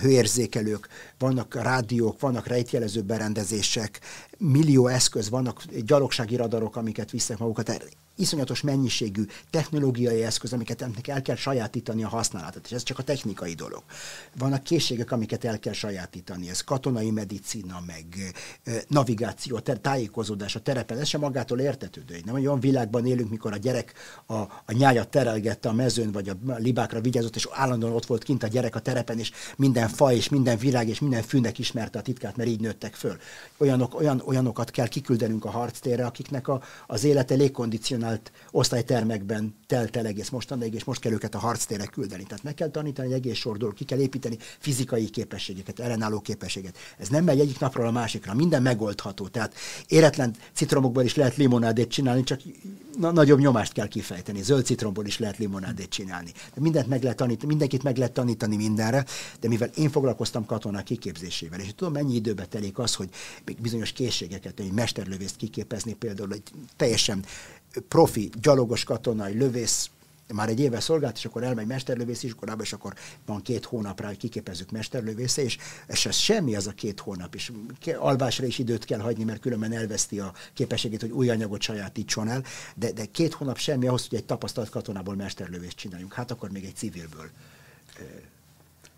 hőérzékelők, 0.00 0.88
vannak 1.18 1.54
rádiók, 1.54 2.20
vannak 2.20 2.46
rejtjelező 2.46 3.02
berendezések, 3.02 4.00
millió 4.38 4.86
eszköz, 4.86 5.28
vannak 5.28 5.64
gyalogsági 5.64 6.36
radarok, 6.36 6.76
amiket 6.76 7.10
visznek 7.10 7.38
magukat. 7.38 7.96
Iszonyatos 8.16 8.60
mennyiségű 8.60 9.24
technológiai 9.50 10.22
eszköz, 10.22 10.52
amiket 10.52 10.88
el 11.04 11.22
kell 11.22 11.36
sajátítani 11.36 12.04
a 12.04 12.08
használatot, 12.08 12.64
és 12.64 12.72
ez 12.72 12.82
csak 12.82 12.98
a 12.98 13.02
technikai 13.02 13.54
dolog. 13.54 13.82
Vannak 14.38 14.62
készségek, 14.62 15.12
amiket 15.12 15.44
el 15.44 15.58
kell 15.58 15.72
sajátítani, 15.72 16.48
ez 16.48 16.60
katonai 16.60 17.10
medicina, 17.10 17.82
meg 17.86 18.34
navigáció, 18.88 19.58
ter- 19.58 19.80
tájékozódás 19.80 20.56
a 20.56 20.60
terepen, 20.60 20.98
ez 20.98 21.08
sem 21.08 21.20
magától 21.20 21.60
értetődő. 21.60 22.20
Nem 22.24 22.34
olyan 22.34 22.60
világban 22.60 23.06
élünk, 23.06 23.30
mikor 23.30 23.52
a 23.52 23.56
gyerek 23.56 23.92
a, 24.26 24.34
a 24.34 24.72
nyájat 24.72 25.08
terelgette 25.08 25.68
a 25.68 25.72
mezőn, 25.72 26.12
vagy 26.12 26.28
a 26.28 26.36
libákra 26.56 27.00
vigyázott, 27.00 27.36
és 27.36 27.48
állandóan 27.50 27.92
ott 27.92 28.06
volt 28.06 28.22
kint 28.22 28.42
a 28.42 28.46
gyerek 28.46 28.74
a 28.74 28.80
terepen, 28.80 29.18
és 29.18 29.32
minden 29.56 29.88
faj, 29.88 30.16
és 30.16 30.28
minden 30.28 30.58
virág, 30.58 30.88
és 30.88 31.00
minden 31.00 31.22
fűnek 31.22 31.58
ismerte 31.58 31.98
a 31.98 32.02
titkát, 32.02 32.36
mert 32.36 32.48
így 32.48 32.60
nőttek 32.60 32.94
föl. 32.94 33.16
Olyanok, 33.56 33.94
olyan, 33.94 34.22
olyanokat 34.24 34.70
kell 34.70 34.86
kiküldenünk 34.86 35.44
a 35.44 35.50
harctérre, 35.50 36.06
akiknek 36.06 36.48
a, 36.48 36.62
az 36.86 37.04
élete 37.04 37.34
légkondicionált 38.06 38.32
osztálytermekben 38.50 39.54
telt 39.66 39.96
el 39.96 40.06
egész 40.06 40.28
mostanáig, 40.28 40.74
és 40.74 40.84
most 40.84 41.00
kell 41.00 41.12
őket 41.12 41.34
a 41.34 41.38
harctérre 41.38 41.86
küldeni. 41.86 42.22
Tehát 42.22 42.42
meg 42.42 42.54
kell 42.54 42.68
tanítani 42.68 43.08
egy 43.08 43.14
egész 43.14 43.36
sordól, 43.36 43.72
ki 43.72 43.84
kell 43.84 43.98
építeni 43.98 44.36
fizikai 44.58 45.10
képességeket, 45.10 45.80
ellenálló 45.80 46.20
képességet. 46.20 46.76
Ez 46.98 47.08
nem 47.08 47.24
megy 47.24 47.40
egyik 47.40 47.58
napról 47.58 47.86
a 47.86 47.90
másikra, 47.90 48.34
minden 48.34 48.62
megoldható. 48.62 49.28
Tehát 49.28 49.54
éretlen 49.86 50.36
citromokból 50.52 51.04
is 51.04 51.14
lehet 51.14 51.36
limonádét 51.36 51.88
csinálni, 51.88 52.22
csak 52.22 52.40
na, 52.98 53.10
nagyobb 53.12 53.38
nyomást 53.38 53.72
kell 53.72 53.88
kifejteni. 53.88 54.42
Zöld 54.42 54.64
citromból 54.64 55.06
is 55.06 55.18
lehet 55.18 55.38
limonádét 55.38 55.88
csinálni. 55.88 56.32
De 56.54 56.60
mindent 56.60 56.86
meg 56.88 57.02
lehet 57.02 57.16
tanítani, 57.16 57.48
mindenkit 57.48 57.82
meg 57.82 57.96
lehet 57.96 58.12
tanítani 58.12 58.56
mindenre, 58.56 59.04
de 59.40 59.48
mivel 59.48 59.70
én 59.76 59.90
foglalkoztam 59.90 60.46
katonák 60.46 60.84
kiképzésével, 60.84 61.60
és 61.60 61.74
tudom, 61.76 61.92
mennyi 61.92 62.14
időbe 62.14 62.44
telik 62.44 62.78
az, 62.78 62.94
hogy 62.94 63.08
bizonyos 63.60 63.92
készségeket, 63.92 64.60
egy 64.60 64.72
mesterlövészt 64.72 65.36
kiképezni, 65.36 65.94
például 65.94 66.32
egy 66.32 66.42
teljesen 66.76 67.24
profi, 67.88 68.30
gyalogos 68.40 68.84
katonai 68.84 69.38
lövész 69.38 69.90
már 70.34 70.48
egy 70.48 70.60
éve 70.60 70.80
szolgált, 70.80 71.16
és 71.16 71.24
akkor 71.24 71.42
elmegy 71.42 71.66
mesterlövész 71.66 72.22
iskolába, 72.22 72.62
és 72.62 72.72
akkor 72.72 72.94
van 73.26 73.42
két 73.42 73.64
hónapra, 73.64 74.06
hogy 74.06 74.16
kiképezzük 74.16 74.70
mesterlövésze, 74.70 75.42
és, 75.42 75.58
és 75.88 76.06
ez 76.06 76.16
semmi 76.16 76.56
az 76.56 76.66
a 76.66 76.72
két 76.72 77.00
hónap, 77.00 77.34
és 77.34 77.52
alvásra 77.98 78.46
is 78.46 78.58
időt 78.58 78.84
kell 78.84 78.98
hagyni, 78.98 79.24
mert 79.24 79.40
különben 79.40 79.72
elveszti 79.72 80.20
a 80.20 80.32
képességét, 80.52 81.00
hogy 81.00 81.10
új 81.10 81.30
anyagot 81.30 81.60
sajátítson 81.60 82.28
el, 82.28 82.44
de, 82.74 82.92
de 82.92 83.04
két 83.04 83.32
hónap 83.32 83.58
semmi 83.58 83.86
ahhoz, 83.86 84.08
hogy 84.08 84.18
egy 84.18 84.24
tapasztalt 84.24 84.68
katonából 84.68 85.14
mesterlövést 85.14 85.76
csináljunk. 85.76 86.12
Hát 86.12 86.30
akkor 86.30 86.50
még 86.50 86.64
egy 86.64 86.76
civilből. 86.76 87.30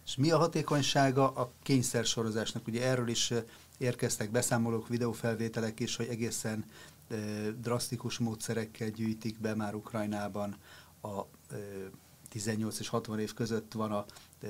És 0.07 0.17
mi 0.17 0.31
a 0.31 0.39
hatékonysága 0.39 1.29
a 1.29 1.51
kényszersorozásnak? 1.63 2.67
Ugye 2.67 2.83
erről 2.83 3.09
is 3.09 3.33
érkeztek 3.79 4.31
beszámolók, 4.31 4.89
videófelvételek 4.89 5.81
is, 5.81 5.97
hogy 5.97 6.07
egészen 6.11 6.65
drasztikus 7.61 8.19
módszerekkel 8.19 8.89
gyűjtik 8.89 9.41
be 9.41 9.55
már 9.55 9.75
Ukrajnában 9.75 10.57
a 11.03 11.23
18 12.29 12.79
és 12.79 12.89
60 12.89 13.19
év 13.19 13.35
között 13.35 13.73
van 13.73 13.93
a 13.93 14.05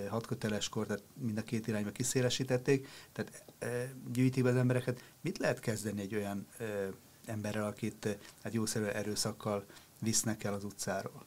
hatköteles 0.08 0.68
kor, 0.68 0.86
tehát 0.86 1.02
mind 1.14 1.38
a 1.38 1.42
két 1.42 1.66
irányba 1.66 1.90
kiszélesítették, 1.90 2.88
tehát 3.12 3.44
gyűjtik 4.12 4.42
be 4.42 4.50
az 4.50 4.56
embereket. 4.56 5.02
Mit 5.20 5.38
lehet 5.38 5.60
kezdeni 5.60 6.00
egy 6.00 6.14
olyan 6.14 6.46
emberrel, 7.26 7.66
akit 7.66 8.18
hát 8.42 8.52
jószerű 8.52 8.84
erőszakkal 8.84 9.64
visznek 10.00 10.44
el 10.44 10.54
az 10.54 10.64
utcáról? 10.64 11.24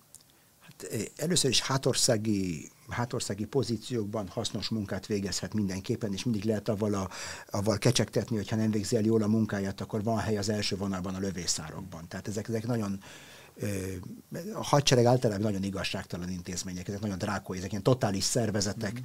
Először 1.15 1.49
is 1.49 1.61
hátországi, 1.61 2.69
hátországi 2.89 3.45
pozíciókban 3.45 4.27
hasznos 4.27 4.69
munkát 4.69 5.05
végezhet 5.05 5.53
mindenképpen, 5.53 6.13
és 6.13 6.23
mindig 6.23 6.43
lehet 6.43 6.69
avval, 6.69 6.93
a, 6.93 7.09
avval 7.49 7.77
kecsegtetni, 7.77 8.35
hogyha 8.35 8.55
nem 8.55 8.71
végzi 8.71 8.95
el 8.95 9.03
jól 9.03 9.21
a 9.21 9.27
munkáját, 9.27 9.81
akkor 9.81 10.03
van 10.03 10.17
hely 10.17 10.37
az 10.37 10.49
első 10.49 10.77
vonalban 10.77 11.15
a 11.15 11.19
lövészárokban. 11.19 12.07
Tehát 12.07 12.27
ezek, 12.27 12.47
ezek 12.47 12.67
nagyon 12.67 12.99
a 14.53 14.63
hadsereg 14.63 15.05
általában 15.05 15.41
nagyon 15.41 15.63
igazságtalan 15.63 16.29
intézmények, 16.29 16.87
ezek 16.87 16.99
nagyon 16.99 17.17
drákói, 17.17 17.57
ezek 17.57 17.71
ilyen 17.71 17.83
totális 17.83 18.23
szervezetek, 18.23 18.99
mm. 18.99 19.03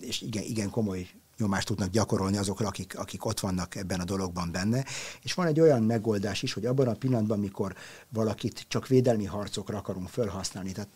és 0.00 0.20
igen, 0.20 0.42
igen 0.42 0.70
komoly 0.70 1.08
nyomást 1.38 1.66
tudnak 1.66 1.90
gyakorolni 1.90 2.36
azokra, 2.36 2.66
akik, 2.66 2.98
akik 2.98 3.24
ott 3.24 3.40
vannak 3.40 3.74
ebben 3.74 4.00
a 4.00 4.04
dologban 4.04 4.50
benne. 4.52 4.84
És 5.22 5.34
van 5.34 5.46
egy 5.46 5.60
olyan 5.60 5.82
megoldás 5.82 6.42
is, 6.42 6.52
hogy 6.52 6.66
abban 6.66 6.88
a 6.88 6.94
pillanatban, 6.94 7.38
mikor 7.38 7.74
valakit 8.08 8.64
csak 8.68 8.86
védelmi 8.86 9.24
harcokra 9.24 9.78
akarunk 9.78 10.08
felhasználni, 10.08 10.72
tehát 10.72 10.88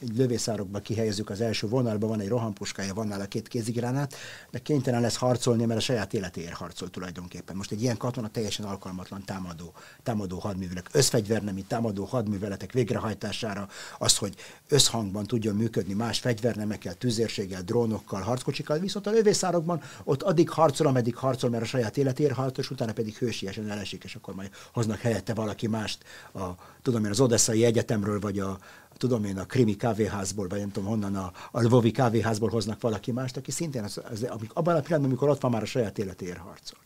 egy 0.00 0.16
lövészárokba 0.16 0.78
kihelyezzük 0.78 1.30
az 1.30 1.40
első 1.40 1.68
vonalba, 1.68 2.06
van 2.06 2.20
egy 2.20 2.28
rohampuskája, 2.28 2.94
van 2.94 3.06
nála 3.06 3.24
két 3.24 3.48
kézigránát, 3.48 4.14
de 4.50 4.58
kénytelen 4.58 5.00
lesz 5.00 5.16
harcolni, 5.16 5.64
mert 5.64 5.78
a 5.78 5.82
saját 5.82 6.14
életéért 6.14 6.52
harcol 6.52 6.90
tulajdonképpen. 6.90 7.56
Most 7.56 7.70
egy 7.70 7.82
ilyen 7.82 7.96
katona 7.96 8.28
teljesen 8.28 8.66
alkalmatlan 8.66 9.24
támadó, 9.24 9.72
támadó 10.02 10.38
hadműveletek, 10.38 10.94
összfegyvernemi 10.94 11.62
támadó 11.62 12.04
hadműveletek 12.04 12.72
végrehajtására, 12.72 13.68
az, 13.98 14.16
hogy 14.16 14.34
összhangban 14.68 15.26
tudjon 15.26 15.56
működni 15.56 15.94
más 15.94 16.18
fegyvernemekkel, 16.18 16.94
tüzérséggel, 16.94 17.62
drónokkal, 17.62 18.20
harckocsikkal, 18.20 18.78
viszont 18.78 19.06
a 19.06 19.10
lövészárokban 19.10 19.82
ott 20.04 20.22
addig 20.22 20.48
harcol, 20.50 20.86
ameddig 20.86 21.16
harcol, 21.16 21.50
mert 21.50 21.62
a 21.62 21.66
saját 21.66 21.96
életéért 21.96 22.34
harcol, 22.34 22.64
és 22.64 22.70
utána 22.70 22.92
pedig 22.92 23.16
hősiesen 23.16 23.70
elesik, 23.70 24.04
és 24.04 24.14
akkor 24.14 24.34
majd 24.34 24.50
hoznak 24.72 24.98
helyette 24.98 25.34
valaki 25.34 25.66
mást, 25.66 26.04
a, 26.34 26.44
tudom 26.82 27.04
én, 27.04 27.10
az 27.10 27.20
Odesszai 27.20 27.64
Egyetemről, 27.64 28.20
vagy 28.20 28.38
a, 28.38 28.58
tudom 28.98 29.24
én, 29.24 29.38
a 29.38 29.44
krimi 29.44 29.76
kávéházból, 29.76 30.48
vagy 30.48 30.58
nem 30.58 30.70
tudom 30.70 30.88
honnan, 30.88 31.16
a, 31.16 31.32
a 31.50 31.60
Lvovi 31.60 31.90
kávéházból 31.90 32.48
hoznak 32.48 32.80
valaki 32.80 33.12
mást, 33.12 33.36
aki 33.36 33.50
szintén 33.50 33.84
az, 33.84 34.00
az, 34.10 34.22
amik, 34.22 34.50
abban 34.52 34.76
a 34.76 34.80
pillanatban, 34.80 35.04
amikor 35.04 35.28
ott 35.28 35.40
van, 35.40 35.50
már 35.50 35.62
a 35.62 35.66
saját 35.66 35.98
életéért 35.98 36.38
harcol. 36.38 36.78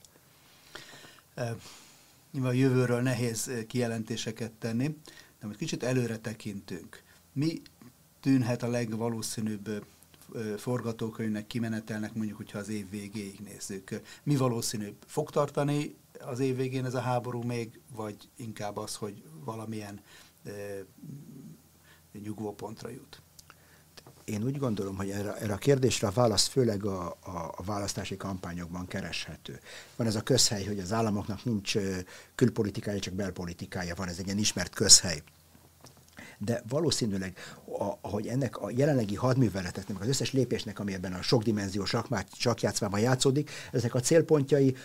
E, 1.34 1.56
nyilván 2.32 2.50
a 2.50 2.54
jövőről 2.54 3.00
nehéz 3.00 3.50
kijelentéseket 3.66 4.52
tenni, 4.52 4.96
de 5.40 5.46
most 5.46 5.58
kicsit 5.58 5.82
előre 5.82 6.18
tekintünk. 6.18 7.02
Mi 7.32 7.62
tűnhet 8.20 8.62
a 8.62 8.68
legvalószínűbb 8.68 9.84
forgatókönyvnek, 10.56 11.46
kimenetelnek, 11.46 12.14
mondjuk, 12.14 12.36
hogyha 12.36 12.58
az 12.58 12.68
év 12.68 12.90
végéig 12.90 13.38
nézzük. 13.40 14.00
Mi 14.22 14.36
valószínűbb? 14.36 14.94
Fog 15.06 15.30
tartani 15.30 15.94
az 16.20 16.38
év 16.38 16.56
végén 16.56 16.84
ez 16.84 16.94
a 16.94 17.00
háború 17.00 17.42
még, 17.42 17.80
vagy 17.94 18.16
inkább 18.36 18.76
az, 18.76 18.94
hogy 18.94 19.22
valamilyen 19.44 20.00
nyugvópontra 22.18 22.88
jut? 22.88 23.22
Én 24.24 24.44
úgy 24.44 24.58
gondolom, 24.58 24.96
hogy 24.96 25.10
erre, 25.10 25.36
erre 25.36 25.52
a 25.52 25.56
kérdésre 25.58 26.06
a 26.06 26.10
válasz 26.10 26.46
főleg 26.46 26.84
a, 26.84 27.06
a, 27.06 27.54
a 27.56 27.62
választási 27.64 28.16
kampányokban 28.16 28.86
kereshető. 28.86 29.60
Van 29.96 30.06
ez 30.06 30.14
a 30.14 30.22
közhely, 30.22 30.64
hogy 30.64 30.78
az 30.78 30.92
államoknak 30.92 31.44
nincs 31.44 31.76
külpolitikája, 32.34 32.98
csak 32.98 33.14
belpolitikája 33.14 33.94
van, 33.94 34.08
ez 34.08 34.18
egy 34.18 34.26
ilyen 34.26 34.38
ismert 34.38 34.74
közhely 34.74 35.22
de 36.44 36.62
valószínűleg, 36.68 37.36
a, 37.78 38.08
hogy 38.08 38.26
ennek 38.26 38.56
a 38.56 38.70
jelenlegi 38.70 39.14
hadműveleteknek, 39.14 40.00
az 40.00 40.08
összes 40.08 40.32
lépésnek, 40.32 40.78
ami 40.78 40.92
ebben 40.92 41.12
a 41.12 41.22
sokdimenziós 41.22 41.94
sakjátszmában 42.38 43.00
játszódik, 43.00 43.50
ezek 43.72 43.94
a 43.94 44.00
célpontjai 44.00 44.76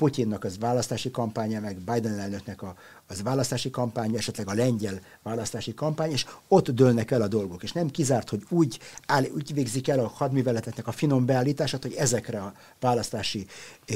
Putyinnak 0.00 0.44
az 0.44 0.58
választási 0.58 1.10
kampánya, 1.10 1.60
meg 1.60 1.76
Biden 1.76 2.18
elnöknek 2.18 2.62
a, 2.62 2.74
az 3.08 3.22
választási 3.22 3.70
kampány, 3.70 4.16
esetleg 4.16 4.48
a 4.48 4.54
lengyel 4.54 5.00
választási 5.22 5.74
kampány, 5.74 6.10
és 6.10 6.26
ott 6.48 6.70
dőlnek 6.70 7.10
el 7.10 7.22
a 7.22 7.28
dolgok. 7.28 7.62
És 7.62 7.72
nem 7.72 7.90
kizárt, 7.90 8.28
hogy 8.28 8.42
úgy, 8.48 8.78
áll, 9.06 9.24
úgy 9.34 9.54
végzik 9.54 9.88
el 9.88 9.98
a 9.98 10.12
hadműveleteknek 10.14 10.86
a 10.86 10.92
finom 10.92 11.26
beállítását, 11.26 11.82
hogy 11.82 11.92
ezekre 11.92 12.40
a 12.40 12.54
választási 12.80 13.46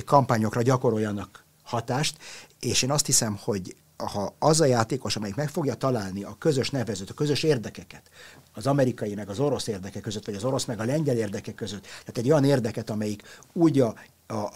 kampányokra 0.05 0.63
gyakoroljanak 0.63 1.45
hatást, 1.63 2.17
és 2.61 2.83
én 2.83 2.91
azt 2.91 3.07
hiszem, 3.07 3.39
hogy 3.43 3.77
ha 3.97 4.35
az 4.39 4.61
a 4.61 4.65
játékos, 4.65 5.17
amelyik 5.17 5.37
meg 5.37 5.49
fogja 5.49 5.75
találni 5.75 6.23
a 6.23 6.37
közös 6.39 6.71
nevezőt, 6.71 7.11
a 7.11 7.15
közös 7.15 7.43
érdekeket, 7.43 8.03
az 8.55 8.67
amerikai 8.67 9.15
meg 9.15 9.29
az 9.29 9.39
orosz 9.39 9.67
érdekek 9.67 10.03
között, 10.03 10.25
vagy 10.25 10.35
az 10.35 10.45
orosz 10.45 10.65
meg 10.65 10.81
a 10.81 10.85
lengyel 10.85 11.17
érdekek 11.17 11.55
között, 11.55 11.83
tehát 11.83 12.19
egy 12.19 12.31
olyan 12.31 12.45
érdeket, 12.45 12.91
amelyik 12.91 13.23
úgy 13.53 13.81
a 13.81 13.95
a, 14.27 14.35
a, 14.35 14.51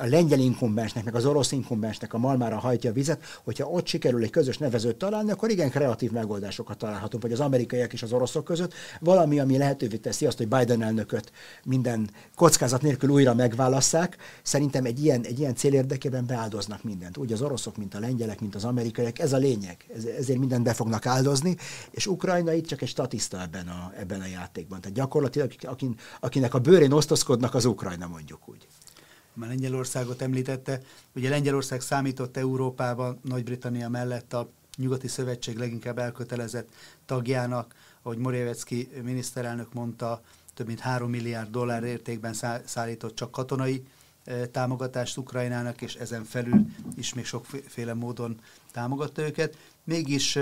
a 0.00 0.06
lengyel 0.06 0.38
inkumbensnek, 0.38 1.04
meg 1.04 1.14
az 1.14 1.24
orosz 1.24 1.52
inkumbensnek 1.52 2.14
a 2.14 2.18
malmára 2.18 2.58
hajtja 2.58 2.90
a 2.90 2.92
vizet, 2.92 3.40
hogyha 3.44 3.68
ott 3.68 3.86
sikerül 3.86 4.22
egy 4.22 4.30
közös 4.30 4.58
nevezőt 4.58 4.96
találni, 4.96 5.30
akkor 5.30 5.50
igen 5.50 5.70
kreatív 5.70 6.10
megoldásokat 6.10 6.78
találhatunk, 6.78 7.22
vagy 7.22 7.32
az 7.32 7.40
amerikaiak 7.40 7.92
és 7.92 8.02
az 8.02 8.12
oroszok 8.12 8.44
között, 8.44 8.74
valami, 9.00 9.40
ami 9.40 9.58
lehetővé 9.58 9.96
teszi 9.96 10.26
azt, 10.26 10.36
hogy 10.36 10.48
Biden 10.48 10.82
elnököt 10.82 11.32
minden 11.64 12.10
kockázat 12.34 12.82
nélkül 12.82 13.10
újra 13.10 13.34
megválasszák. 13.34 14.16
Szerintem 14.42 14.84
egy 14.84 15.04
ilyen, 15.04 15.24
egy 15.24 15.38
ilyen 15.38 15.54
cél 15.54 15.72
érdekében 15.72 16.26
beáldoznak 16.26 16.82
mindent. 16.82 17.16
Úgy 17.16 17.32
az 17.32 17.42
oroszok, 17.42 17.76
mint 17.76 17.94
a 17.94 17.98
lengyelek, 17.98 18.40
mint 18.40 18.54
az 18.54 18.64
amerikaiak, 18.64 19.18
ez 19.18 19.32
a 19.32 19.36
lényeg. 19.36 19.76
Ez, 19.96 20.04
ezért 20.04 20.38
mindent 20.38 20.62
be 20.62 20.72
fognak 20.72 21.06
áldozni, 21.06 21.56
és 21.90 22.06
Ukrajna 22.06 22.52
itt 22.52 22.66
csak 22.66 22.82
egy 22.82 22.88
statiszta 22.88 23.42
ebben 23.42 23.68
a, 23.68 23.92
ebben 23.98 24.20
a 24.20 24.26
játékban. 24.26 24.80
Tehát 24.80 24.96
gyakorlatilag 24.96 25.52
akin, 25.60 25.94
akinek 26.20 26.54
a 26.54 26.58
bőrén 26.58 26.92
osztozkodnak, 26.92 27.54
az 27.54 27.64
Ukrajna 27.64 28.06
mondjuk 28.06 28.48
úgy 28.48 28.66
már 29.34 29.48
Lengyelországot 29.48 30.22
említette. 30.22 30.80
Ugye 31.14 31.28
Lengyelország 31.28 31.80
számított 31.80 32.36
Európában 32.36 33.20
Nagy-Britannia 33.22 33.88
mellett 33.88 34.32
a 34.32 34.50
nyugati 34.76 35.08
szövetség 35.08 35.56
leginkább 35.56 35.98
elkötelezett 35.98 36.68
tagjának, 37.06 37.74
ahogy 38.02 38.18
Morawiecki 38.18 38.88
miniszterelnök 39.02 39.72
mondta, 39.72 40.22
több 40.54 40.66
mint 40.66 40.80
3 40.80 41.10
milliárd 41.10 41.50
dollár 41.50 41.84
értékben 41.84 42.34
szállított 42.64 43.14
csak 43.14 43.30
katonai 43.30 43.82
támogatást 44.50 45.16
Ukrajnának, 45.16 45.82
és 45.82 45.94
ezen 45.94 46.24
felül 46.24 46.66
is 46.96 47.14
még 47.14 47.24
sokféle 47.24 47.94
módon 47.94 48.40
támogatta 48.72 49.22
őket. 49.22 49.56
Mégis, 49.84 50.38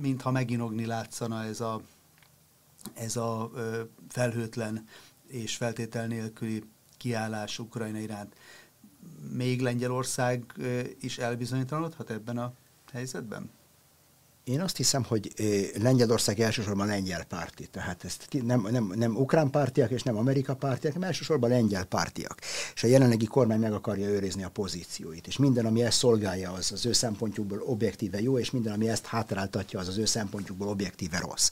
mintha 0.00 0.30
meginogni 0.30 0.86
látszana 0.86 1.44
ez 1.44 1.60
a, 1.60 1.80
ez 2.94 3.16
a 3.16 3.50
felhőtlen 4.08 4.86
és 5.26 5.56
feltétel 5.56 6.06
nélküli 6.06 6.64
kiállás 6.98 7.58
Ukrajna 7.58 7.98
iránt. 7.98 8.34
Még 9.32 9.60
Lengyelország 9.60 10.52
is 11.00 11.18
elbizonytalanodhat 11.18 12.10
ebben 12.10 12.38
a 12.38 12.52
helyzetben? 12.92 13.50
Én 14.48 14.60
azt 14.60 14.76
hiszem, 14.76 15.04
hogy 15.04 15.32
Lengyelország 15.82 16.40
elsősorban 16.40 16.86
lengyel 16.86 17.24
párti, 17.24 17.66
tehát 17.66 18.04
ezt 18.04 18.26
nem, 18.42 18.66
nem, 18.70 18.92
nem 18.96 19.16
ukrán 19.16 19.50
pártiak 19.50 19.90
és 19.90 20.02
nem 20.02 20.16
amerika 20.16 20.54
pártiak, 20.54 20.92
hanem 20.92 21.08
elsősorban 21.08 21.50
lengyel 21.50 21.84
pártiak. 21.84 22.38
És 22.74 22.82
a 22.82 22.86
jelenlegi 22.86 23.26
kormány 23.26 23.60
meg 23.60 23.72
akarja 23.72 24.08
őrizni 24.08 24.44
a 24.44 24.48
pozícióit, 24.48 25.26
és 25.26 25.36
minden, 25.36 25.66
ami 25.66 25.82
ezt 25.82 25.98
szolgálja, 25.98 26.52
az 26.52 26.72
az 26.72 26.86
ő 26.86 26.92
szempontjukból 26.92 27.62
objektíve 27.66 28.20
jó, 28.20 28.38
és 28.38 28.50
minden, 28.50 28.72
ami 28.72 28.88
ezt 28.88 29.06
hátráltatja, 29.06 29.78
az 29.78 29.88
az 29.88 29.98
ő 29.98 30.04
szempontjukból 30.04 30.68
objektíve 30.68 31.18
rossz. 31.18 31.50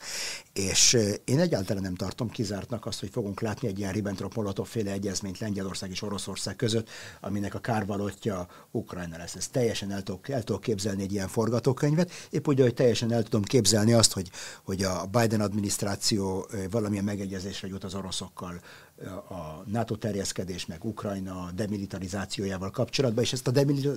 És 0.53 0.99
én 1.25 1.39
egyáltalán 1.39 1.83
nem 1.83 1.95
tartom 1.95 2.31
kizártnak 2.31 2.87
azt, 2.87 3.01
hogy 3.01 3.11
fogunk 3.13 3.41
látni 3.41 3.69
egy 3.69 3.79
ilyen 3.79 3.93
Ribbentrop-Molotov 3.93 4.67
féle 4.67 4.91
egyezményt 4.91 5.39
Lengyelország 5.39 5.91
és 5.91 6.03
Oroszország 6.03 6.57
között, 6.57 6.89
aminek 7.21 7.55
a 7.55 7.59
kárvalotja 7.59 8.47
Ukrajna 8.71 9.17
lesz. 9.17 9.35
Ez 9.35 9.49
teljesen 9.49 9.91
el 9.91 10.03
tudok, 10.03 10.29
el 10.29 10.43
tudok 10.43 10.61
képzelni 10.61 11.03
egy 11.03 11.13
ilyen 11.13 11.29
forgatókönyvet, 11.29 12.11
épp 12.31 12.49
úgy, 12.49 12.61
hogy 12.61 12.75
teljesen 12.87 13.13
el 13.13 13.23
tudom 13.23 13.43
képzelni 13.43 13.93
azt, 13.93 14.13
hogy, 14.13 14.31
hogy 14.63 14.83
a 14.83 15.07
Biden 15.11 15.41
adminisztráció 15.41 16.47
valamilyen 16.71 17.05
megegyezésre 17.05 17.69
jut 17.69 17.85
az 17.85 17.95
oroszokkal 17.95 18.61
a 19.29 19.63
NATO 19.67 19.97
terjeszkedés, 19.97 20.67
meg 20.67 20.85
Ukrajna 20.85 21.51
demilitarizációjával 21.55 22.71
kapcsolatban, 22.71 23.25
és 23.25 23.33
ezt 23.33 23.47
a 23.47 23.53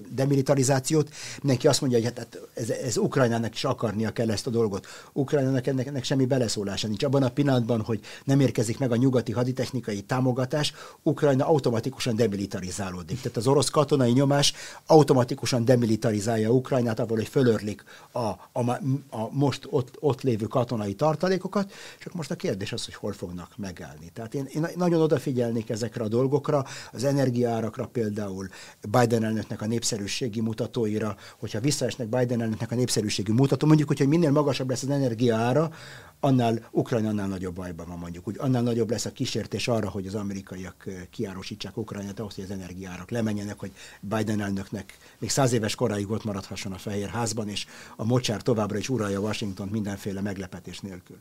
demilitarizációt 0.10 1.10
mindenki 1.42 1.68
azt 1.68 1.82
mondja, 1.82 1.98
hogy 2.00 2.08
hát, 2.08 2.18
hát 2.18 2.40
ez, 2.54 2.70
ez 2.70 2.98
Ukrajnának 2.98 3.54
is 3.54 3.64
akarnia 3.64 4.12
kell 4.12 4.32
ezt 4.32 4.48
a 4.48 4.50
dolgot. 4.50 4.88
Ukrajnának 5.14 5.68
ennek, 5.68 5.88
ennek 5.88 6.04
semmi 6.04 6.26
beleszólása 6.26 6.88
nincs. 6.88 7.04
Abban 7.04 7.24
a 7.24 7.30
pillanatban, 7.30 7.82
hogy 7.82 8.00
nem 8.24 8.40
érkezik 8.40 8.78
meg 8.78 8.92
a 8.92 8.96
nyugati 8.96 9.32
haditechnikai 9.32 10.02
támogatás, 10.02 10.74
Ukrajna 11.04 11.46
automatikusan 11.46 12.16
demilitarizálódik. 12.16 13.22
Tehát 13.22 13.38
az 13.38 13.48
orosz 13.48 13.70
katonai 13.70 14.12
nyomás 14.12 14.54
automatikusan 14.86 15.66
demilitarizálja 15.66 16.50
Ukrajnát, 16.50 17.00
abból, 17.00 17.18
hogy 17.18 17.28
fölörlik 17.28 17.84
a, 18.12 18.20
a, 18.20 18.70
a 19.10 19.30
most 19.32 19.68
ott, 19.70 19.96
ott 20.00 20.22
lévő 20.22 20.46
katonai 20.46 20.94
tartalékokat, 20.94 21.72
csak 22.00 22.14
most 22.14 22.32
a 22.32 22.36
kérdés 22.36 22.72
az, 22.72 22.86
hogy 22.86 22.94
hol 22.96 23.14
fognak 23.14 23.52
megállni. 23.58 24.12
Tehát 24.14 24.34
én, 24.34 24.46
én 24.46 24.88
nagyon 24.90 25.06
odafigyelnék 25.06 25.70
ezekre 25.70 26.04
a 26.04 26.08
dolgokra, 26.08 26.66
az 26.92 27.04
energiárakra 27.04 27.88
például, 27.88 28.48
Biden 28.90 29.24
elnöknek 29.24 29.62
a 29.62 29.66
népszerűségi 29.66 30.42
mutatóira, 30.42 31.16
hogyha 31.40 31.60
visszaesnek 31.60 32.08
Biden 32.08 32.42
elnöknek 32.42 32.72
a 32.72 32.76
népszerűségi 32.76 33.32
mutató, 33.32 33.68
mondjuk, 33.68 33.88
hogy 33.88 34.08
minél 34.08 34.32
magasabb 34.32 34.70
lesz 34.70 34.84
az 34.84 34.90
energiaára, 34.90 35.72
annál 36.20 36.68
Ukrajna 36.72 37.10
annál 37.10 37.28
nagyobb 37.28 37.56
bajban 37.56 37.88
van 37.88 37.98
mondjuk. 37.98 38.28
Úgy, 38.28 38.36
annál 38.40 38.62
nagyobb 38.62 38.90
lesz 38.90 39.06
a 39.06 39.12
kísértés 39.12 39.68
arra, 39.68 39.90
hogy 39.90 40.08
az 40.08 40.16
amerikaiak 40.16 40.90
kiárosítsák 41.12 41.78
Ukrajnát 41.78 42.20
ahhoz, 42.20 42.36
hogy 42.36 42.44
az 42.44 42.52
energiárak 42.52 43.10
lemenjenek, 43.10 43.60
hogy 43.60 43.72
Biden 44.02 44.42
elnöknek 44.42 44.98
még 45.20 45.30
száz 45.30 45.52
éves 45.52 45.76
koráig 45.76 46.10
ott 46.12 46.24
maradhasson 46.24 46.72
a 46.72 46.78
Fehér 46.78 47.10
Házban, 47.10 47.50
és 47.50 47.66
a 47.96 48.06
mocsár 48.06 48.42
továbbra 48.42 48.78
is 48.78 48.90
uralja 48.90 49.20
Washington 49.20 49.68
mindenféle 49.68 50.22
meglepetés 50.22 50.80
nélkül. 50.80 51.18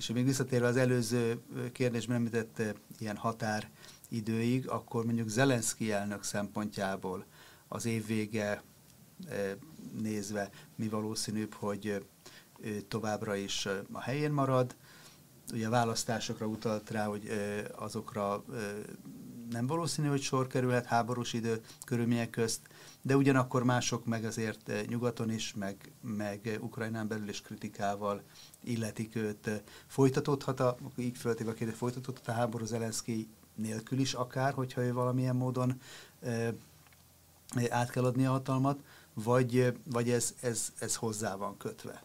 És 0.00 0.06
még 0.06 0.24
visszatérve 0.24 0.66
az 0.66 0.76
előző 0.76 1.40
kérdésben 1.72 2.16
említett 2.16 2.62
ilyen 2.98 3.16
határ 3.16 3.70
időig, 4.08 4.68
akkor 4.68 5.04
mondjuk 5.04 5.28
Zelenszky 5.28 5.92
elnök 5.92 6.22
szempontjából 6.22 7.24
az 7.68 7.84
év 7.84 8.06
vége 8.06 8.62
nézve 9.98 10.50
mi 10.76 10.88
valószínűbb, 10.88 11.54
hogy 11.54 12.06
ő 12.60 12.80
továbbra 12.80 13.34
is 13.34 13.66
a 13.92 14.00
helyén 14.00 14.32
marad. 14.32 14.76
Ugye 15.52 15.66
a 15.66 15.70
választásokra 15.70 16.46
utalt 16.46 16.90
rá, 16.90 17.06
hogy 17.06 17.30
azokra 17.76 18.44
nem 19.50 19.66
valószínű, 19.66 20.08
hogy 20.08 20.22
sor 20.22 20.46
kerülhet 20.46 20.86
háborús 20.86 21.32
idő 21.32 21.60
körülmények 21.84 22.30
közt, 22.30 22.60
de 23.02 23.16
ugyanakkor 23.16 23.64
mások 23.64 24.04
meg 24.04 24.24
azért 24.24 24.86
nyugaton 24.88 25.30
is, 25.30 25.54
meg, 25.54 25.92
meg 26.02 26.58
Ukrajnán 26.60 27.08
belül 27.08 27.28
is 27.28 27.40
kritikával 27.40 28.22
illetik 28.64 29.16
őt. 29.16 29.62
Folytatódhat 29.86 30.60
a, 30.60 30.76
így 30.96 31.16
föltéve 31.16 31.50
a 31.50 31.54
kérdés, 31.54 31.76
folytatódhat 31.76 32.28
a 32.28 32.32
háború 32.32 32.64
Zelenszky 32.64 33.28
nélkül 33.54 33.98
is 33.98 34.14
akár, 34.14 34.52
hogyha 34.52 34.82
ő 34.82 34.92
valamilyen 34.92 35.36
módon 35.36 35.80
e, 36.22 36.54
át 37.68 37.90
kell 37.90 38.04
adni 38.04 38.26
a 38.26 38.30
hatalmat, 38.30 38.78
vagy, 39.14 39.74
vagy 39.84 40.10
ez, 40.10 40.34
ez, 40.40 40.72
ez 40.78 40.94
hozzá 40.94 41.36
van 41.36 41.56
kötve? 41.56 42.02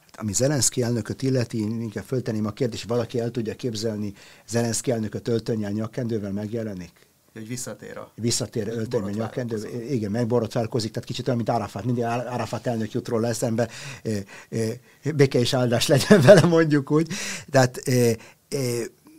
Hát, 0.00 0.16
ami 0.16 0.32
Zelenszky 0.32 0.82
elnököt 0.82 1.22
illeti, 1.22 1.58
inkább 1.58 2.04
föltenném 2.04 2.46
a 2.46 2.52
kérdést, 2.52 2.88
valaki 2.88 3.20
el 3.20 3.30
tudja 3.30 3.54
képzelni 3.54 4.14
Zelenszky 4.46 4.90
elnököt 4.90 5.28
öltönnyel 5.28 5.70
nyakkendővel 5.70 6.32
megjelenik? 6.32 7.05
Hogy 7.36 7.48
visszatér 7.48 7.96
a... 7.96 8.10
Visszatér 8.14 8.68
öltönyben 8.68 9.12
nyakendő, 9.12 9.84
igen, 9.90 10.10
megborotválkozik, 10.10 10.90
tehát 10.90 11.08
kicsit 11.08 11.26
olyan, 11.26 11.36
mint 11.36 11.48
Arafat, 11.48 11.84
mindig 11.84 12.04
Arafat 12.04 12.66
elnök 12.66 12.92
jut 12.92 13.08
róla 13.08 13.26
eszembe, 13.26 13.68
béke 15.14 15.38
és 15.38 15.54
áldás 15.54 15.86
legyen 15.96 16.20
vele, 16.20 16.40
mondjuk 16.40 16.90
úgy. 16.90 17.08
Tehát 17.50 17.82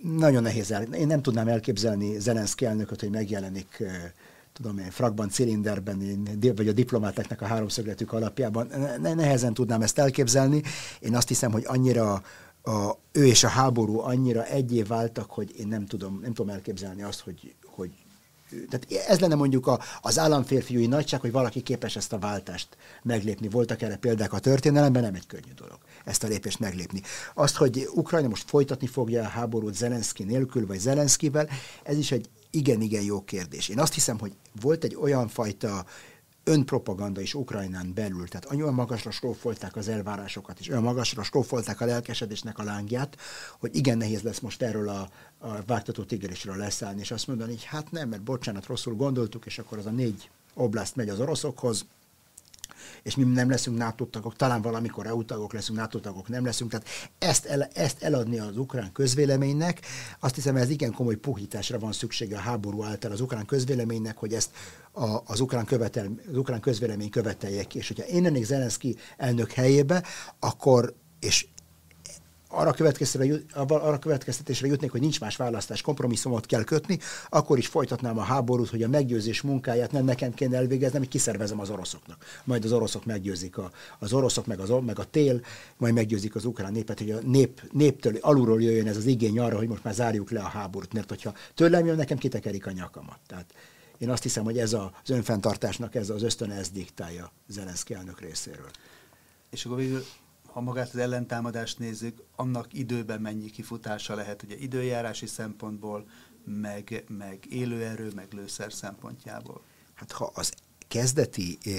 nagyon 0.02 0.42
nehéz 0.42 0.72
el. 0.72 0.84
Én 0.84 1.08
nem 1.08 1.22
tudnám 1.22 1.48
elképzelni 1.48 2.20
Zelenszky 2.20 2.66
elnököt, 2.66 3.00
hogy 3.00 3.10
megjelenik 3.10 3.84
tudom 4.54 4.78
én, 4.78 4.92
frakban, 4.92 5.30
cilinderben, 5.30 6.28
vagy 6.56 6.68
a 6.68 6.72
diplomáteknek 6.72 7.42
a 7.42 7.46
háromszögletük 7.46 8.14
alapjában. 8.14 8.68
Ne, 9.02 9.14
nehezen 9.14 9.54
tudnám 9.54 9.82
ezt 9.82 10.00
elképzelni. 10.00 10.62
Én 11.00 11.16
azt 11.16 11.28
hiszem, 11.28 11.52
hogy 11.52 11.64
annyira 11.66 12.24
a, 12.64 12.98
ő 13.12 13.26
és 13.26 13.44
a 13.44 13.48
háború 13.48 14.00
annyira 14.00 14.46
egyé 14.46 14.82
váltak, 14.82 15.32
hogy 15.32 15.60
én 15.60 15.68
nem 15.68 15.86
tudom, 15.86 16.20
nem 16.22 16.34
tudom 16.34 16.56
elképzelni 16.56 17.02
azt, 17.02 17.20
hogy, 17.20 17.56
hogy 17.66 17.92
tehát 18.70 19.08
ez 19.08 19.20
lenne 19.20 19.36
mondjuk 19.36 19.68
a, 19.68 19.80
az 20.02 20.20
államférfiúi 20.20 20.88
nagyság, 20.88 21.22
hogy 21.22 21.32
valaki 21.32 21.62
képes 21.62 21.96
ezt 21.96 22.14
a 22.14 22.20
váltást 22.20 22.68
meglépni. 23.04 23.50
Voltak 23.50 23.82
erre 23.82 23.96
példák 23.96 24.34
a 24.34 24.40
történelemben, 24.40 25.02
nem 25.02 25.16
egy 25.16 25.28
könnyű 25.28 25.54
dolog 25.56 25.78
ezt 26.06 26.24
a 26.24 26.28
lépést 26.28 26.60
meglépni. 26.60 27.02
Azt, 27.34 27.56
hogy 27.56 27.90
Ukrajna 27.94 28.28
most 28.28 28.50
folytatni 28.50 28.88
fogja 28.88 29.24
a 29.24 29.28
háborút 29.28 29.76
Zelenszky 29.76 30.24
nélkül, 30.24 30.68
vagy 30.68 30.80
Zelenszkivel, 30.80 31.50
ez 31.84 31.98
is 31.98 32.12
egy 32.12 32.30
igen-igen 32.52 33.04
jó 33.04 33.22
kérdés. 33.22 33.70
Én 33.70 33.80
azt 33.80 33.94
hiszem, 33.94 34.20
hogy 34.20 34.34
volt 34.62 34.84
egy 34.84 34.96
olyan 34.96 35.28
fajta 35.28 35.86
önpropaganda 36.48 37.22
is 37.22 37.34
Ukrajnán 37.34 37.94
belül, 37.94 38.28
tehát 38.28 38.52
olyan 38.52 38.74
magasra 38.74 39.12
strófolták 39.12 39.76
az 39.76 39.88
elvárásokat, 39.88 40.60
és 40.60 40.70
olyan 40.70 40.84
magasra 40.84 41.24
strófolták 41.24 41.82
a 41.82 41.86
lelkesedésnek 41.86 42.60
a 42.60 42.64
lángját, 42.64 43.18
hogy 43.60 43.76
igen 43.76 43.98
nehéz 43.98 44.22
lesz 44.22 44.40
most 44.40 44.62
erről 44.62 44.90
a, 44.90 45.10
a 45.38 45.64
vágtató 45.66 46.04
tigrisről 46.04 46.56
leszállni, 46.56 47.00
és 47.00 47.12
azt 47.12 47.28
mondani, 47.28 47.52
hogy 47.52 47.64
hát 47.64 47.92
nem, 47.92 48.10
mert 48.10 48.22
bocsánat, 48.22 48.66
rosszul 48.66 48.96
gondoltuk, 48.96 49.46
és 49.46 49.60
akkor 49.60 49.78
az 49.78 49.86
a 49.86 49.90
négy 49.90 50.30
oblast 50.54 50.96
megy 50.96 51.10
az 51.10 51.20
oroszokhoz, 51.20 51.86
és 53.04 53.16
mi 53.16 53.24
nem 53.24 53.50
leszünk 53.50 53.78
NATO 53.78 54.06
tagok, 54.06 54.36
talán 54.36 54.62
valamikor 54.62 55.06
EU 55.06 55.26
tagok 55.26 55.54
leszünk, 55.54 55.78
NATO 55.78 56.00
tagok 56.00 56.28
nem 56.28 56.46
leszünk. 56.46 56.72
Tehát 56.72 56.88
ezt, 57.20 57.46
el, 57.46 57.64
ezt 57.74 58.04
eladni 58.04 58.40
az 58.40 58.58
ukrán 58.58 58.92
közvéleménynek, 58.92 59.80
azt 60.20 60.36
hiszem, 60.36 60.56
ez 60.56 60.70
igen 60.70 60.92
komoly 60.92 61.16
puhításra 61.16 61.80
van 61.80 61.92
szüksége 61.92 62.38
a 62.38 62.40
háború 62.40 62.84
által 62.84 63.12
az 63.12 63.22
ukrán 63.22 63.46
közvéleménynek, 63.46 64.18
hogy 64.18 64.34
ezt 64.34 64.50
a, 64.92 65.22
az, 65.26 65.40
ukrán 65.40 65.66
követel, 65.66 66.12
az 66.30 66.38
ukrán 66.38 66.60
közvélemény 66.60 67.10
követelje 67.10 67.64
ki. 67.64 67.78
És 67.78 67.88
hogyha 67.88 68.04
én 68.04 68.22
lennék 68.22 68.46
Zelenszky 68.46 68.96
elnök 69.18 69.52
helyébe, 69.52 70.04
akkor, 70.40 70.96
és 71.20 71.48
arra, 72.50 72.74
arra 73.82 74.00
következtetésre 74.00 74.68
jutnék, 74.68 74.92
hogy 74.92 75.02
nincs 75.02 75.20
más 75.20 75.36
választás, 75.36 75.82
kompromisszumot 75.82 76.46
kell 76.46 76.64
kötni, 76.64 77.00
akkor 77.30 77.58
is 77.58 77.68
folytatnám 77.68 78.18
a 78.18 78.22
háborút, 78.22 78.70
hogy 78.70 78.84
a 78.84 78.88
meggyőzés 78.88 79.42
munkáját 79.42 79.92
nem 79.92 80.06
nekem 80.06 80.34
kéne 80.34 80.58
elvégeznem, 80.58 81.02
hogy 81.02 81.10
kiszervezem 81.10 81.60
az 81.60 81.70
oroszoknak. 81.70 82.26
Majd 82.44 82.66
az 82.66 82.72
oroszok 82.72 83.06
meggyőzik 83.06 83.58
a, 83.58 83.72
az 84.00 84.14
oroszok, 84.14 84.46
meg, 84.46 84.60
az, 84.60 84.72
meg 84.86 85.00
a 85.00 85.04
tél, 85.04 85.42
majd 85.78 85.94
meggyőzik 85.94 86.36
az 86.36 86.46
ukrán 86.46 86.72
népet, 86.72 87.00
hogy 87.00 87.12
a 87.12 87.20
nép, 87.24 87.62
néptől 87.72 88.18
alulról 88.22 88.62
jöjjön 88.62 88.88
ez 88.88 88.98
az 88.98 89.06
igény 89.06 89.40
arra, 89.40 89.58
hogy 89.58 89.68
most 89.68 89.84
már 89.84 89.94
zárjuk 89.94 90.32
le 90.32 90.40
a 90.40 90.48
háborút, 90.48 90.94
mert 90.94 91.10
hogyha 91.10 91.34
tőlem 91.54 91.86
jön, 91.86 91.96
nekem 91.96 92.18
kitekerik 92.18 92.68
a 92.68 92.72
nyakamat. 92.72 93.20
Tehát 93.28 93.54
én 93.98 94.10
azt 94.10 94.24
hiszem, 94.24 94.44
hogy 94.44 94.58
ez 94.58 94.74
az 94.74 95.10
önfenntartásnak 95.10 95.96
ez 95.96 96.10
az 96.10 96.24
ösztön 96.24 96.52
ez 96.52 96.70
diktálja 96.70 97.32
Zelenszky 97.48 97.94
elnök 97.94 98.20
részéről. 98.20 98.70
És 99.50 99.66
akkor 99.66 99.78
végül 99.78 100.04
ha 100.58 100.64
magát 100.64 100.90
az 100.94 101.00
ellentámadást 101.00 101.80
nézzük, 101.80 102.24
annak 102.36 102.74
időben 102.74 103.22
mennyi 103.22 103.50
kifutása 103.50 104.16
lehet, 104.16 104.44
ugye 104.44 104.56
időjárási 104.56 105.26
szempontból, 105.26 106.08
meg, 106.46 107.04
meg 107.08 107.46
élőerő, 107.50 108.12
meg 108.16 108.34
lőszer 108.34 108.74
szempontjából. 108.74 109.62
Hát 109.94 110.12
ha 110.12 110.32
az 110.34 110.54
kezdeti 110.88 111.58
e, 111.64 111.72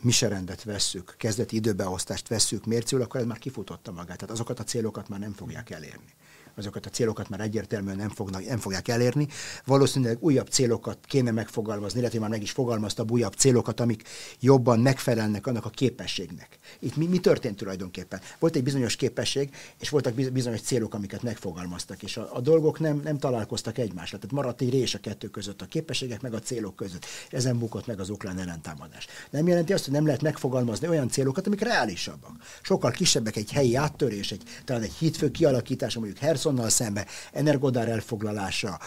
miserendet 0.00 0.62
vesszük, 0.62 1.14
kezdeti 1.18 1.56
időbeosztást 1.56 2.28
vesszük 2.28 2.64
mércül, 2.64 3.02
akkor 3.02 3.20
ez 3.20 3.26
már 3.26 3.38
kifutotta 3.38 3.92
magát. 3.92 4.18
Tehát 4.18 4.34
azokat 4.34 4.58
a 4.58 4.64
célokat 4.64 5.08
már 5.08 5.20
nem 5.20 5.32
fogják 5.32 5.70
elérni 5.70 6.14
azokat 6.56 6.86
a 6.86 6.90
célokat 6.90 7.28
már 7.28 7.40
egyértelműen 7.40 7.96
nem, 7.96 8.08
fognak, 8.08 8.46
nem 8.46 8.58
fogják 8.58 8.88
elérni. 8.88 9.28
Valószínűleg 9.64 10.16
újabb 10.20 10.48
célokat 10.48 10.98
kéne 11.06 11.30
megfogalmazni, 11.30 12.00
illetve 12.00 12.18
már 12.18 12.28
meg 12.28 12.42
is 12.42 12.50
fogalmazta 12.50 13.04
újabb 13.08 13.32
célokat, 13.32 13.80
amik 13.80 14.08
jobban 14.40 14.80
megfelelnek 14.80 15.46
annak 15.46 15.64
a 15.64 15.70
képességnek. 15.70 16.58
Itt 16.78 16.96
mi, 16.96 17.06
mi 17.06 17.18
történt 17.18 17.56
tulajdonképpen? 17.56 18.20
Volt 18.38 18.56
egy 18.56 18.62
bizonyos 18.62 18.96
képesség, 18.96 19.54
és 19.78 19.88
voltak 19.88 20.14
bizonyos 20.14 20.60
célok, 20.60 20.94
amiket 20.94 21.22
megfogalmaztak, 21.22 22.02
és 22.02 22.16
a, 22.16 22.28
a 22.32 22.40
dolgok 22.40 22.78
nem, 22.80 23.00
nem 23.04 23.18
találkoztak 23.18 23.78
egymásra. 23.78 24.18
Tehát 24.18 24.34
maradt 24.34 24.60
egy 24.60 24.70
rés 24.70 24.94
a 24.94 24.98
kettő 24.98 25.28
között, 25.28 25.62
a 25.62 25.66
képességek 25.66 26.20
meg 26.20 26.34
a 26.34 26.38
célok 26.38 26.76
között. 26.76 27.06
Ezen 27.30 27.58
bukott 27.58 27.86
meg 27.86 28.00
az 28.00 28.10
ukrán 28.10 28.38
ellentámadás. 28.38 29.06
Nem 29.30 29.46
jelenti 29.46 29.72
azt, 29.72 29.84
hogy 29.84 29.94
nem 29.94 30.06
lehet 30.06 30.22
megfogalmazni 30.22 30.88
olyan 30.88 31.08
célokat, 31.08 31.46
amik 31.46 31.60
reálisabbak. 31.60 32.32
Sokkal 32.62 32.90
kisebbek 32.90 33.36
egy 33.36 33.52
helyi 33.52 33.74
áttörés, 33.74 34.32
egy, 34.32 34.42
talán 34.64 34.82
egy 34.82 34.92
hídfő 34.92 35.30
kialakítása, 35.30 35.98
mondjuk 35.98 36.22
Hersonnal 36.46 36.70
szembe, 36.70 37.06
Energodár 37.32 37.88
elfoglalása. 37.88 38.78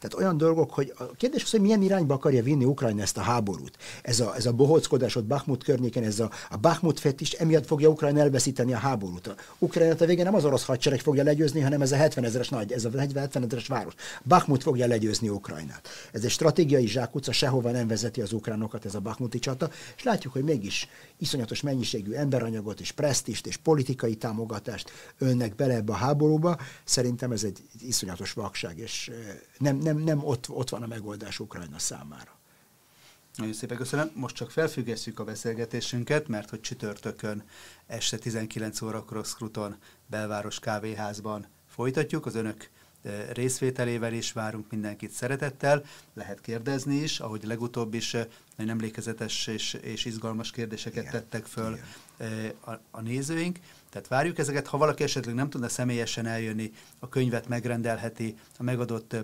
Tehát 0.00 0.14
olyan 0.16 0.36
dolgok, 0.36 0.70
hogy 0.70 0.92
a 0.98 1.04
kérdés 1.04 1.42
az, 1.42 1.50
hogy 1.50 1.60
milyen 1.60 1.82
irányba 1.82 2.14
akarja 2.14 2.42
vinni 2.42 2.64
Ukrajna 2.64 3.02
ezt 3.02 3.16
a 3.16 3.20
háborút. 3.20 3.76
Ez 4.02 4.20
a, 4.20 4.34
ez 4.36 4.46
a 4.46 4.52
bohóckodás 4.52 5.16
ott 5.16 5.24
Bakhmut 5.24 5.64
környéken, 5.64 6.02
ez 6.02 6.20
a, 6.20 6.30
a 6.50 6.56
Bakhmut 6.56 7.20
is 7.20 7.32
emiatt 7.32 7.66
fogja 7.66 7.88
Ukrajna 7.88 8.20
elveszíteni 8.20 8.72
a 8.72 8.76
háborút. 8.76 9.26
A 9.26 9.34
Ukrajna 9.58 9.94
a 9.98 10.04
végén 10.04 10.24
nem 10.24 10.34
az 10.34 10.44
orosz 10.44 10.64
hadsereg 10.64 11.00
fogja 11.00 11.22
legyőzni, 11.22 11.60
hanem 11.60 11.82
ez 11.82 11.92
a 11.92 11.96
70 11.96 12.24
ezeres 12.24 12.48
nagy, 12.48 12.72
ez 12.72 12.84
a 12.84 12.90
70 12.98 13.44
ezeres 13.44 13.66
város. 13.66 13.94
Bakhmut 14.24 14.62
fogja 14.62 14.86
legyőzni 14.86 15.28
Ukrajnát. 15.28 15.88
Ez 16.12 16.24
egy 16.24 16.30
stratégiai 16.30 16.86
zsákutca, 16.86 17.32
sehova 17.32 17.70
nem 17.70 17.86
vezeti 17.86 18.20
az 18.20 18.32
ukránokat 18.32 18.84
ez 18.84 18.94
a 18.94 19.00
Bakhmuti 19.00 19.38
csata, 19.38 19.70
és 19.96 20.02
látjuk, 20.02 20.32
hogy 20.32 20.44
mégis 20.44 20.88
iszonyatos 21.18 21.60
mennyiségű 21.60 22.12
emberanyagot 22.12 22.80
és 22.80 22.92
presztist 22.92 23.46
és 23.46 23.56
politikai 23.56 24.16
támogatást 24.16 24.90
önnek 25.18 25.54
bele 25.54 25.74
ebbe 25.74 25.92
a 25.92 25.96
háborúba. 25.96 26.58
Szerintem 26.84 27.32
ez 27.32 27.44
egy 27.44 27.62
iszonyatos 27.80 28.32
vakság, 28.32 28.78
és 28.78 29.10
nem, 29.58 29.76
nem, 29.76 29.98
nem 29.98 30.24
ott, 30.24 30.48
ott 30.48 30.68
van 30.68 30.82
a 30.82 30.86
megoldás 30.86 31.40
Ukrajna 31.40 31.78
számára. 31.78 32.38
Nagyon 33.36 33.52
szépen 33.52 33.76
köszönöm. 33.76 34.10
Most 34.14 34.34
csak 34.34 34.50
felfüggesszük 34.50 35.18
a 35.18 35.24
beszélgetésünket, 35.24 36.28
mert 36.28 36.50
hogy 36.50 36.60
csütörtökön 36.60 37.44
este 37.86 38.18
19 38.18 38.82
órakor 38.82 39.24
Skruton 39.24 39.76
belváros 40.06 40.58
kávéházban 40.58 41.46
folytatjuk. 41.66 42.26
Az 42.26 42.34
önök 42.34 42.70
részvételével 43.32 44.12
is 44.12 44.32
várunk 44.32 44.70
mindenkit 44.70 45.10
szeretettel. 45.10 45.84
Lehet 46.14 46.40
kérdezni 46.40 46.94
is, 46.94 47.20
ahogy 47.20 47.44
legutóbb 47.44 47.94
is 47.94 48.12
nagyon 48.56 48.72
emlékezetes 48.72 49.46
és, 49.46 49.74
és 49.74 50.04
izgalmas 50.04 50.50
kérdéseket 50.50 51.02
Igen. 51.02 51.12
tettek 51.12 51.46
föl 51.46 51.78
Igen. 52.18 52.52
A, 52.64 52.70
a 52.90 53.00
nézőink. 53.00 53.58
Tehát 53.90 54.08
várjuk 54.08 54.38
ezeket. 54.38 54.66
Ha 54.66 54.78
valaki 54.78 55.02
esetleg 55.02 55.34
nem 55.34 55.50
tudna 55.50 55.68
személyesen 55.68 56.26
eljönni, 56.26 56.72
a 56.98 57.08
könyvet 57.08 57.48
megrendelheti 57.48 58.36
a 58.58 58.62
megadott 58.62 59.16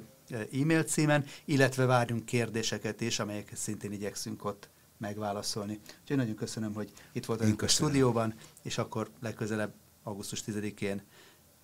e-mail 0.53 0.83
címen, 0.83 1.24
illetve 1.45 1.85
várjunk 1.85 2.24
kérdéseket 2.24 3.01
is, 3.01 3.18
amelyeket 3.18 3.57
szintén 3.59 3.93
igyekszünk 3.93 4.45
ott 4.45 4.68
megválaszolni. 4.99 5.81
Úgyhogy 6.01 6.16
nagyon 6.16 6.35
köszönöm, 6.35 6.74
hogy 6.74 6.93
itt 7.12 7.24
voltunk 7.24 7.62
a 7.62 7.68
stúdióban, 7.68 8.35
és 8.62 8.78
akkor 8.78 9.11
legközelebb 9.20 9.72
augusztus 10.03 10.43
10-én 10.47 11.03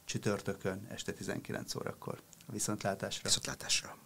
csütörtökön 0.07 0.87
este 0.91 1.13
19 1.13 1.75
órakor. 1.75 2.23
A 2.47 2.53
viszontlátásra. 2.53 3.23
Viszontlátásra. 3.23 4.06